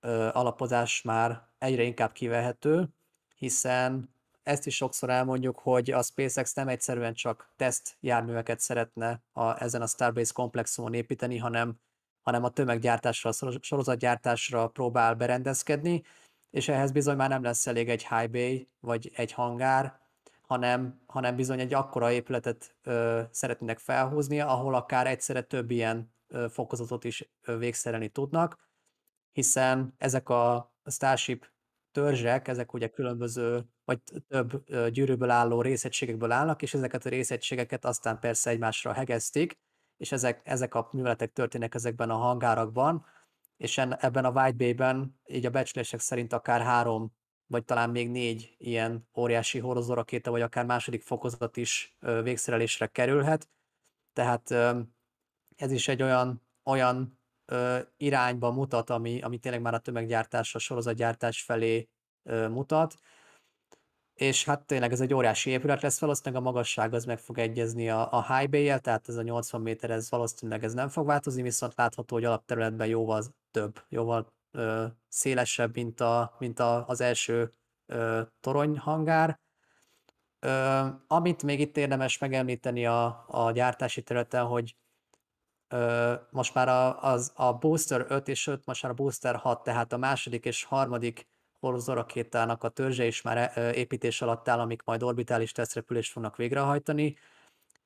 [0.00, 2.88] ö, alapozás már egyre inkább kivehető,
[3.36, 9.62] hiszen ezt is sokszor elmondjuk, hogy a SpaceX nem egyszerűen csak teszt járműveket szeretne a,
[9.62, 11.80] ezen a Starbase komplexumon építeni, hanem,
[12.22, 16.02] hanem a tömeggyártásra, a sorozatgyártásra próbál berendezkedni,
[16.50, 20.00] és ehhez bizony már nem lesz elég egy high bay, vagy egy hangár,
[20.46, 26.46] hanem, hanem bizony egy akkora épületet ö, szeretnének felhúzni, ahol akár egyszerre több ilyen ö,
[26.48, 28.58] fokozatot is ö, végszerelni tudnak,
[29.32, 31.50] hiszen ezek a Starship
[31.92, 37.84] törzsek, ezek ugye különböző, vagy több ö, gyűrűből álló részegységekből állnak, és ezeket a részegységeket
[37.84, 39.58] aztán persze egymásra hegesztik,
[39.96, 43.06] és ezek, ezek a műveletek történnek ezekben a hangárakban,
[43.56, 47.12] és en, ebben a White Bay-ben így a becslések szerint akár három,
[47.46, 53.48] vagy talán még négy ilyen óriási horozorakéta, vagy akár második fokozat is ö, végszerelésre kerülhet.
[54.12, 54.80] Tehát ö,
[55.56, 60.58] ez is egy olyan, olyan ö, irányba mutat, ami, ami tényleg már a tömeggyártás, a
[60.58, 61.88] sorozatgyártás felé
[62.22, 62.94] ö, mutat.
[64.14, 67.90] És hát tényleg ez egy óriási épület lesz, valószínűleg a magasság az meg fog egyezni
[67.90, 71.42] a, a high bay tehát ez a 80 méter, ez valószínűleg ez nem fog változni,
[71.42, 73.22] viszont látható, hogy alapterületben jóval
[73.56, 77.52] több, jóval ö, szélesebb, mint, a, mint a, az első
[77.86, 79.40] ö, toronyhangár.
[80.38, 84.76] Ö, amit még itt érdemes megemlíteni a, a gyártási területen, hogy
[85.68, 89.62] ö, most már a, az, a Booster 5 és 5, most már a Booster 6,
[89.62, 91.26] tehát a második és harmadik
[91.60, 97.16] Horus rakétának a törzse is már építés alatt áll, amik majd orbitális tesztrepülést fognak végrehajtani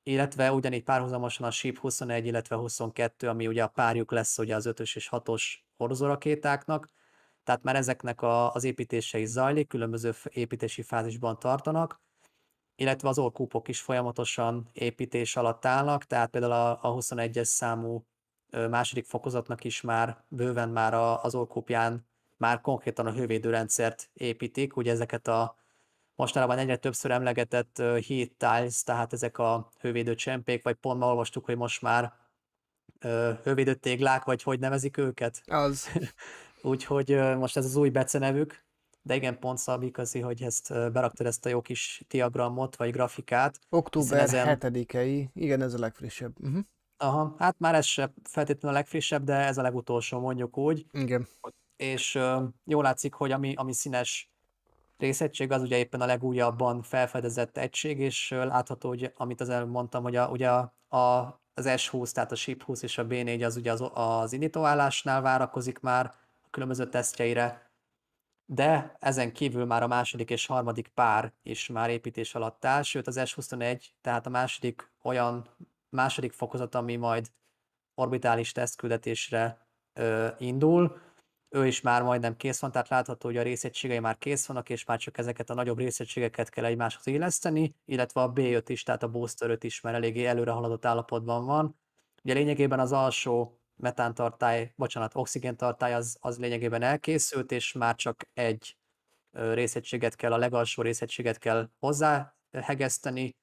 [0.03, 4.67] illetve ugyanígy párhuzamosan a SHIP 21, illetve 22, ami ugye a párjuk lesz ugye az
[4.69, 5.43] 5-ös és 6-os
[5.77, 6.89] hordozórakétáknak,
[7.43, 12.01] tehát már ezeknek a, az építése is zajlik, különböző építési fázisban tartanak,
[12.75, 18.05] illetve az orkúpok is folyamatosan építés alatt állnak, tehát például a, a 21-es számú
[18.69, 22.07] második fokozatnak is már bőven már a, az orkúpján
[22.37, 25.55] már konkrétan a hővédőrendszert építik, ugye ezeket a
[26.21, 31.07] mostanában egyre többször emlegetett uh, heat tiles, tehát ezek a hővédő csempék, vagy pont ma
[31.07, 32.13] olvastuk, hogy most már
[33.05, 35.41] uh, hővédő téglák, vagy hogy nevezik őket?
[35.45, 35.89] Az.
[36.71, 38.65] Úgyhogy most ez az új becenevük,
[39.01, 43.59] de igen, pont Szabikazi, hogy ezt beraktad ezt a jó kis diagramot, vagy grafikát.
[43.69, 46.39] Október ezen- 7-ei, igen, ez a legfrissebb.
[46.39, 46.63] Uh-huh.
[46.97, 50.85] Aha, hát már ez sem feltétlenül a legfrissebb, de ez a legutolsó, mondjuk úgy.
[50.91, 51.27] Igen.
[51.75, 54.31] és ö, jól látszik, hogy ami, ami színes
[55.01, 60.03] részegység, az ugye éppen a legújabban felfedezett egység, és látható, hogy amit az előbb mondtam,
[60.03, 60.99] hogy a, ugye a, a,
[61.53, 65.79] az S20, tehát a SHIP 20 és a B4 az ugye az, az indítóállásnál várakozik
[65.79, 66.05] már
[66.43, 67.71] a különböző tesztjeire,
[68.45, 73.07] de ezen kívül már a második és harmadik pár is már építés alatt áll, sőt
[73.07, 75.47] az S21, tehát a második olyan
[75.89, 77.27] második fokozat, ami majd
[77.95, 80.99] orbitális tesztküldetésre ö, indul,
[81.53, 84.85] ő is már majdnem kész van, tehát látható, hogy a részegységei már kész vannak, és
[84.85, 89.07] már csak ezeket a nagyobb részegységeket kell egymáshoz illeszteni, illetve a B5 is, tehát a
[89.07, 91.79] Booster 5 is már eléggé előre haladott állapotban van.
[92.23, 98.77] Ugye lényegében az alsó metántartály, bocsánat, oxigéntartály az, az lényegében elkészült, és már csak egy
[99.31, 103.35] részegységet kell, a legalsó részegységet kell hozzá hegeszteni,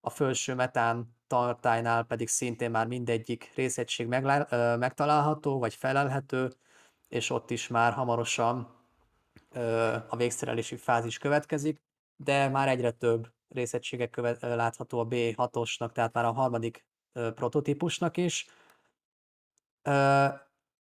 [0.00, 6.50] a felső metán tartálynál pedig szintén már mindegyik részegység meglá- megtalálható, vagy felelhető,
[7.10, 8.74] és ott is már hamarosan
[9.52, 11.82] ö, a végszerelési fázis következik,
[12.16, 17.32] de már egyre több részegységek követ, ö, látható a B6-osnak, tehát már a harmadik ö,
[17.32, 18.46] prototípusnak is.
[19.82, 20.26] Ö,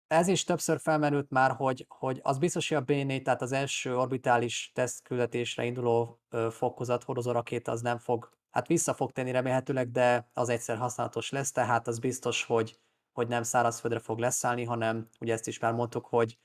[0.08, 3.98] ez is többször felmerült már, hogy, hogy az biztos, hogy a B4, tehát az első
[3.98, 9.91] orbitális tesztküldetésre induló ö, fokozat hordozó rakéta az nem fog, hát vissza fog tenni remélhetőleg,
[9.91, 12.80] de az egyszer használatos lesz, tehát az biztos, hogy,
[13.18, 16.38] hogy nem szárazföldre fog leszállni, hanem ugye ezt is már mondtuk, hogy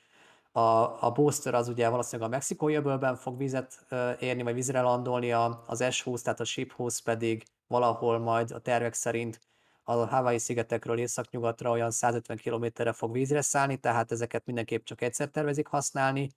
[0.53, 3.87] a, a booster az ugye valószínűleg a mexikói öbölben fog vizet
[4.19, 8.95] érni, vagy vízre landolni, az S20, tehát a Ship 20 pedig valahol majd a tervek
[8.95, 9.41] szerint
[9.83, 15.29] a Hawaii szigetekről északnyugatra olyan 150 kilométerre fog vízre szállni, tehát ezeket mindenképp csak egyszer
[15.29, 16.31] tervezik használni,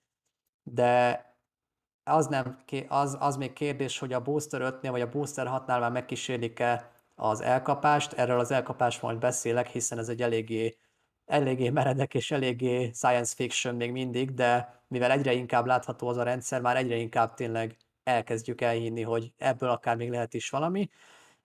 [0.63, 1.23] de
[2.03, 5.91] az, nem, az, az még kérdés, hogy a Booster 5-nél vagy a Booster 6-nál már
[5.91, 10.77] megkísérlik-e az elkapást, erről az elkapást majd beszélek, hiszen ez egy eléggé,
[11.25, 16.23] eléggé meredek és eléggé science fiction még mindig, de mivel egyre inkább látható az a
[16.23, 20.89] rendszer, már egyre inkább tényleg elkezdjük elhinni, hogy ebből akár még lehet is valami.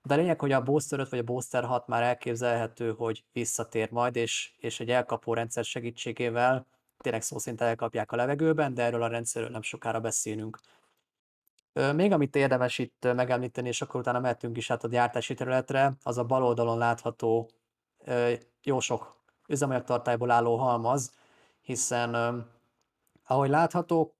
[0.02, 3.90] De a lényeg, hogy a Booster 5 vagy a Booster 6 már elképzelhető, hogy visszatér
[3.90, 6.66] majd, és, és egy elkapó rendszer segítségével
[6.98, 10.58] tényleg szó szerint elkapják a levegőben, de erről a rendszerről nem sokára beszélünk.
[11.72, 16.18] Még amit érdemes itt megemlíteni, és akkor utána mehetünk is át a gyártási területre, az
[16.18, 17.50] a bal oldalon látható
[18.62, 21.12] jó sok üzemanyagtartályból álló halmaz,
[21.60, 22.38] hiszen ö,
[23.26, 24.14] ahogy látható,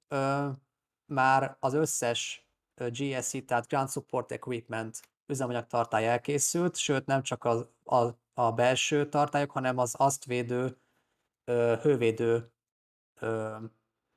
[1.07, 7.67] már az összes ö, GSE, tehát Ground Support Equipment üzemanyagtartály elkészült, sőt nem csak az,
[7.85, 10.77] a, a belső tartályok, hanem az azt védő
[11.45, 12.53] ö, hővédő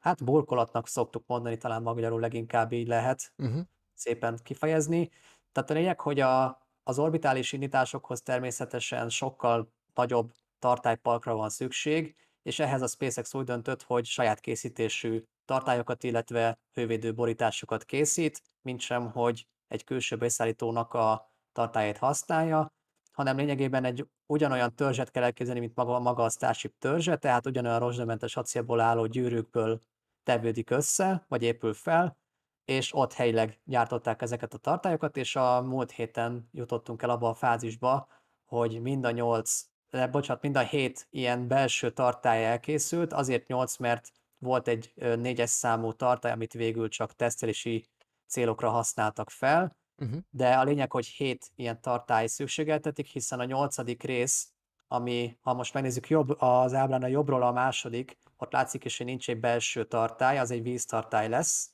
[0.03, 3.61] hát burkolatnak szoktuk mondani, talán magyarul leginkább így lehet Uh-huh.
[3.93, 5.09] szépen kifejezni.
[5.51, 12.59] Tehát a lényeg, hogy a, az orbitális indításokhoz természetesen sokkal nagyobb tartályparkra van szükség, és
[12.59, 19.11] ehhez a SpaceX úgy döntött, hogy saját készítésű tartályokat, illetve hővédő borításokat készít, mint sem,
[19.11, 22.73] hogy egy külső beszállítónak a tartályát használja,
[23.11, 27.79] hanem lényegében egy ugyanolyan törzset kell elképzelni, mint maga, maga a Starship törzse, tehát ugyanolyan
[27.79, 29.81] rozsdamentes acélból álló gyűrűkből
[30.23, 32.17] tevődik össze, vagy épül fel,
[32.65, 37.33] és ott helyileg gyártották ezeket a tartályokat, és a múlt héten jutottunk el abba a
[37.33, 38.07] fázisba,
[38.45, 43.77] hogy mind a nyolc, eh, bocsánat, mind a hét ilyen belső tartály elkészült, azért nyolc,
[43.77, 47.85] mert volt egy négyes számú tartály, amit végül csak tesztelési
[48.27, 50.19] célokra használtak fel, Uh-huh.
[50.29, 54.53] de a lényeg, hogy hét ilyen tartály szükségeltetik, hiszen a nyolcadik rész,
[54.87, 59.05] ami, ha most megnézzük jobb, az ábrán a jobbról a második, ott látszik is, hogy
[59.05, 61.71] nincs egy belső tartály, az egy víztartály lesz.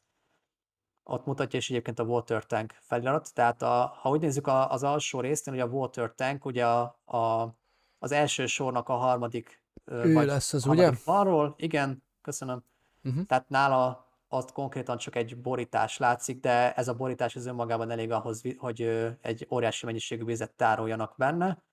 [1.03, 4.83] Ott mutatja is egyébként a water tank felirat, tehát a, ha úgy nézzük a, az
[4.83, 7.55] alsó résznél, ugye a water tank, ugye a, a,
[7.97, 10.91] az első sornak a harmadik, Ő vagy lesz az, ugye?
[11.05, 12.63] balról, igen, köszönöm.
[13.03, 13.25] Uh-huh.
[13.25, 18.11] Tehát nála ott konkrétan csak egy borítás látszik, de ez a borítás az önmagában elég
[18.11, 18.81] ahhoz, hogy
[19.21, 21.63] egy óriási mennyiségű vizet tároljanak benne.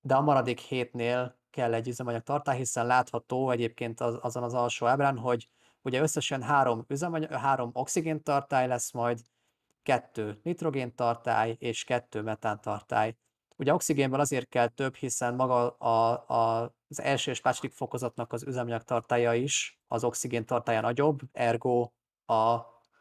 [0.00, 4.86] De a maradék hétnél kell egy üzemanyag tartály, hiszen látható egyébként az, azon az alsó
[4.86, 5.48] ábrán, hogy
[5.82, 9.20] ugye összesen három, üzemanyag, három oxigéntartály lesz majd,
[9.82, 13.16] kettő nitrogéntartály és kettő metántartály.
[13.56, 18.42] Ugye oxigénből azért kell több, hiszen maga a, a, az első és második fokozatnak az
[18.42, 21.90] üzemanyag tartálya is, az oxigén tartálya nagyobb, ergo
[22.24, 22.60] a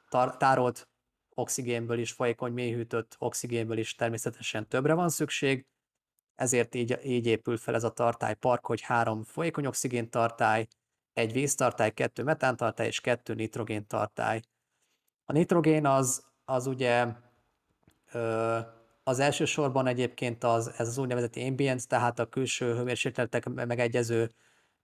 [0.10, 0.90] tar- tárolt
[1.36, 5.68] oxigénből is, folyékony mélyhűtött oxigénből is természetesen többre van szükség,
[6.36, 10.68] ezért így, így épül fel ez a tartálypark, hogy három folyékony oxigén tartály,
[11.14, 14.42] egy víztartály, kettő metántartály és kettő nitrogén tartály.
[15.26, 17.08] A nitrogén az, az ugye
[18.12, 18.60] ö,
[19.04, 24.32] az elsősorban egyébként az, ez az úgynevezett ambient, tehát a külső hőmérsékletek megegyező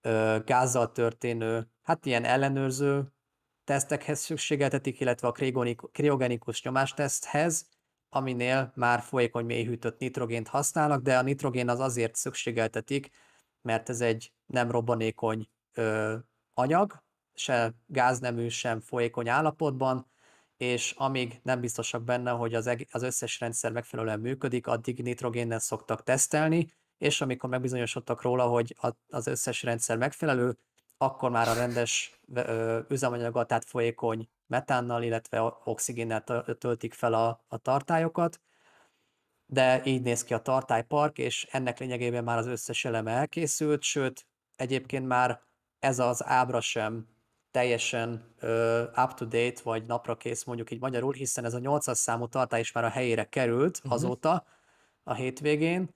[0.01, 3.13] ö, gázzal történő, hát ilyen ellenőrző
[3.63, 5.31] tesztekhez szükségeltetik, illetve a
[5.91, 7.69] kriogenikus nyomásteszthez,
[8.09, 13.09] aminél már folyékony mélyhűtött nitrogént használnak, de a nitrogén az azért szükségeltetik,
[13.61, 16.15] mert ez egy nem robbanékony ö,
[16.53, 17.03] anyag,
[17.33, 20.07] se gáznemű, sem folyékony állapotban,
[20.57, 26.03] és amíg nem biztosak benne, hogy az, az összes rendszer megfelelően működik, addig nitrogénnel szoktak
[26.03, 26.67] tesztelni,
[26.97, 28.75] és amikor megbizonyosodtak róla, hogy
[29.09, 30.57] az összes rendszer megfelelő,
[31.01, 36.23] akkor már a rendes ö, üzemanyagot, tehát folyékony metánnal, illetve oxigénnel
[36.59, 38.41] töltik fel a, a tartályokat,
[39.45, 44.27] de így néz ki a tartálypark, és ennek lényegében már az összes eleme elkészült, sőt,
[44.55, 45.41] egyébként már
[45.79, 47.07] ez az ábra sem
[47.51, 52.59] teljesen uh, up-to-date, vagy napra kész mondjuk így magyarul, hiszen ez a 800 számú tartály
[52.59, 53.93] is már a helyére került uh-huh.
[53.93, 54.45] azóta
[55.03, 55.89] a hétvégén,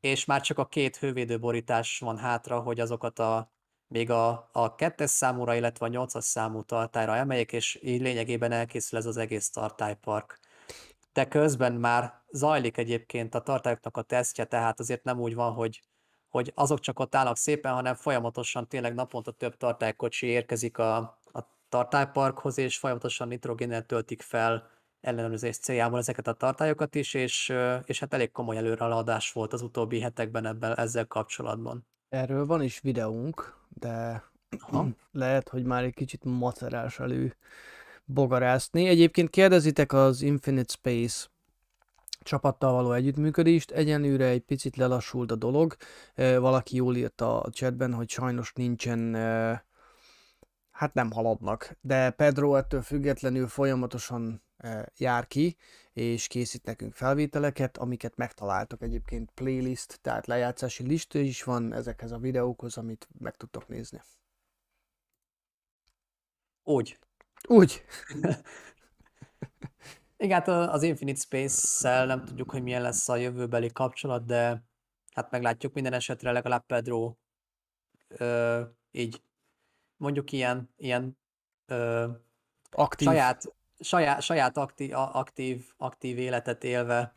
[0.00, 3.52] és már csak a két hővédőborítás van hátra, hogy azokat a
[3.90, 8.98] még a, a kettes számúra, illetve a nyolcas számú tartályra emeljék, és így lényegében elkészül
[8.98, 10.38] ez az egész tartálypark.
[11.12, 15.80] De közben már zajlik egyébként a tartályoknak a tesztje, tehát azért nem úgy van, hogy,
[16.28, 20.96] hogy azok csak ott állnak szépen, hanem folyamatosan tényleg naponta több tartálykocsi érkezik a,
[21.32, 27.52] a tartályparkhoz, és folyamatosan nitrogénnel töltik fel ellenőrzés céljából ezeket a tartályokat is, és,
[27.84, 31.86] és hát elég komoly előrehaladás volt az utóbbi hetekben ebben ezzel kapcsolatban.
[32.10, 34.22] Erről van is videónk, de
[34.58, 34.86] Aha.
[35.12, 37.36] lehet, hogy már egy kicsit macerás elő
[38.04, 38.88] bogarászni.
[38.88, 41.26] Egyébként kérdezitek az Infinite Space
[42.22, 43.70] csapattal való együttműködést.
[43.70, 45.76] Egyenlőre egy picit lelassult a dolog.
[46.14, 49.14] Valaki jól írta a chatben, hogy sajnos nincsen,
[50.70, 54.42] hát nem haladnak, de Pedro ettől függetlenül folyamatosan
[54.96, 55.56] jár ki,
[55.92, 62.18] és készít nekünk felvételeket, amiket megtaláltok egyébként playlist, tehát lejátszási lista is van ezekhez a
[62.18, 64.00] videókhoz, amit meg tudtok nézni.
[66.62, 66.98] Úgy.
[67.48, 67.84] Úgy.
[70.16, 74.64] Igen, hát az Infinite Space-szel nem tudjuk, hogy milyen lesz a jövőbeli kapcsolat, de
[75.14, 77.14] hát meglátjuk minden esetre legalább Pedro
[78.08, 79.22] ö, így
[79.96, 81.18] mondjuk ilyen, ilyen
[81.66, 82.08] ö,
[82.70, 83.08] aktív.
[83.08, 87.14] saját, saját, saját aktív, aktív, aktív életet élve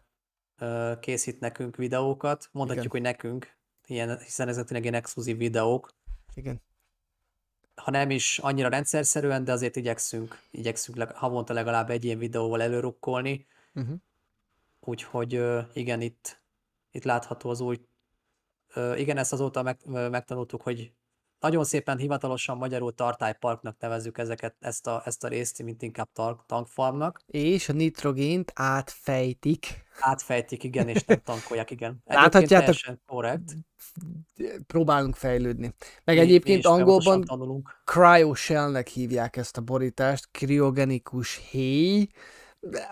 [0.99, 2.49] készít nekünk videókat.
[2.51, 3.01] Mondhatjuk, Igen.
[3.01, 5.93] hogy nekünk, ilyen, hiszen ezek tényleg ilyen exkluzív videók.
[6.33, 6.61] Igen
[7.75, 12.61] ha nem is annyira rendszerszerűen, de azért igyekszünk, igyekszünk leg, havonta legalább egy ilyen videóval
[12.61, 13.47] előrukkolni.
[13.73, 13.95] Uh-huh.
[14.79, 16.41] Úgyhogy igen, itt,
[16.91, 17.79] itt látható az új,
[18.95, 20.93] igen, ezt azóta meg, megtanultuk, hogy
[21.43, 26.47] nagyon szépen hivatalosan magyarul tartályparknak nevezzük ezeket, ezt a, ezt a részt, mint inkább tar-
[26.47, 27.21] tankfarmnak.
[27.25, 29.83] És a nitrogént átfejtik.
[29.99, 32.01] Átfejtik, igen, és nem tankolják, igen.
[32.05, 32.75] Láthatjátok,
[33.05, 33.53] korrekt.
[34.67, 35.73] próbálunk fejlődni.
[36.03, 37.23] Meg mi, egyébként mi angolban
[37.85, 42.07] cryoshellnek hívják ezt a borítást, kriogenikus héj.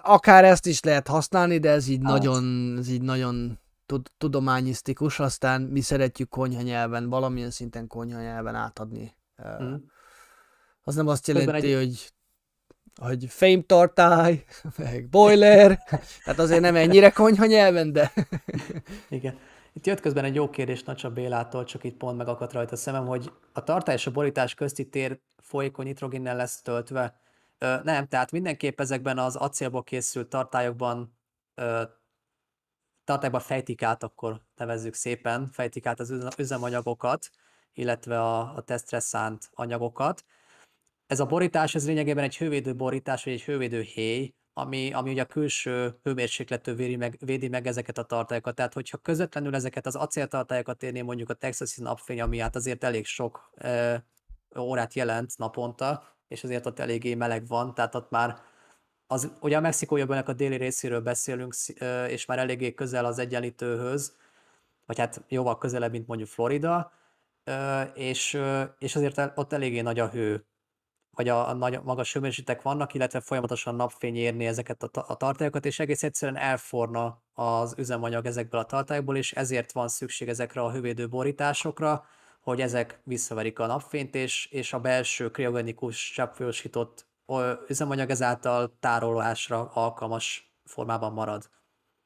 [0.01, 2.11] Akár ezt is lehet használni, de ez így, hát.
[2.11, 3.59] nagyon, ez így nagyon
[4.17, 9.15] tudományisztikus, aztán mi szeretjük konyha nyelven, valamilyen szinten konyha nyelven átadni.
[9.61, 9.73] Mm.
[10.83, 11.75] Az nem azt jelenti, egy...
[11.75, 12.13] hogy
[13.01, 14.43] hogy fémtartály,
[14.77, 15.83] meg boiler,
[16.23, 18.11] tehát azért nem ennyire konyha nyelven, de...
[19.09, 19.37] Igen.
[19.73, 23.05] Itt jött közben egy jó kérdés Nacsa Bélától, csak itt pont megakadt rajta a szemem,
[23.05, 27.19] hogy a tartály és a borítás közti tér folyékony nitrogénnel lesz töltve.
[27.57, 31.17] Ö, nem, tehát mindenképp ezekben az acélból készült tartályokban
[31.55, 31.81] ö,
[33.11, 37.29] tartályban fejtik át, akkor nevezzük szépen, fejtik át az üzemanyagokat,
[37.73, 40.25] illetve a, a tesztre szánt anyagokat.
[41.07, 45.21] Ez a borítás, ez lényegében egy hővédő borítás, vagy egy hővédő héj, ami, ami ugye
[45.21, 48.55] a külső hőmérsékletől védi meg, védi meg ezeket a tartályokat.
[48.55, 53.05] Tehát, hogyha közvetlenül ezeket az acéltartályokat érné mondjuk a texasi napfény, ami hát azért elég
[53.05, 54.05] sok e,
[54.57, 58.39] órát jelent naponta, és azért ott eléggé meleg van, tehát ott már
[59.11, 61.55] az, ugye a Mexikói a déli részéről beszélünk,
[62.07, 64.15] és már eléggé közel az egyenlítőhöz,
[64.85, 66.91] vagy hát jóval közelebb, mint mondjuk Florida,
[67.93, 68.41] és,
[68.79, 70.45] és azért ott eléggé nagy a hő,
[71.11, 75.65] vagy a, a nagy, magas hőmérsékletek vannak, illetve folyamatosan napfény érni ezeket a, a tartályokat,
[75.65, 80.71] és egész egyszerűen elforna az üzemanyag ezekből a tartályokból, és ezért van szükség ezekre a
[80.71, 82.05] hővédő borításokra,
[82.41, 87.09] hogy ezek visszaverik a napfényt, és, és a belső kriogenikus cseppfolyósított
[87.67, 91.49] üzemanyag ezáltal tárolásra alkalmas formában marad.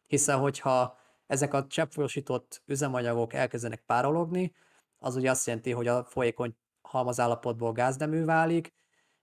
[0.07, 0.97] Hiszen, hogyha
[1.27, 4.55] ezek a cseppfolyósított üzemanyagok elkezdenek párologni,
[4.97, 8.73] az ugye azt jelenti, hogy a folyékony halmazállapotból gáznemű válik,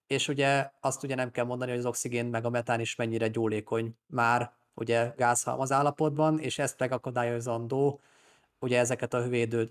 [0.07, 3.29] és ugye azt ugye nem kell mondani, hogy az oxigén meg a metán is mennyire
[3.29, 8.01] gyólékony már ugye gázhalmaz állapotban, és ezt megakadályozandó,
[8.59, 9.70] ugye ezeket a hővédő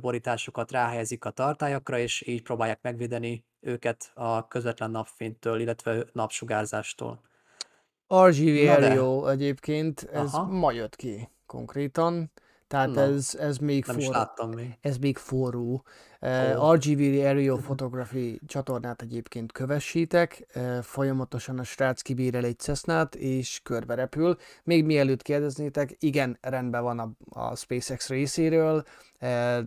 [0.00, 7.20] borításokat ráhelyezik a tartályakra, és így próbálják megvédeni őket a közvetlen napfénytől, illetve napsugárzástól.
[8.14, 10.52] RGV Aereo egyébként, ez Aha.
[10.52, 12.30] ma jött ki konkrétan.
[12.68, 14.10] Tehát Na, ez, ez még nem forró.
[14.10, 14.78] láttam még.
[14.80, 15.84] Ez még forró.
[16.20, 20.46] Uh, RGB Aerial Photography csatornát egyébként kövessétek.
[20.54, 24.36] Uh, folyamatosan a srác kibírel egy Cessnát, és körbe repül.
[24.64, 28.84] Még mielőtt kérdeznétek, igen, rendben van a, a SpaceX részéről,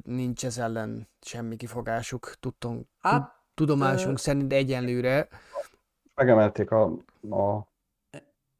[0.03, 5.27] nincs ez ellen semmi kifogásuk, tudtunk, hát, tudomásunk uh, szerint egyenlőre.
[6.15, 6.84] Megemelték a,
[7.30, 7.67] a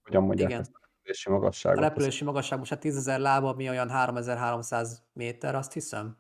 [0.04, 0.62] hogyan mondják igen.
[0.62, 0.80] ezt?
[1.10, 1.78] repülési magasságot.
[1.78, 6.18] A repülési magasság most hát 10.000 láb, ami olyan 3300 méter, azt hiszem.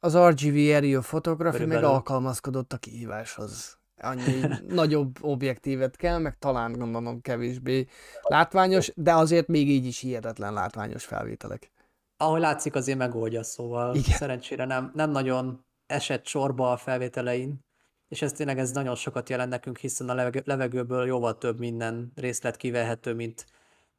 [0.00, 3.78] Az RGV Aerial Photography meg alkalmazkodott a kihíváshoz.
[3.96, 4.40] Annyi
[4.80, 7.86] nagyobb objektívet kell, meg talán gondolom kevésbé
[8.22, 11.70] látványos, de azért még így is hihetetlen látványos felvételek.
[12.20, 14.16] Ahogy látszik, azért megoldja, szóval Igen.
[14.16, 17.64] szerencsére nem, nem nagyon esett sorba a felvételein,
[18.08, 22.56] és ez tényleg ez nagyon sokat jelent nekünk, hiszen a levegőből jóval több minden részlet
[22.56, 23.46] kivehető, mint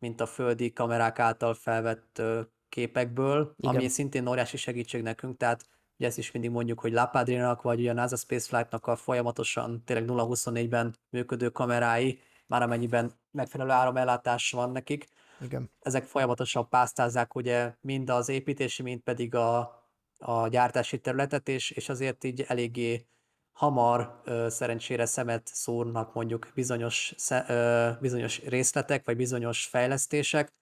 [0.01, 2.21] mint a földi kamerák által felvett
[2.69, 3.75] képekből, Igen.
[3.75, 5.65] ami szintén óriási segítség nekünk, tehát
[5.97, 10.95] ugye ezt is mindig mondjuk, hogy Lapadrinak vagy a NASA Spaceflight-nak a folyamatosan tényleg 0-24-ben
[11.09, 15.07] működő kamerái, már amennyiben megfelelő áramellátás van nekik,
[15.41, 15.71] Igen.
[15.79, 19.59] ezek folyamatosan pásztázzák ugye mind az építési, mind pedig a,
[20.17, 23.05] a gyártási területet, és, és azért így eléggé
[23.51, 27.15] hamar ö, szerencsére szemet szórnak mondjuk bizonyos,
[27.47, 30.53] ö, bizonyos részletek, vagy bizonyos fejlesztések,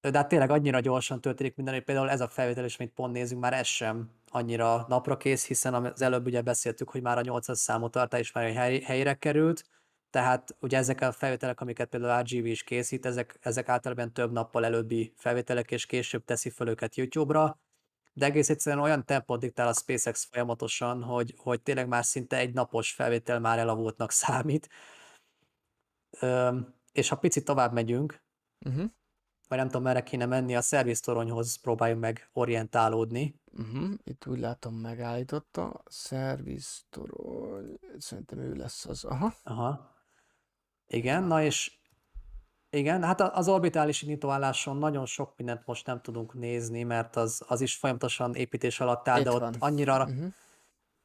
[0.00, 3.12] de hát tényleg annyira gyorsan történik minden, hogy például ez a felvétel is, amit pont
[3.12, 7.20] nézünk, már ez sem annyira napra kész, hiszen az előbb ugye beszéltük, hogy már a
[7.20, 9.64] 800 számú tartály is már hely, helyre került,
[10.10, 14.64] tehát ugye ezek a felvételek, amiket például RGV is készít, ezek, ezek általában több nappal
[14.64, 17.60] előbbi felvételek, és később teszi fel őket YouTube-ra,
[18.12, 22.54] de egész egyszerűen olyan tempót diktál a SpaceX folyamatosan, hogy, hogy tényleg már szinte egy
[22.54, 24.68] napos felvétel már elavultnak számít.
[26.22, 28.22] Üm, és ha picit tovább megyünk,
[28.66, 28.84] uh-huh.
[29.48, 33.40] vagy nem tudom, merre kéne menni, a szerviztoronyhoz próbáljunk meg orientálódni.
[33.52, 33.90] Uh-huh.
[34.02, 35.82] Itt úgy látom megállította.
[35.86, 39.04] Szerviztorony, szerintem ő lesz az.
[39.04, 39.34] Aha.
[39.42, 39.98] Aha.
[40.92, 41.72] Igen, na és
[42.70, 47.60] igen, hát az orbitális nyitóálláson nagyon sok mindent most nem tudunk nézni, mert az, az
[47.60, 49.54] is folyamatosan építés alatt áll, Itt de ott van.
[49.58, 50.24] annyira, uh-huh.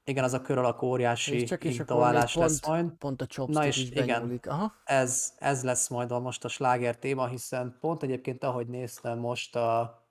[0.03, 2.91] igen, az a kör alakú óriási csak nyitóállás lesz pont, majd.
[2.97, 4.73] Pont a Na és igen, Aha.
[4.83, 9.55] Ez, ez lesz majd a, most a sláger téma, hiszen pont egyébként ahogy néztem most
[9.55, 10.04] a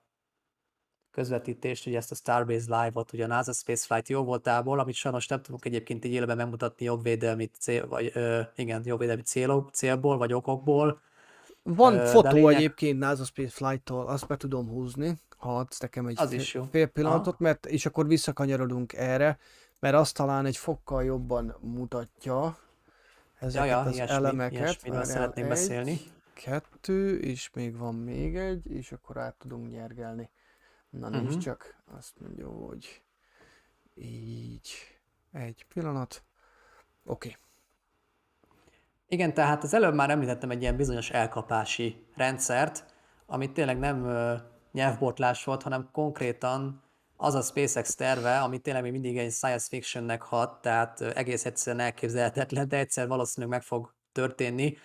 [1.15, 5.41] közvetítést, ugye ezt a Starbase Live-ot, ugye a NASA Spaceflight jó voltából, amit sajnos nem
[5.41, 11.01] tudunk egyébként így élőben megmutatni jogvédelmi cél, vagy ö, igen, jogvédelmi célok, célból, vagy okokból,
[11.63, 12.55] van Ö, fotó lényeg...
[12.55, 16.53] egyébként NASA Space Flight-tól, azt be tudom húzni, ha adsz nekem egy az fél, is
[16.53, 16.67] jó.
[16.71, 17.43] fél pillanatot, Aha.
[17.43, 19.37] mert és akkor visszakanyarodunk erre,
[19.79, 22.57] mert azt talán egy fokkal jobban mutatja
[23.39, 24.59] ezeket ja, ja, az ilyesmi, elemeket.
[24.59, 25.99] Ilyesmiről szeretnék egy, beszélni.
[26.33, 30.29] Kettő, és még van még egy, és akkor át tudunk nyergelni.
[30.99, 31.23] Na uh-huh.
[31.23, 33.01] nézd csak, azt mondja, hogy
[33.95, 34.71] így,
[35.31, 36.23] egy pillanat.
[37.05, 37.27] Oké.
[37.27, 37.41] Okay.
[39.07, 42.93] Igen, tehát az előbb már említettem egy ilyen bizonyos elkapási rendszert,
[43.25, 44.07] amit tényleg nem
[44.71, 46.83] nyelvbotlás volt, hanem konkrétan
[47.17, 51.85] az a SpaceX terve, ami tényleg még mindig egy science fictionnek hat, tehát egész egyszerűen
[51.85, 54.77] elképzelhetetlen, de egyszer valószínűleg meg fog történni,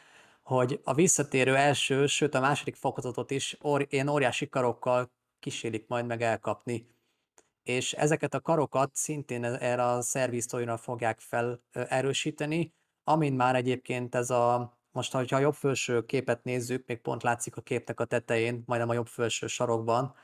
[0.43, 5.11] hogy a visszatérő első, sőt a második fokozatot is or, ilyen óriási karokkal
[5.41, 6.87] kísérik majd meg elkapni.
[7.63, 14.31] És ezeket a karokat szintén erre a szerviztóira fogják fel erősíteni, Amint már egyébként ez
[14.31, 18.63] a, most ha a jobb felső képet nézzük, még pont látszik a képnek a tetején,
[18.67, 20.15] majdnem a jobb felső sarokban,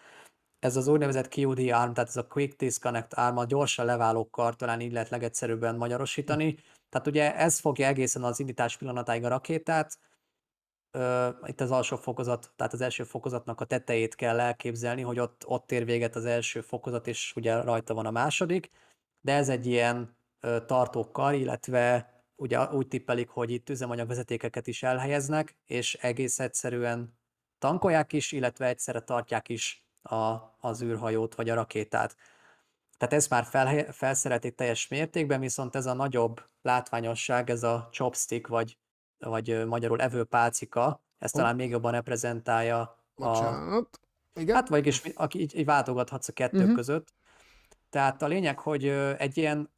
[0.59, 4.80] ez az úgynevezett QD arm, tehát ez a Quick Disconnect arm, a gyorsan leválókkal talán
[4.80, 6.56] így lehet legegyszerűbben magyarosítani.
[6.88, 9.98] Tehát ugye ez fogja egészen az indítás pillanatáig a rakétát,
[11.47, 15.73] itt az alsó fokozat, tehát az első fokozatnak a tetejét kell elképzelni, hogy ott, ott
[15.73, 18.70] ér véget az első fokozat, és ugye rajta van a második,
[19.20, 20.16] de ez egy ilyen
[20.66, 27.18] tartókkal, illetve ugye úgy tippelik, hogy itt üzemanyagvezetékeket is elhelyeznek, és egész egyszerűen
[27.59, 32.16] tankolják is, illetve egyszerre tartják is a, az űrhajót vagy a rakétát.
[32.97, 38.47] Tehát ezt már fel, felszeretik teljes mértékben, viszont ez a nagyobb látványosság, ez a chopstick,
[38.47, 38.78] vagy,
[39.28, 41.40] vagy magyarul evőpálcika, ez oh.
[41.40, 42.97] talán még jobban reprezentálja a...
[43.15, 44.01] Bocsánat.
[44.35, 44.55] Igen?
[44.55, 45.03] Hát vagy is,
[45.35, 46.74] így, így váltogathatsz a kettő uh-huh.
[46.74, 47.15] között.
[47.90, 48.86] Tehát a lényeg, hogy
[49.19, 49.70] egy ilyen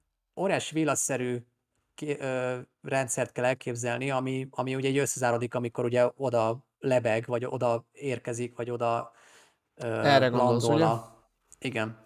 [1.94, 7.44] ké- ö, rendszert kell elképzelni, ami, ami ugye így összezárodik, amikor ugye oda lebeg, vagy
[7.44, 9.12] oda érkezik, vagy oda
[9.74, 11.16] ö, Erre gondolsz, landol a...
[11.58, 11.96] Igen.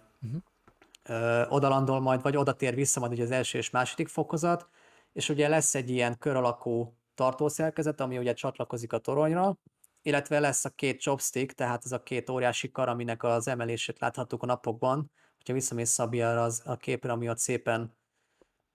[1.03, 4.69] Ö, oda landol majd, vagy oda tér vissza majd ugye az első és második fokozat,
[5.13, 9.57] és ugye lesz egy ilyen kör alakú tartószerkezet, ami ugye csatlakozik a toronyra,
[10.01, 14.43] illetve lesz a két chopstick, tehát ez a két óriási kar, aminek az emelését láthattuk
[14.43, 15.11] a napokban.
[15.35, 17.95] Hogyha visszamész Szabi arra az, a képre, ami ott szépen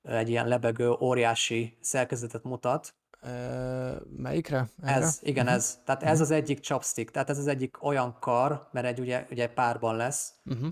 [0.02, 2.94] egy ilyen lebegő, óriási szerkezetet mutat.
[3.22, 4.68] Ö, melyikre?
[4.82, 4.94] Erre?
[4.94, 5.54] Ez, igen, Mhm.
[5.54, 5.80] ez.
[5.84, 9.48] Tehát ez az egyik chopstick, tehát ez az egyik olyan kar, mert egy ugye, ugye
[9.48, 10.68] párban lesz, Uh-huh.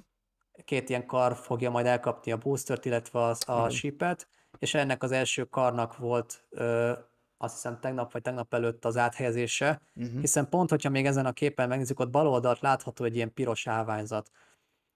[0.64, 3.70] két ilyen kar fogja majd elkapni a boostert, illetve az, a Igen.
[3.70, 4.28] shipet,
[4.58, 6.92] és ennek az első karnak volt ö,
[7.38, 10.20] azt hiszem tegnap vagy tegnap előtt az áthelyezése, Uh-huh.
[10.20, 13.66] hiszen pont, hogyha még ezen a képen megnézzük, ott bal oldalt látható egy ilyen piros
[13.66, 14.30] állványzat.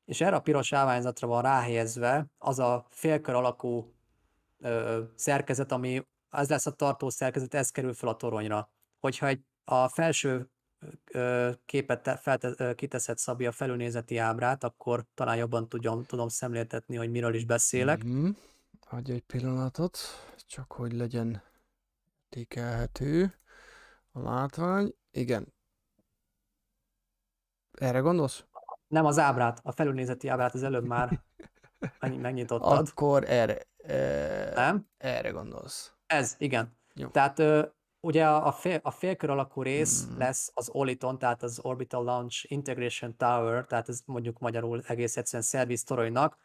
[0.05, 3.93] És erre a piros állványzatra van ráhelyezve az a félkör alakú
[4.61, 8.71] ö, szerkezet, ami az lesz a tartó szerkezet, ez kerül fel a toronyra.
[9.01, 10.51] Hogyha egy, a felső
[11.11, 16.29] ö, képet te, felte, ö, kiteszed Szabi a felülnézeti ábrát, akkor talán jobban tudom, tudom
[16.29, 18.03] szemléltetni, hogy miről is beszélek.
[18.05, 18.37] Uh-huh.
[18.91, 19.99] Adj egy pillanatot,
[20.47, 21.43] csak hogy legyen
[22.36, 23.35] értékelhető
[24.12, 24.94] a látvány.
[25.11, 25.55] Igen.
[27.73, 28.44] Erre gondolsz?
[28.89, 31.23] Nem az ábrát, a felülnézeti ábrát az előbb már
[32.01, 32.89] megny- megnyitottad.
[32.90, 34.89] Akkor erre, e, Nem?
[34.97, 35.94] erre gondolsz.
[36.07, 36.78] Ez, igen.
[36.94, 37.09] Jó.
[37.09, 37.66] Tehát ö,
[38.01, 40.19] ugye a, fél, a félkör alakú rész Mm.
[40.19, 45.43] lesz az OLITON, tehát az Orbital Launch Integration Tower, tehát ez mondjuk magyarul egész egyszerűen
[45.48, 46.39] szerviz toronynak.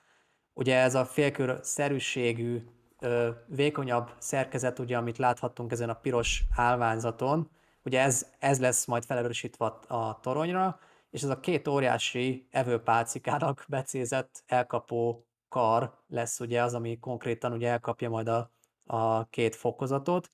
[0.53, 2.63] Ugye ez a félkör szerűségű,
[3.05, 7.49] ö, vékonyabb szerkezet, ugye, amit láthattunk ezen a piros állványzaton,
[7.83, 10.79] ugye ez, ez lesz majd felerősítve a, toronyra,
[11.09, 17.69] és ez a két óriási evőpálcikának becézett elkapó kar lesz ugye az, ami konkrétan ugye
[17.69, 18.51] elkapja majd a,
[18.85, 20.31] a két fokozatot,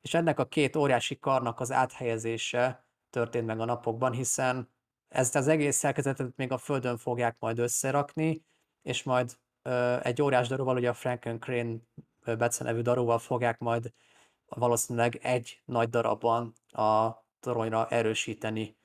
[0.00, 4.72] és ennek a két óriási karnak az áthelyezése történt meg a napokban, hiszen
[5.08, 8.44] ezt az egész szerkezetet még a földön fogják majd összerakni,
[8.82, 11.76] és majd ö, egy óriás daruval, ugye a Franken Crane
[12.24, 13.92] ö, becenevű daruval fogják majd
[14.48, 17.10] valószínűleg egy nagy darabban a
[17.40, 18.76] toronyra erősíteni.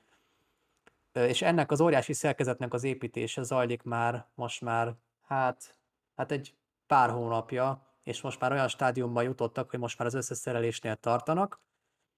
[1.12, 5.76] És ennek az óriási szerkezetnek az építése zajlik már most már, hát,
[6.16, 6.54] hát egy
[6.86, 11.60] pár hónapja, és most már olyan stádiumban jutottak, hogy most már az összeszerelésnél tartanak,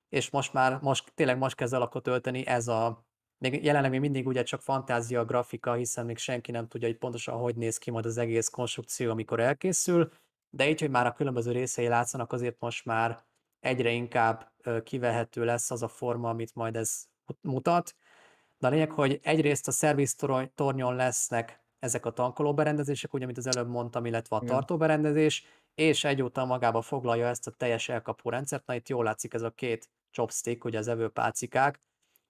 [0.08, 3.04] és most már, most, tényleg most kezd alakot ölteni ez a,
[3.38, 7.38] még jelenleg még mindig ugye csak fantázia grafika, hiszen még senki nem tudja, hogy pontosan
[7.38, 10.12] hogy néz ki majd az egész konstrukció, amikor elkészül,
[10.54, 13.24] de így, hogy már a különböző részei látszanak, azért most már
[13.60, 14.52] egyre inkább
[14.84, 17.04] kivehető lesz az a forma, amit majd ez
[17.40, 17.96] mutat.
[18.58, 23.38] De a lényeg, hogy egyrészt a szerviz torony- tornyon lesznek ezek a tankolóberendezések, ugye, amit
[23.38, 28.66] az előbb mondtam, illetve a tartóberendezés, és egyúttal magába foglalja ezt a teljes elkapó rendszert.
[28.66, 31.80] Na itt jól látszik ez a két chopstick, ugye az evőpálcikák,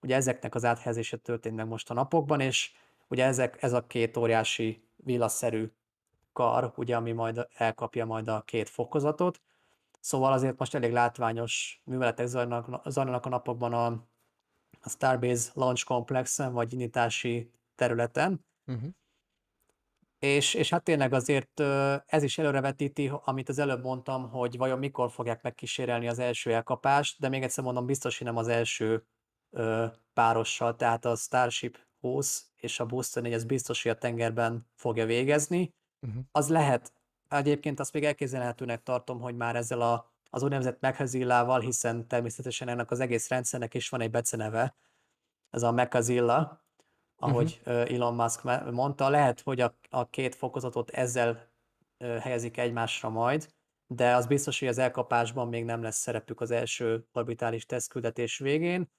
[0.01, 2.73] ugye ezeknek az áthelyezése történt meg most a napokban, és
[3.09, 5.73] ugye ezek, ez a két óriási villasszerű
[6.33, 9.41] kar, ugye, ami majd elkapja majd a két fokozatot.
[10.01, 13.87] Szóval azért most elég látványos műveletek zajlanak, zajlanak a napokban a,
[14.81, 18.45] a Starbase Launch Complexen, vagy nyitási területen.
[18.67, 18.91] Uh-huh.
[20.19, 21.61] És, és hát tényleg azért
[22.07, 27.21] ez is előrevetíti, amit az előbb mondtam, hogy vajon mikor fogják megkísérelni az első elkapást,
[27.21, 29.07] de még egyszer mondom, biztos, hogy nem az első
[29.51, 34.67] ö, párossal, tehát a Starship 20 és a Booster 4, ez biztos, hogy a tengerben
[34.75, 35.75] fogja végezni.
[36.07, 36.23] Uh-huh.
[36.33, 36.93] Az lehet,
[37.29, 42.91] egyébként azt még elképzelhetőnek tartom, hogy már ezzel a, az úgynevezett Mechazillával, hiszen természetesen ennek
[42.91, 44.75] az egész rendszernek is van egy beceneve,
[45.51, 46.65] ez a Mechazilla,
[47.17, 47.93] ahogy uh-huh.
[47.93, 51.51] Elon Musk mondta, lehet, hogy a, a két fokozatot ezzel
[51.99, 53.53] helyezik egymásra majd,
[53.87, 58.91] de az biztos, hogy az elkapásban még nem lesz szerepük az első orbitális tesztküldetés végén.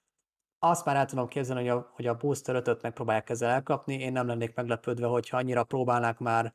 [0.60, 4.00] Azt már el tudom képzelni, hogy a, hogy a Booster 5-öt megpróbálják ezzel elkapni.
[4.00, 6.54] Én nem lennék meglepődve, hogyha annyira próbálnák már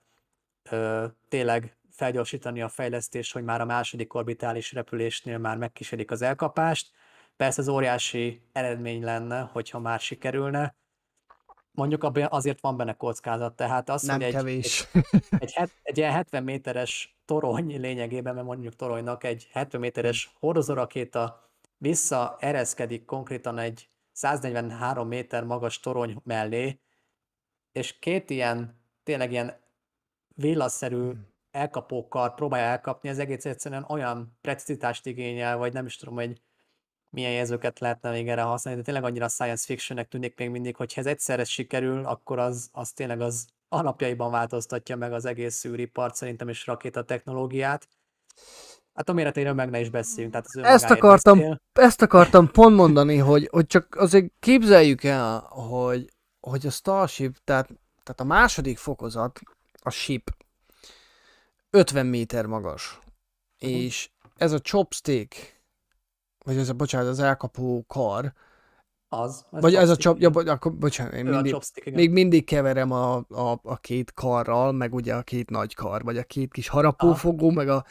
[0.71, 6.91] ö, tényleg felgyorsítani a fejlesztést, hogy már a második orbitális repülésnél már megkísérik az elkapást.
[7.37, 10.77] Persze ez óriási eredmény lenne, hogyha már sikerülne.
[11.71, 14.89] Mondjuk azért van benne kockázat, tehát az, Nem hogy egy, kevés.
[15.39, 21.51] egy, het, egy ilyen 70 méteres torony lényegében, mert mondjuk toronynak egy 70 méteres hordozórakéta
[21.77, 26.81] visszaereszkedik konkrétan egy 143 méter magas torony mellé,
[27.73, 29.61] és két ilyen, tényleg ilyen
[30.41, 31.13] villasszerű
[31.51, 36.41] elkapókkal próbálja elkapni, ez egész egyszerűen olyan precizitást igényel, vagy nem is tudom, hogy
[37.11, 40.95] milyen jelzőket lehetne még erre használni, de tényleg annyira science fictionnek tűnik még mindig, hogy
[40.95, 46.15] ha ez egyszerre sikerül, akkor az, az tényleg az alapjaiban változtatja meg az egész űripart
[46.15, 47.89] szerintem és rakéta technológiát.
[48.95, 50.33] Hát a méretéről meg ne is beszéljünk.
[50.33, 51.61] Tehát az ezt, akartam, beszél.
[51.73, 57.67] ezt akartam pont mondani, hogy, hogy csak azért képzeljük el, hogy, hogy a Starship, tehát,
[58.03, 59.41] tehát a második fokozat,
[59.89, 60.31] a ship,
[61.71, 63.01] 50 méter magas.
[63.59, 65.63] És ez a chopstick,
[66.45, 68.33] vagy ez a, bocsánat, az elkapó kar,
[69.09, 69.45] az.
[69.53, 73.17] Ez vagy ez a chop, ja, akkor, bocsánat, én mindig, chopstick, még mindig keverem a,
[73.17, 77.47] a, a két karral, meg ugye a két nagy kar, vagy a két kis harapófogó,
[77.47, 77.55] Aha.
[77.55, 77.85] meg a,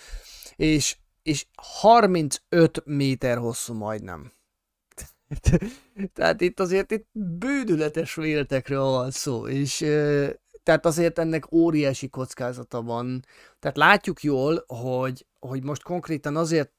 [0.56, 4.32] és, és 35 méter hosszú majdnem.
[6.14, 9.86] Tehát itt azért itt bődületes véltekről van szó, és
[10.68, 13.26] tehát azért ennek óriási kockázata van.
[13.60, 16.72] Tehát látjuk jól, hogy, hogy most konkrétan azért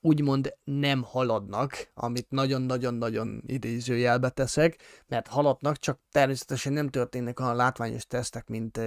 [0.00, 8.06] úgymond nem haladnak, amit nagyon-nagyon-nagyon idézőjelbe teszek, mert haladnak, csak természetesen nem történnek olyan látványos
[8.06, 8.80] tesztek, mint,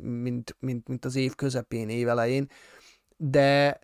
[0.00, 2.50] mint, mint, mint az év közepén, évelején,
[3.16, 3.78] de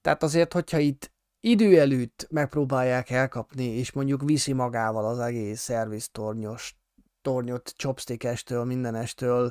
[0.00, 6.76] tehát azért, hogyha itt idő előtt megpróbálják elkapni, és mondjuk viszi magával az egész szerviztornyos
[7.24, 9.50] tornyot chopstickestől, mindenestől,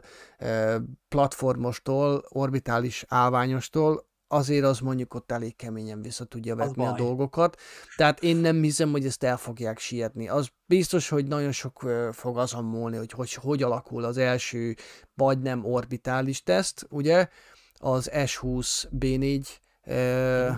[1.08, 7.60] platformostól, orbitális állványostól, azért az mondjuk ott elég keményen vissza tudja vetni a dolgokat.
[7.96, 10.30] Tehát én nem hiszem, hogy ezt el fogják sietni.
[10.30, 14.76] Az biztos, hogy nagyon sok fog azon múlni, hogy, hogy hogy alakul az első
[15.16, 17.28] vagy nem orbitális teszt, ugye?
[17.74, 19.48] Az S20 B4
[19.82, 20.58] eh,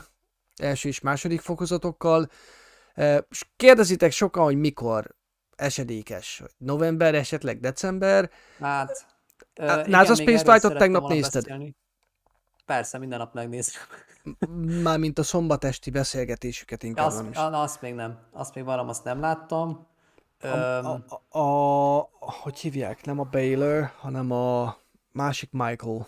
[0.55, 2.29] első és második fokozatokkal.
[2.93, 3.17] Eh,
[3.55, 5.15] kérdezitek sokan, hogy mikor
[5.55, 6.43] esedékes.
[6.57, 8.29] November, esetleg december.
[8.59, 9.05] Hát,
[9.59, 11.41] uh, NASA Spaceflight-ot tegnap nézted?
[11.41, 11.75] Beszélni.
[12.65, 13.81] Persze, minden nap megnézem.
[14.83, 17.37] Mármint a szombatesti beszélgetésüket inkább azt, is.
[17.37, 18.19] Azt még nem.
[18.31, 19.87] Azt még valam, azt nem láttam.
[20.41, 23.05] A, a, a, a, hogy hívják?
[23.05, 24.77] Nem a Baylor, hanem a
[25.11, 26.07] másik Michael.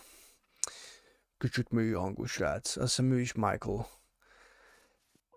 [1.37, 2.77] Kicsit műhangú srác.
[2.77, 3.87] Azt hiszem ő is Michael.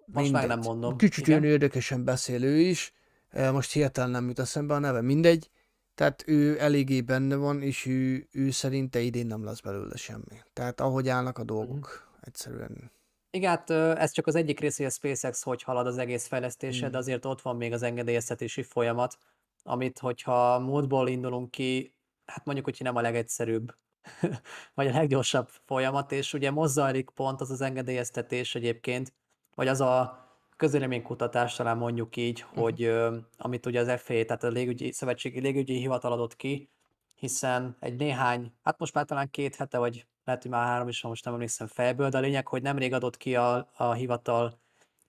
[0.04, 0.32] Most Mindegy.
[0.32, 0.96] meg nem mondom.
[0.96, 2.92] Kicsit olyan érdekesen beszélő is.
[3.32, 5.00] Most hirtelen nem jut eszembe a neve.
[5.00, 5.50] Mindegy.
[5.94, 10.42] Tehát ő eléggé benne van, és ő, ő szerinte idén nem lesz belőle semmi.
[10.52, 12.18] Tehát ahogy állnak a dolgok, mm.
[12.20, 12.92] egyszerűen...
[13.30, 16.86] Igen, hát ez csak az egyik része, hogy a SpaceX hogy halad az egész fejlesztése,
[16.88, 16.90] mm.
[16.90, 19.18] de azért ott van még az engedélyeztetési folyamat,
[19.62, 21.94] amit, hogyha módból indulunk ki,
[22.26, 23.74] hát mondjuk, hogy nem a legegyszerűbb,
[24.74, 29.12] vagy a leggyorsabb folyamat, és ugye mozzajlik pont az az engedélyeztetés egyébként,
[29.54, 30.24] vagy az a
[30.60, 32.62] közéleménykutatás, talán mondjuk így, uh-huh.
[32.62, 32.92] hogy
[33.38, 36.70] amit ugye az FAA, tehát a légügyi, Szövetségi Légügyi Hivatal adott ki,
[37.14, 41.02] hiszen egy néhány, hát most már talán két hete, vagy lehet, hogy már három is,
[41.02, 44.60] most nem emlékszem fejből, de a lényeg, hogy nemrég adott ki a, a hivatal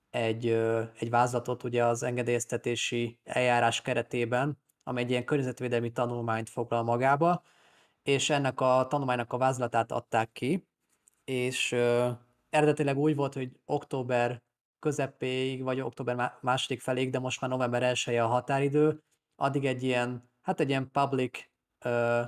[0.09, 0.47] egy,
[0.99, 7.43] egy vázlatot ugye az engedélyeztetési eljárás keretében, ami egy ilyen környezetvédelmi tanulmányt foglal magába,
[8.03, 10.67] és ennek a tanulmánynak a vázlatát adták ki,
[11.23, 12.09] és ö,
[12.49, 14.41] eredetileg úgy volt, hogy október
[14.81, 19.03] közepéig, vagy október második feléig, de most már november 1 a határidő,
[19.35, 21.39] addig egy ilyen, hát egy ilyen public,
[21.85, 22.21] uh,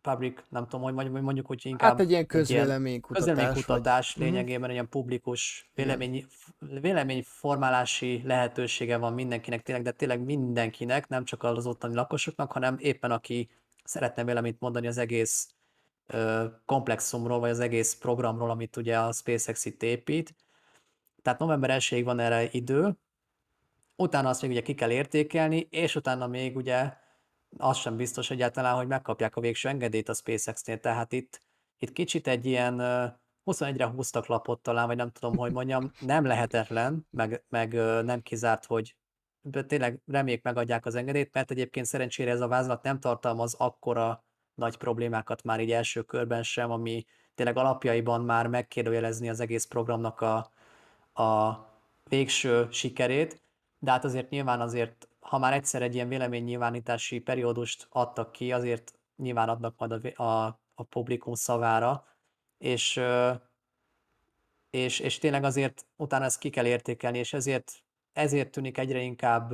[0.00, 1.90] public, nem tudom, hogy mondjuk, hogy inkább...
[1.90, 3.24] Hát egy ilyen közvéleménykutatás.
[3.24, 4.24] Közvéleménykutatás vagy...
[4.24, 4.32] Mhm.
[4.32, 6.26] lényegében egy ilyen publikus vélemény,
[6.58, 13.10] véleményformálási lehetősége van mindenkinek, tényleg, de tényleg mindenkinek, nem csak az ottani lakosoknak, hanem éppen
[13.10, 13.50] aki
[13.84, 15.48] szeretne véleményt mondani az egész
[16.64, 20.34] komplexumról, vagy az egész programról, amit ugye a SpaceX itt épít,
[21.26, 22.98] tehát november 1 van erre idő,
[23.96, 26.92] utána azt még ugye ki kell értékelni, és utána még ugye
[27.58, 31.40] az sem biztos egyáltalán, hogy megkapják a végső engedélyt a SpaceX-nél, tehát itt,
[31.78, 32.76] itt kicsit egy ilyen
[33.44, 37.72] 21-re húztak lapot talán, vagy nem tudom, hogy mondjam, nem lehetetlen, meg, meg
[38.04, 38.96] nem kizárt, hogy
[39.66, 44.24] tényleg reméljük megadják az engedélyt, mert egyébként szerencsére ez a vázlat nem tartalmaz akkora
[44.54, 47.04] nagy problémákat már így első körben sem, ami
[47.34, 50.54] tényleg alapjaiban már megkérdőjelezni az egész programnak a,
[51.16, 51.64] a
[52.04, 53.42] végső sikerét,
[53.78, 58.98] de hát azért nyilván azért, ha már egyszer egy ilyen véleménynyilvánítási periódust adtak ki, azért
[59.16, 62.06] nyilván adnak majd a, a, a publikum szavára,
[62.58, 63.00] és,
[64.70, 67.72] és, és tényleg azért utána ezt ki kell értékelni, és ezért,
[68.12, 69.52] ezért tűnik egyre inkább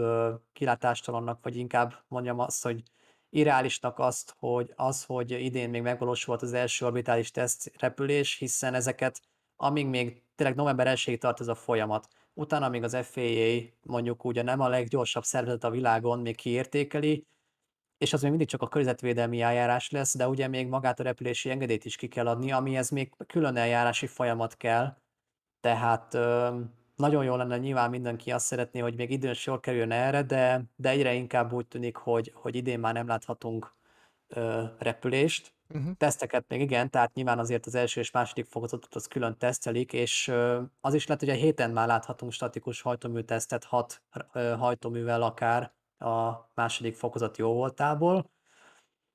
[0.52, 2.82] kilátástalannak, vagy inkább mondjam azt, hogy
[3.30, 9.20] irreálisnak azt, hogy az, hogy idén még megvalósult az első orbitális teszt repülés, hiszen ezeket
[9.56, 12.08] amíg még tényleg november 1 tart ez a folyamat.
[12.34, 17.26] Utána még az FAA mondjuk ugye nem a leggyorsabb szervezet a világon még kiértékeli,
[17.98, 21.50] és az még mindig csak a környezetvédelmi eljárás lesz, de ugye még magát a repülési
[21.50, 24.96] engedélyt is ki kell adni, amihez még külön eljárási folyamat kell.
[25.60, 26.16] Tehát
[26.96, 30.88] nagyon jó lenne, nyilván mindenki azt szeretné, hogy még időn sor kerüljön erre, de, de
[30.88, 33.74] egyre inkább úgy tűnik, hogy, hogy idén már nem láthatunk
[34.28, 35.54] ö, repülést.
[35.74, 35.96] Uh-huh.
[35.96, 40.32] Teszteket még igen, tehát nyilván azért az első és második fokozatot az külön tesztelik, és
[40.80, 44.02] az is lehet, hogy a héten már láthatunk statikus hajtómű tesztet hat
[44.58, 48.30] hajtóművel akár a második fokozat jó voltából.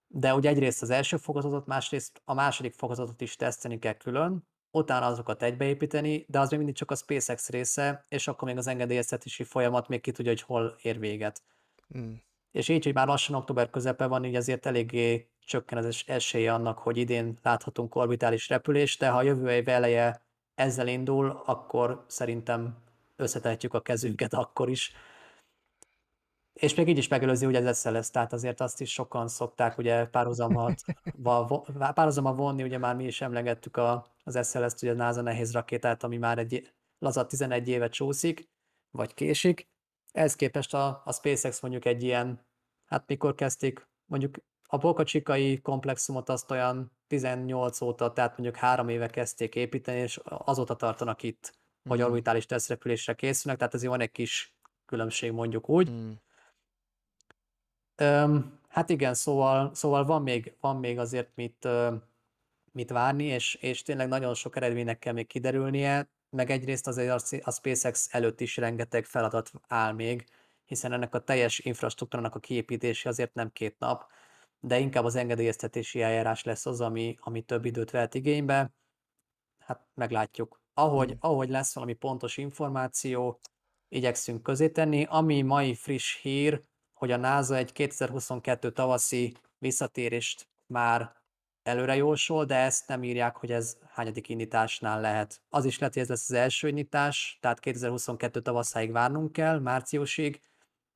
[0.07, 5.05] De ugye egyrészt az első fokozatot, másrészt a második fokozatot is tesztelni kell külön, utána
[5.05, 9.43] azokat egybeépíteni, de az még mindig csak a SpaceX része, és akkor még az engedélyeztetési
[9.43, 11.43] folyamat még ki tudja, hogy hol ér véget.
[11.97, 12.13] Mm.
[12.51, 16.53] És így, hogy már lassan október közepe van, így azért eléggé csökken az es- esélye
[16.53, 20.21] annak, hogy idén láthatunk orbitális repülést, de ha a jövő év eleje
[20.55, 22.77] ezzel indul, akkor szerintem
[23.15, 24.93] összetehetjük a kezünket akkor is.
[26.53, 30.05] És még így is megelőzi ugye az SLS, tehát azért azt is sokan szokták ugye
[30.05, 30.81] párhuzamat,
[31.93, 36.03] párhuzamba vonni, ugye már mi is emlegettük a, az SLS-t, ugye a NASA nehéz rakétát,
[36.03, 38.49] ami már egy laza 11 éve csúszik,
[38.91, 39.67] vagy késik.
[40.11, 42.45] Ehhez képest a, a SpaceX mondjuk egy ilyen,
[42.85, 44.37] hát mikor kezdték, mondjuk
[44.67, 50.19] a Boca Chicai komplexumot azt olyan 18 óta, tehát mondjuk három éve kezdték építeni, és
[50.23, 51.53] azóta tartanak itt,
[51.89, 52.07] hogy Mhm.
[52.07, 55.91] orbitális tesztrepülésre készülnek, tehát azért van egy kis különbség mondjuk úgy.
[55.91, 56.11] Mm.
[57.95, 61.67] Öm, hát igen, szóval, szóval van, még, van még azért mit,
[62.71, 67.51] mit várni, és, és tényleg nagyon sok eredménynek kell még kiderülnie, meg egyrészt azért a
[67.51, 70.25] SpaceX előtt is rengeteg feladat áll még,
[70.65, 74.05] hiszen ennek a teljes infrastruktúrának a kiépítése azért nem két nap,
[74.59, 78.71] de inkább az engedélyeztetési eljárás lesz az, ami, ami több időt vehet igénybe.
[79.59, 80.61] Hát meglátjuk.
[80.73, 81.17] Ahogy, Mhm.
[81.19, 83.39] ahogy lesz valami pontos információ,
[83.89, 85.05] igyekszünk közé tenni.
[85.09, 86.61] Ami mai friss hír,
[86.93, 91.15] hogy a NASA egy 2022 tavaszi visszatérést már
[91.63, 95.41] előre jósol, de ezt nem írják, hogy ez hányadik indításnál lehet.
[95.49, 100.41] Az is lehet, hogy ez lesz az első indítás, tehát 2022 tavaszáig várnunk kell, márciusig,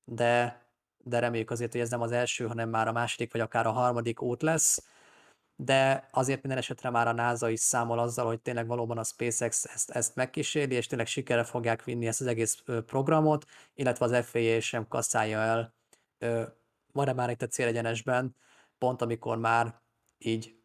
[0.03, 0.61] de,
[1.03, 3.71] de reméljük azért, hogy ez nem az első, hanem már a második, vagy akár a
[3.71, 4.85] harmadik út lesz.
[5.55, 9.63] De azért minden esetre már a NASA is számol azzal, hogy tényleg valóban a SpaceX
[9.63, 14.59] ezt, ezt megkíséri, és tényleg sikerre fogják vinni ezt az egész programot, illetve az FAA
[14.59, 15.73] sem kasszálja el
[16.91, 18.35] majdnem már itt a célegyenesben,
[18.77, 19.81] pont amikor már
[20.17, 20.55] így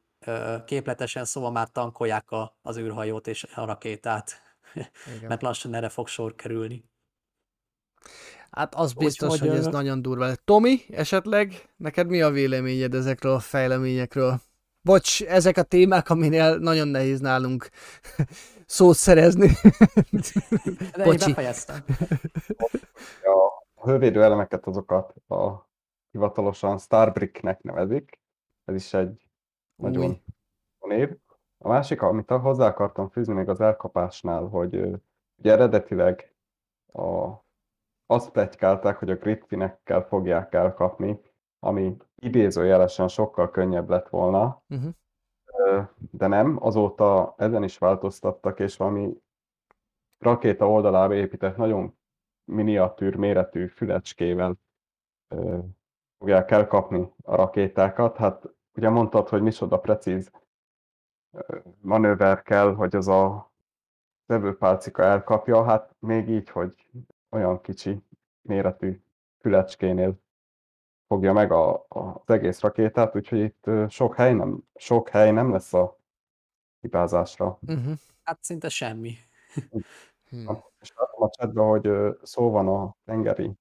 [0.65, 4.43] képletesen szóval már tankolják a, az űrhajót és a rakétát,
[5.17, 5.29] Igen.
[5.29, 6.85] mert lassan erre fog sor kerülni.
[8.51, 10.35] Hát az biztos, Úgyhogy, hogy ez nagyon durva.
[10.45, 14.41] Tomi, esetleg neked mi a véleményed ezekről a fejleményekről?
[14.83, 17.69] Bocs, ezek a témák, aminél nagyon nehéz nálunk
[18.67, 19.51] szót szerezni.
[20.97, 21.27] De Bocsi.
[21.27, 21.85] befejeztem.
[23.75, 25.69] A hővédő elemeket azokat a
[26.11, 28.21] hivatalosan Starbricknek nevezik.
[28.65, 29.27] Ez is egy
[29.77, 30.23] nagyon
[30.81, 31.17] név.
[31.59, 34.75] A másik, amit hozzá akartam fűzni még az elkapásnál, hogy
[35.39, 36.35] ugye eredetileg
[36.93, 37.27] a,
[38.07, 41.21] azt pletykálták, hogy a gridfinekkel fogják elkapni,
[41.59, 44.95] ami idézőjelesen sokkal könnyebb lett volna, Uh-huh.
[46.11, 49.23] De nem, azóta ezen is változtattak, és valami
[50.19, 51.99] rakéta oldalába épített nagyon
[52.45, 54.55] miniatűr méretű fülecskével
[55.29, 55.59] ö,
[56.19, 58.17] fogják elkapni a rakétákat.
[58.17, 60.31] Hát ugye mondtad, hogy micsoda precíz
[61.81, 63.51] manőver kell, hogy az a
[64.27, 66.87] vevőpálcika elkapja, hát még így, hogy
[67.37, 68.03] olyan kicsi
[68.43, 69.01] méretű
[69.39, 70.21] fülecskénél
[71.07, 75.51] fogja meg a, a, az egész rakétát, úgyhogy itt sok hely nem, sok hely nem
[75.51, 75.99] lesz a
[76.81, 77.59] hibázásra.
[77.67, 77.93] Uh-huh.
[78.23, 79.15] Hát szinte semmi.
[80.29, 80.59] Hmm.
[80.81, 83.53] És látom a chatben, hogy szó van a tengeri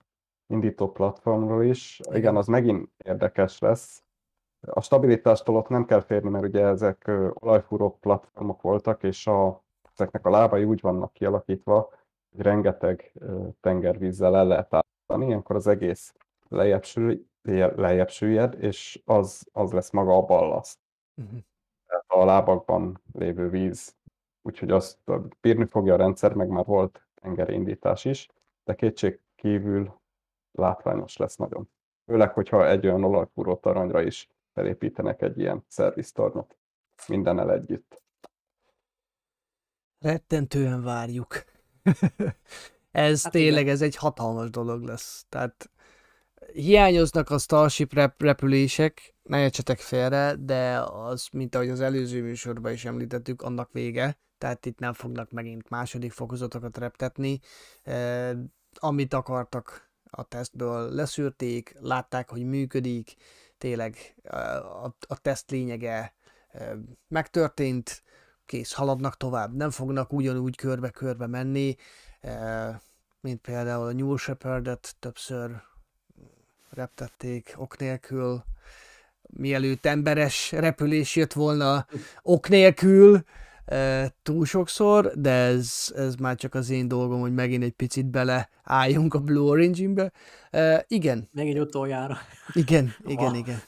[0.47, 2.01] indító platformról is.
[2.11, 4.03] Igen, az megint érdekes lesz.
[4.59, 10.25] A stabilitástól ott nem kell férni, mert ugye ezek olajfúró platformok voltak, és a, ezeknek
[10.25, 11.93] a lábai úgy vannak kialakítva,
[12.37, 13.13] rengeteg
[13.61, 16.13] tengervízzel el lehet állítani, ilyenkor az egész
[16.47, 17.25] lejjebb, sül,
[17.75, 20.79] lejjebb süllyed, és az, az lesz maga a ballaszt
[21.17, 21.39] Uh-huh.
[21.85, 23.95] tehát a lábakban lévő víz,
[24.41, 24.99] úgyhogy azt
[25.41, 28.27] bírni fogja a rendszer, meg már volt tengeri indítás is,
[28.63, 29.99] de kétség kívül
[30.51, 31.69] látványos lesz nagyon.
[32.05, 36.57] Főleg, hogyha egy olyan olajfúró aranyra is felépítenek egy ilyen szerviztornyot
[37.07, 38.01] mindennel együtt.
[39.99, 41.43] Rettentően várjuk.
[42.91, 43.73] ez Hát tényleg, igen.
[43.73, 45.25] ez egy hatalmas dolog lesz.
[45.29, 45.69] Tehát
[46.53, 52.71] hiányoznak a Starship rep- repülések, ne értsetek félre, de az, mint ahogy az előző műsorban
[52.71, 54.17] is említettük, annak vége.
[54.37, 57.39] Tehát itt nem fognak megint második fokozatokat reptetni.
[57.83, 58.35] E,
[58.73, 63.15] amit akartak a tesztből leszűrték, látták, hogy működik,
[63.57, 66.15] tényleg a, a teszt lényege
[67.07, 68.03] megtörtént,
[68.45, 71.75] kész, haladnak tovább, nem fognak ugyanúgy körbe-körbe menni,
[72.21, 72.81] e,
[73.21, 75.61] mint például a New Shepard-et többször
[76.69, 78.43] reptették ok nélkül.
[79.29, 81.85] mielőtt emberes repülés jött volna
[82.21, 83.23] ok nélkül,
[83.65, 88.05] e, túl sokszor, de ez, ez már csak az én dolgom, hogy megint egy picit
[88.05, 90.11] beleálljunk a Blue Origin-be.
[90.51, 91.29] E, igen.
[91.31, 92.17] Megint utoljára.
[92.53, 93.35] Igen, igen, Wow.
[93.35, 93.61] igen.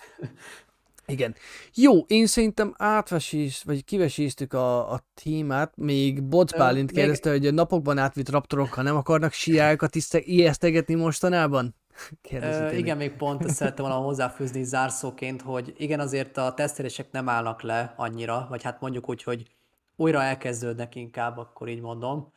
[1.11, 1.35] Igen.
[1.73, 7.29] Jó, én szerintem átvesízt, vagy kivesíztük a, a témát, még Boc Ö, Bálint még- kérdezte,
[7.29, 11.75] hogy a napokban átvitt raptorokkal nem akarnak siákat ijesztegetni mostanában?
[12.31, 17.61] Ö, igen, még pont szerettem volna hozzáfűzni zárszóként, hogy igen, azért a tesztelések nem állnak
[17.61, 19.55] le annyira, vagy hát mondjuk úgy, hogy
[19.95, 22.33] újra elkezdődnek inkább, akkor így mondom.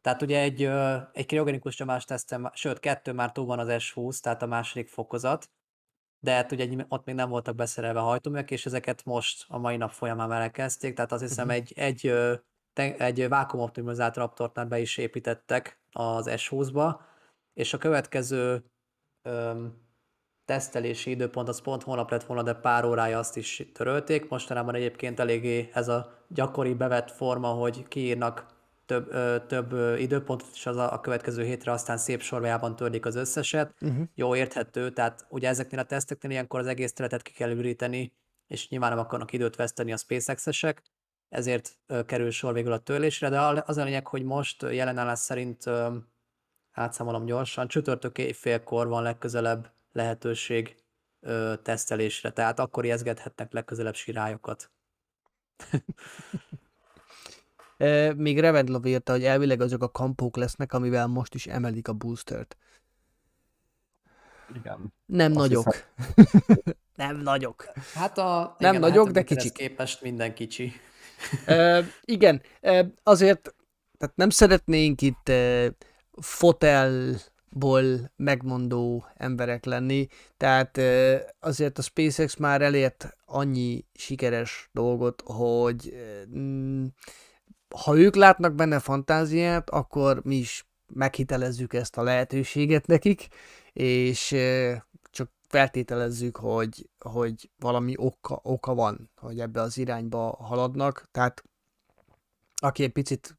[0.00, 0.62] Tehát ugye egy,
[1.12, 5.50] egy kriogenikus nyomás tesztem, sőt, kettő már túl van az S20, tehát a második fokozat,
[6.20, 9.76] de hát ugye egy- ott még nem voltak beszerelve hajtóművek, és ezeket most a mai
[9.76, 12.12] nap folyamán elkezdték, tehát azt hiszem egy, egy,
[12.72, 17.00] te- egy vákumoptimizált Raptortnál be is építettek az S20-ba,
[17.54, 18.64] és a következő
[19.22, 19.88] öm,
[20.44, 24.28] tesztelési időpont az pont holnap lett volna, de pár órája azt is törölték.
[24.28, 28.46] Mostanában egyébként eléggé ez a gyakori bevett forma, hogy kiírnak
[28.90, 33.14] több, ö, több időpontot, és az a, a következő hétre aztán szép sorjában törlik az
[33.14, 33.74] összeset.
[33.80, 34.06] Uh-huh.
[34.14, 38.12] Jó, érthető, tehát ugye ezeknél a teszteknél ilyenkor az egész területet ki kell üríteni,
[38.46, 40.82] és nyilván nem akarnak időt veszteni a SpaceX-esek,
[41.28, 45.66] ezért ö, kerül sor végül a törlésre, de az a lényeg, hogy most jelenállás szerint
[45.66, 45.96] ö,
[46.72, 50.76] átszámolom gyorsan, csütörtök éjfélkor van legközelebb lehetőség
[51.20, 54.70] ö, tesztelésre, tehát akkor ijeszgethetnek legközelebb sirályokat.
[58.16, 62.56] Még Revendlov írta, hogy elvileg azok a kampók lesznek, amivel most is emelik a boostert.
[64.54, 64.92] Igen.
[65.06, 65.66] Nem Azt nagyok.
[66.96, 67.72] nem nagyok.
[67.94, 69.68] Hát a, Nem igen, nagyok, de 70 méterhez kicsik.
[69.68, 70.72] képest minden kicsi.
[71.46, 73.54] E, igen, e, azért
[73.98, 75.72] tehát nem szeretnénk itt e,
[76.20, 85.92] fotelból megmondó emberek lenni, tehát e, azért a SpaceX már elért annyi sikeres dolgot, hogy
[85.94, 86.86] e, mm,
[87.76, 93.28] ha ők látnak benne fantáziát, akkor mi is meghitelezzük ezt a lehetőséget nekik,
[93.72, 94.36] és
[95.10, 101.44] csak feltételezzük, hogy, hogy valami oka, oka van, hogy ebbe az irányba haladnak, tehát
[102.54, 103.38] aki egy picit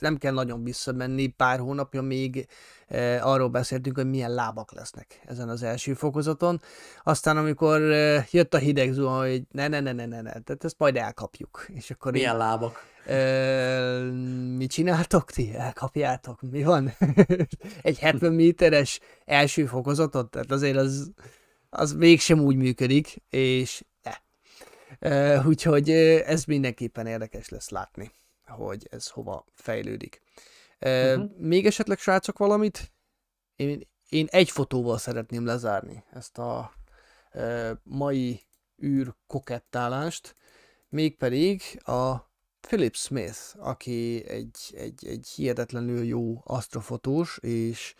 [0.00, 2.46] nem kell nagyon visszamenni, pár hónapja még
[2.88, 6.60] e, arról beszéltünk, hogy milyen lábak lesznek ezen az első fokozaton.
[7.02, 10.64] Aztán amikor e, jött a hideg zuhan, hogy ne, ne, ne, ne, ne, ne, tehát
[10.64, 11.66] ezt majd elkapjuk.
[11.68, 12.86] És akkor Milyen így, lábak?
[13.06, 14.00] e,
[14.56, 15.54] mit csináltok ti?
[15.54, 16.40] Elkapjátok?
[16.50, 16.92] Mi van?
[17.82, 20.30] egy 70 méteres első fokozatot?
[20.30, 21.10] Tehát azért az,
[21.70, 24.12] az mégsem úgy működik, és ne.
[25.08, 28.10] E, úgyhogy e, ez mindenképpen érdekes lesz látni,
[28.52, 30.22] hogy ez hova fejlődik.
[30.78, 31.20] Mhm.
[31.36, 32.92] Még esetleg srácok valamit?
[33.56, 36.72] Én, én egy fotóval szeretném lezárni ezt a
[37.30, 38.40] e, mai
[38.82, 40.36] űr kokettálást,
[40.88, 42.30] mégpedig a
[42.60, 47.94] Philip Smith, aki egy, egy, egy hihetetlenül jó asztrofotós és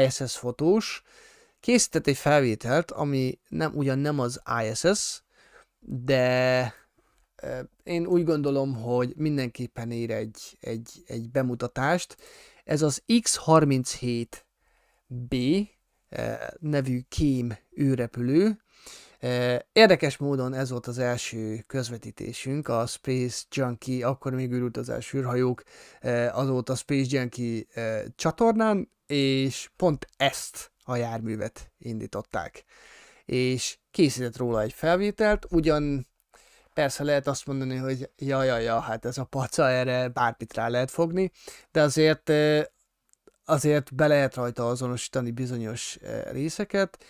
[0.00, 1.02] ISS fotós,
[1.60, 5.22] készített egy felvételt, ami nem, ugyan nem az ISS,
[5.78, 6.74] de
[7.82, 12.16] én úgy gondolom, hogy mindenképpen ér egy, egy, egy bemutatást.
[12.64, 15.68] Ez az X-37B
[16.08, 18.58] eh, nevű kém űrrepülő.
[19.72, 25.62] Érdekes módon ez volt az első közvetítésünk, a Space Junkie, akkor még űrutazás űrhajók,
[26.32, 27.64] azóta Space Junkie
[28.14, 32.64] csatornán, és pont ezt a járművet indították.
[33.24, 36.06] És készített róla egy felvételt, ugyan
[36.74, 40.68] persze lehet azt mondani, hogy ja, ja, ja, hát ez a paca, erre bármit rá
[40.68, 41.30] lehet fogni,
[41.70, 42.32] de azért
[43.44, 45.98] azért be lehet rajta azonosítani bizonyos
[46.30, 47.04] részeket.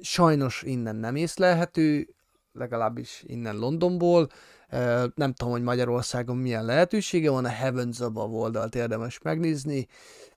[0.00, 2.14] Sajnos innen nem észlelhető,
[2.52, 4.28] legalábbis innen Londonból.
[5.14, 9.86] Nem tudom, hogy Magyarországon milyen lehetősége van, a Heavens Above oldalt érdemes megnézni,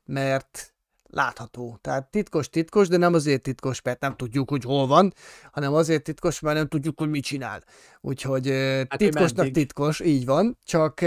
[0.05, 0.73] mert
[1.09, 1.77] látható.
[1.81, 5.13] Tehát titkos, titkos, de nem azért titkos, mert nem tudjuk, hogy hol van,
[5.51, 7.63] hanem azért titkos, mert nem tudjuk, hogy mit csinál.
[8.01, 8.47] Úgyhogy
[8.87, 11.01] hogy titkosnak titkos, így van, csak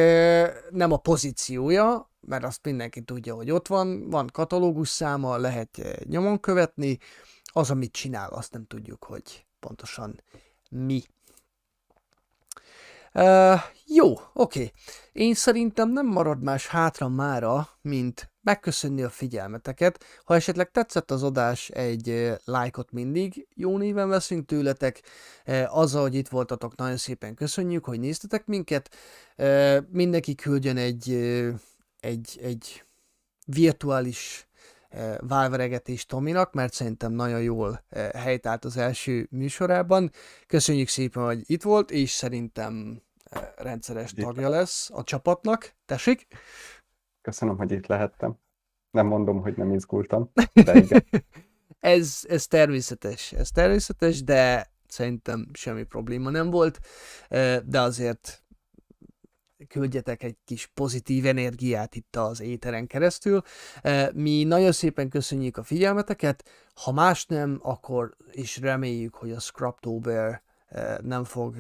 [0.70, 5.92] nem a pozíciója, mert azt mindenki tudja, hogy ott van, van katalógus száma, lehet eh,
[6.04, 6.98] nyomon követni,
[7.52, 10.20] az, amit csinál, azt nem tudjuk, hogy pontosan
[10.70, 11.02] mi.
[13.14, 14.72] Uh, jó, oké.
[15.12, 20.04] Én szerintem nem marad más hátra mára, mint megköszönni a figyelmeteket.
[20.24, 25.02] Ha esetleg tetszett az adás, egy lájkot mindig jó néven veszünk tőletek.
[25.66, 28.94] Azzal, hogy itt voltatok, nagyon szépen köszönjük, hogy néztetek minket.
[29.88, 31.12] Mindenki küldjön egy,
[32.00, 32.84] egy, egy
[33.46, 34.48] virtuális
[35.18, 37.84] válveregetés Tominak, mert szerintem nagyon jól
[38.14, 40.10] helytált az első műsorában.
[40.46, 43.02] Köszönjük szépen, hogy itt volt, és szerintem
[43.56, 45.74] rendszeres tagja lesz a csapatnak.
[45.86, 46.26] Tessék!
[47.22, 48.38] Köszönöm, hogy itt lehettem.
[48.90, 50.30] Nem mondom, hogy nem izgultam,
[50.64, 51.04] de igen.
[51.80, 56.80] ez, ez természetes, ez természetes, de szerintem semmi probléma nem volt,
[57.64, 58.44] de azért
[59.68, 63.42] küldjetek egy kis pozitív energiát itt az éteren keresztül.
[64.12, 70.42] Mi nagyon szépen köszönjük a figyelmeteket, ha más nem, akkor is reméljük, hogy a Scraptober
[71.00, 71.54] nem fog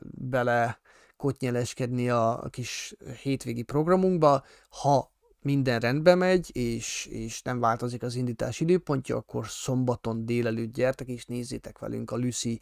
[0.00, 0.80] bele
[1.16, 4.44] kotnyeleskedni a kis hétvégi programunkba.
[4.68, 5.14] Ha
[5.46, 11.24] minden rendbe megy, és, és nem változik az indítás időpontja, akkor szombaton délelőtt gyertek és
[11.24, 12.60] nézzétek velünk a Lucy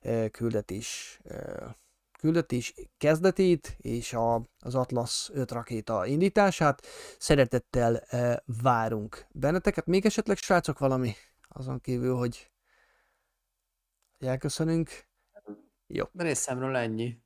[0.00, 1.74] eh, küldetés, eh,
[2.18, 6.86] küldetés kezdetét és a, az Atlas 5 rakéta indítását.
[7.18, 9.86] Szeretettel eh, várunk benneteket.
[9.86, 11.14] Még esetleg srácok valami
[11.48, 12.50] azon kívül, hogy
[14.18, 14.90] elköszönünk.
[15.86, 16.04] Jó.
[16.12, 17.21] Részemről ennyi.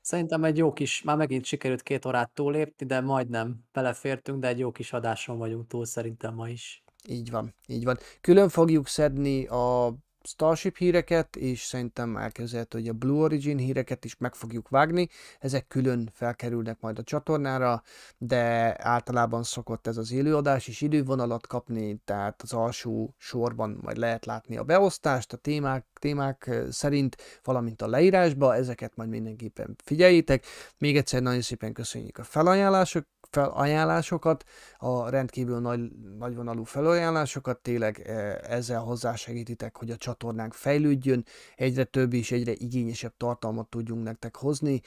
[0.00, 4.58] Szerintem egy jó kis, már megint sikerült két órát túlépni, de majdnem belefértünk, de egy
[4.58, 6.82] jó kis adáson vagyunk túl szerintem ma is.
[7.08, 7.98] Így van, így van.
[8.20, 14.16] Külön fogjuk szedni a Starship híreket, és szerintem elképzelhető, hogy a Blue Origin híreket is
[14.16, 15.08] meg fogjuk vágni.
[15.38, 17.82] Ezek külön felkerülnek majd a csatornára,
[18.18, 24.26] de általában szokott ez az élőadás is idővonalat kapni, tehát az alsó sorban majd lehet
[24.26, 30.44] látni a beosztást a témák, témák szerint, valamint a leírásba, ezeket majd mindenképpen figyeljétek.
[30.78, 34.44] Még egyszer nagyon szépen köszönjük a felajánlások, felajánlásokat,
[34.76, 35.80] a rendkívül nagy,
[36.18, 38.00] nagyvonalú felajánlásokat, tényleg
[38.48, 41.24] ezzel hozzásegítitek, hogy a csatornánk fejlődjön,
[41.56, 44.80] egyre több és egyre igényesebb tartalmat tudjunk nektek hozni.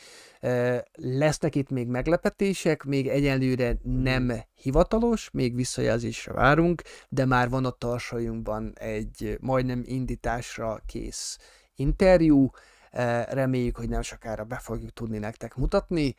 [0.94, 4.32] Lesznek itt még meglepetések, még egyelőre nem
[4.62, 11.38] hivatalos, még visszajelzésre várunk, de már van a tarsajunkban egy majdnem indításra kész
[11.76, 12.50] interjú,
[12.92, 16.16] Eh, reméljük, hogy nem sokára be fogjuk tudni nektek mutatni,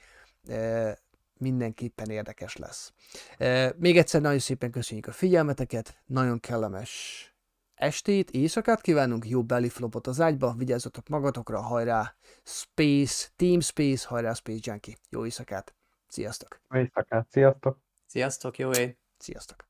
[0.49, 0.93] Eh,
[1.39, 2.93] mindenképpen érdekes lesz.
[3.39, 7.27] Eh, Még egyszer nagyon szépen köszönjük a figyelmeteket, nagyon kellemes
[7.75, 12.15] estét, éjszakát kívánunk, jó bellyflopot az ágyba, vigyázzatok magatokra, hajrá
[12.45, 15.75] Space, Team Space, hajrá Space Junkie, jó éjszakát,
[16.07, 17.92] sziasztok, Jó éjszakát, sziasztok!
[18.13, 18.97] Sziasztok, jó ég!
[19.19, 19.65] sziasztok.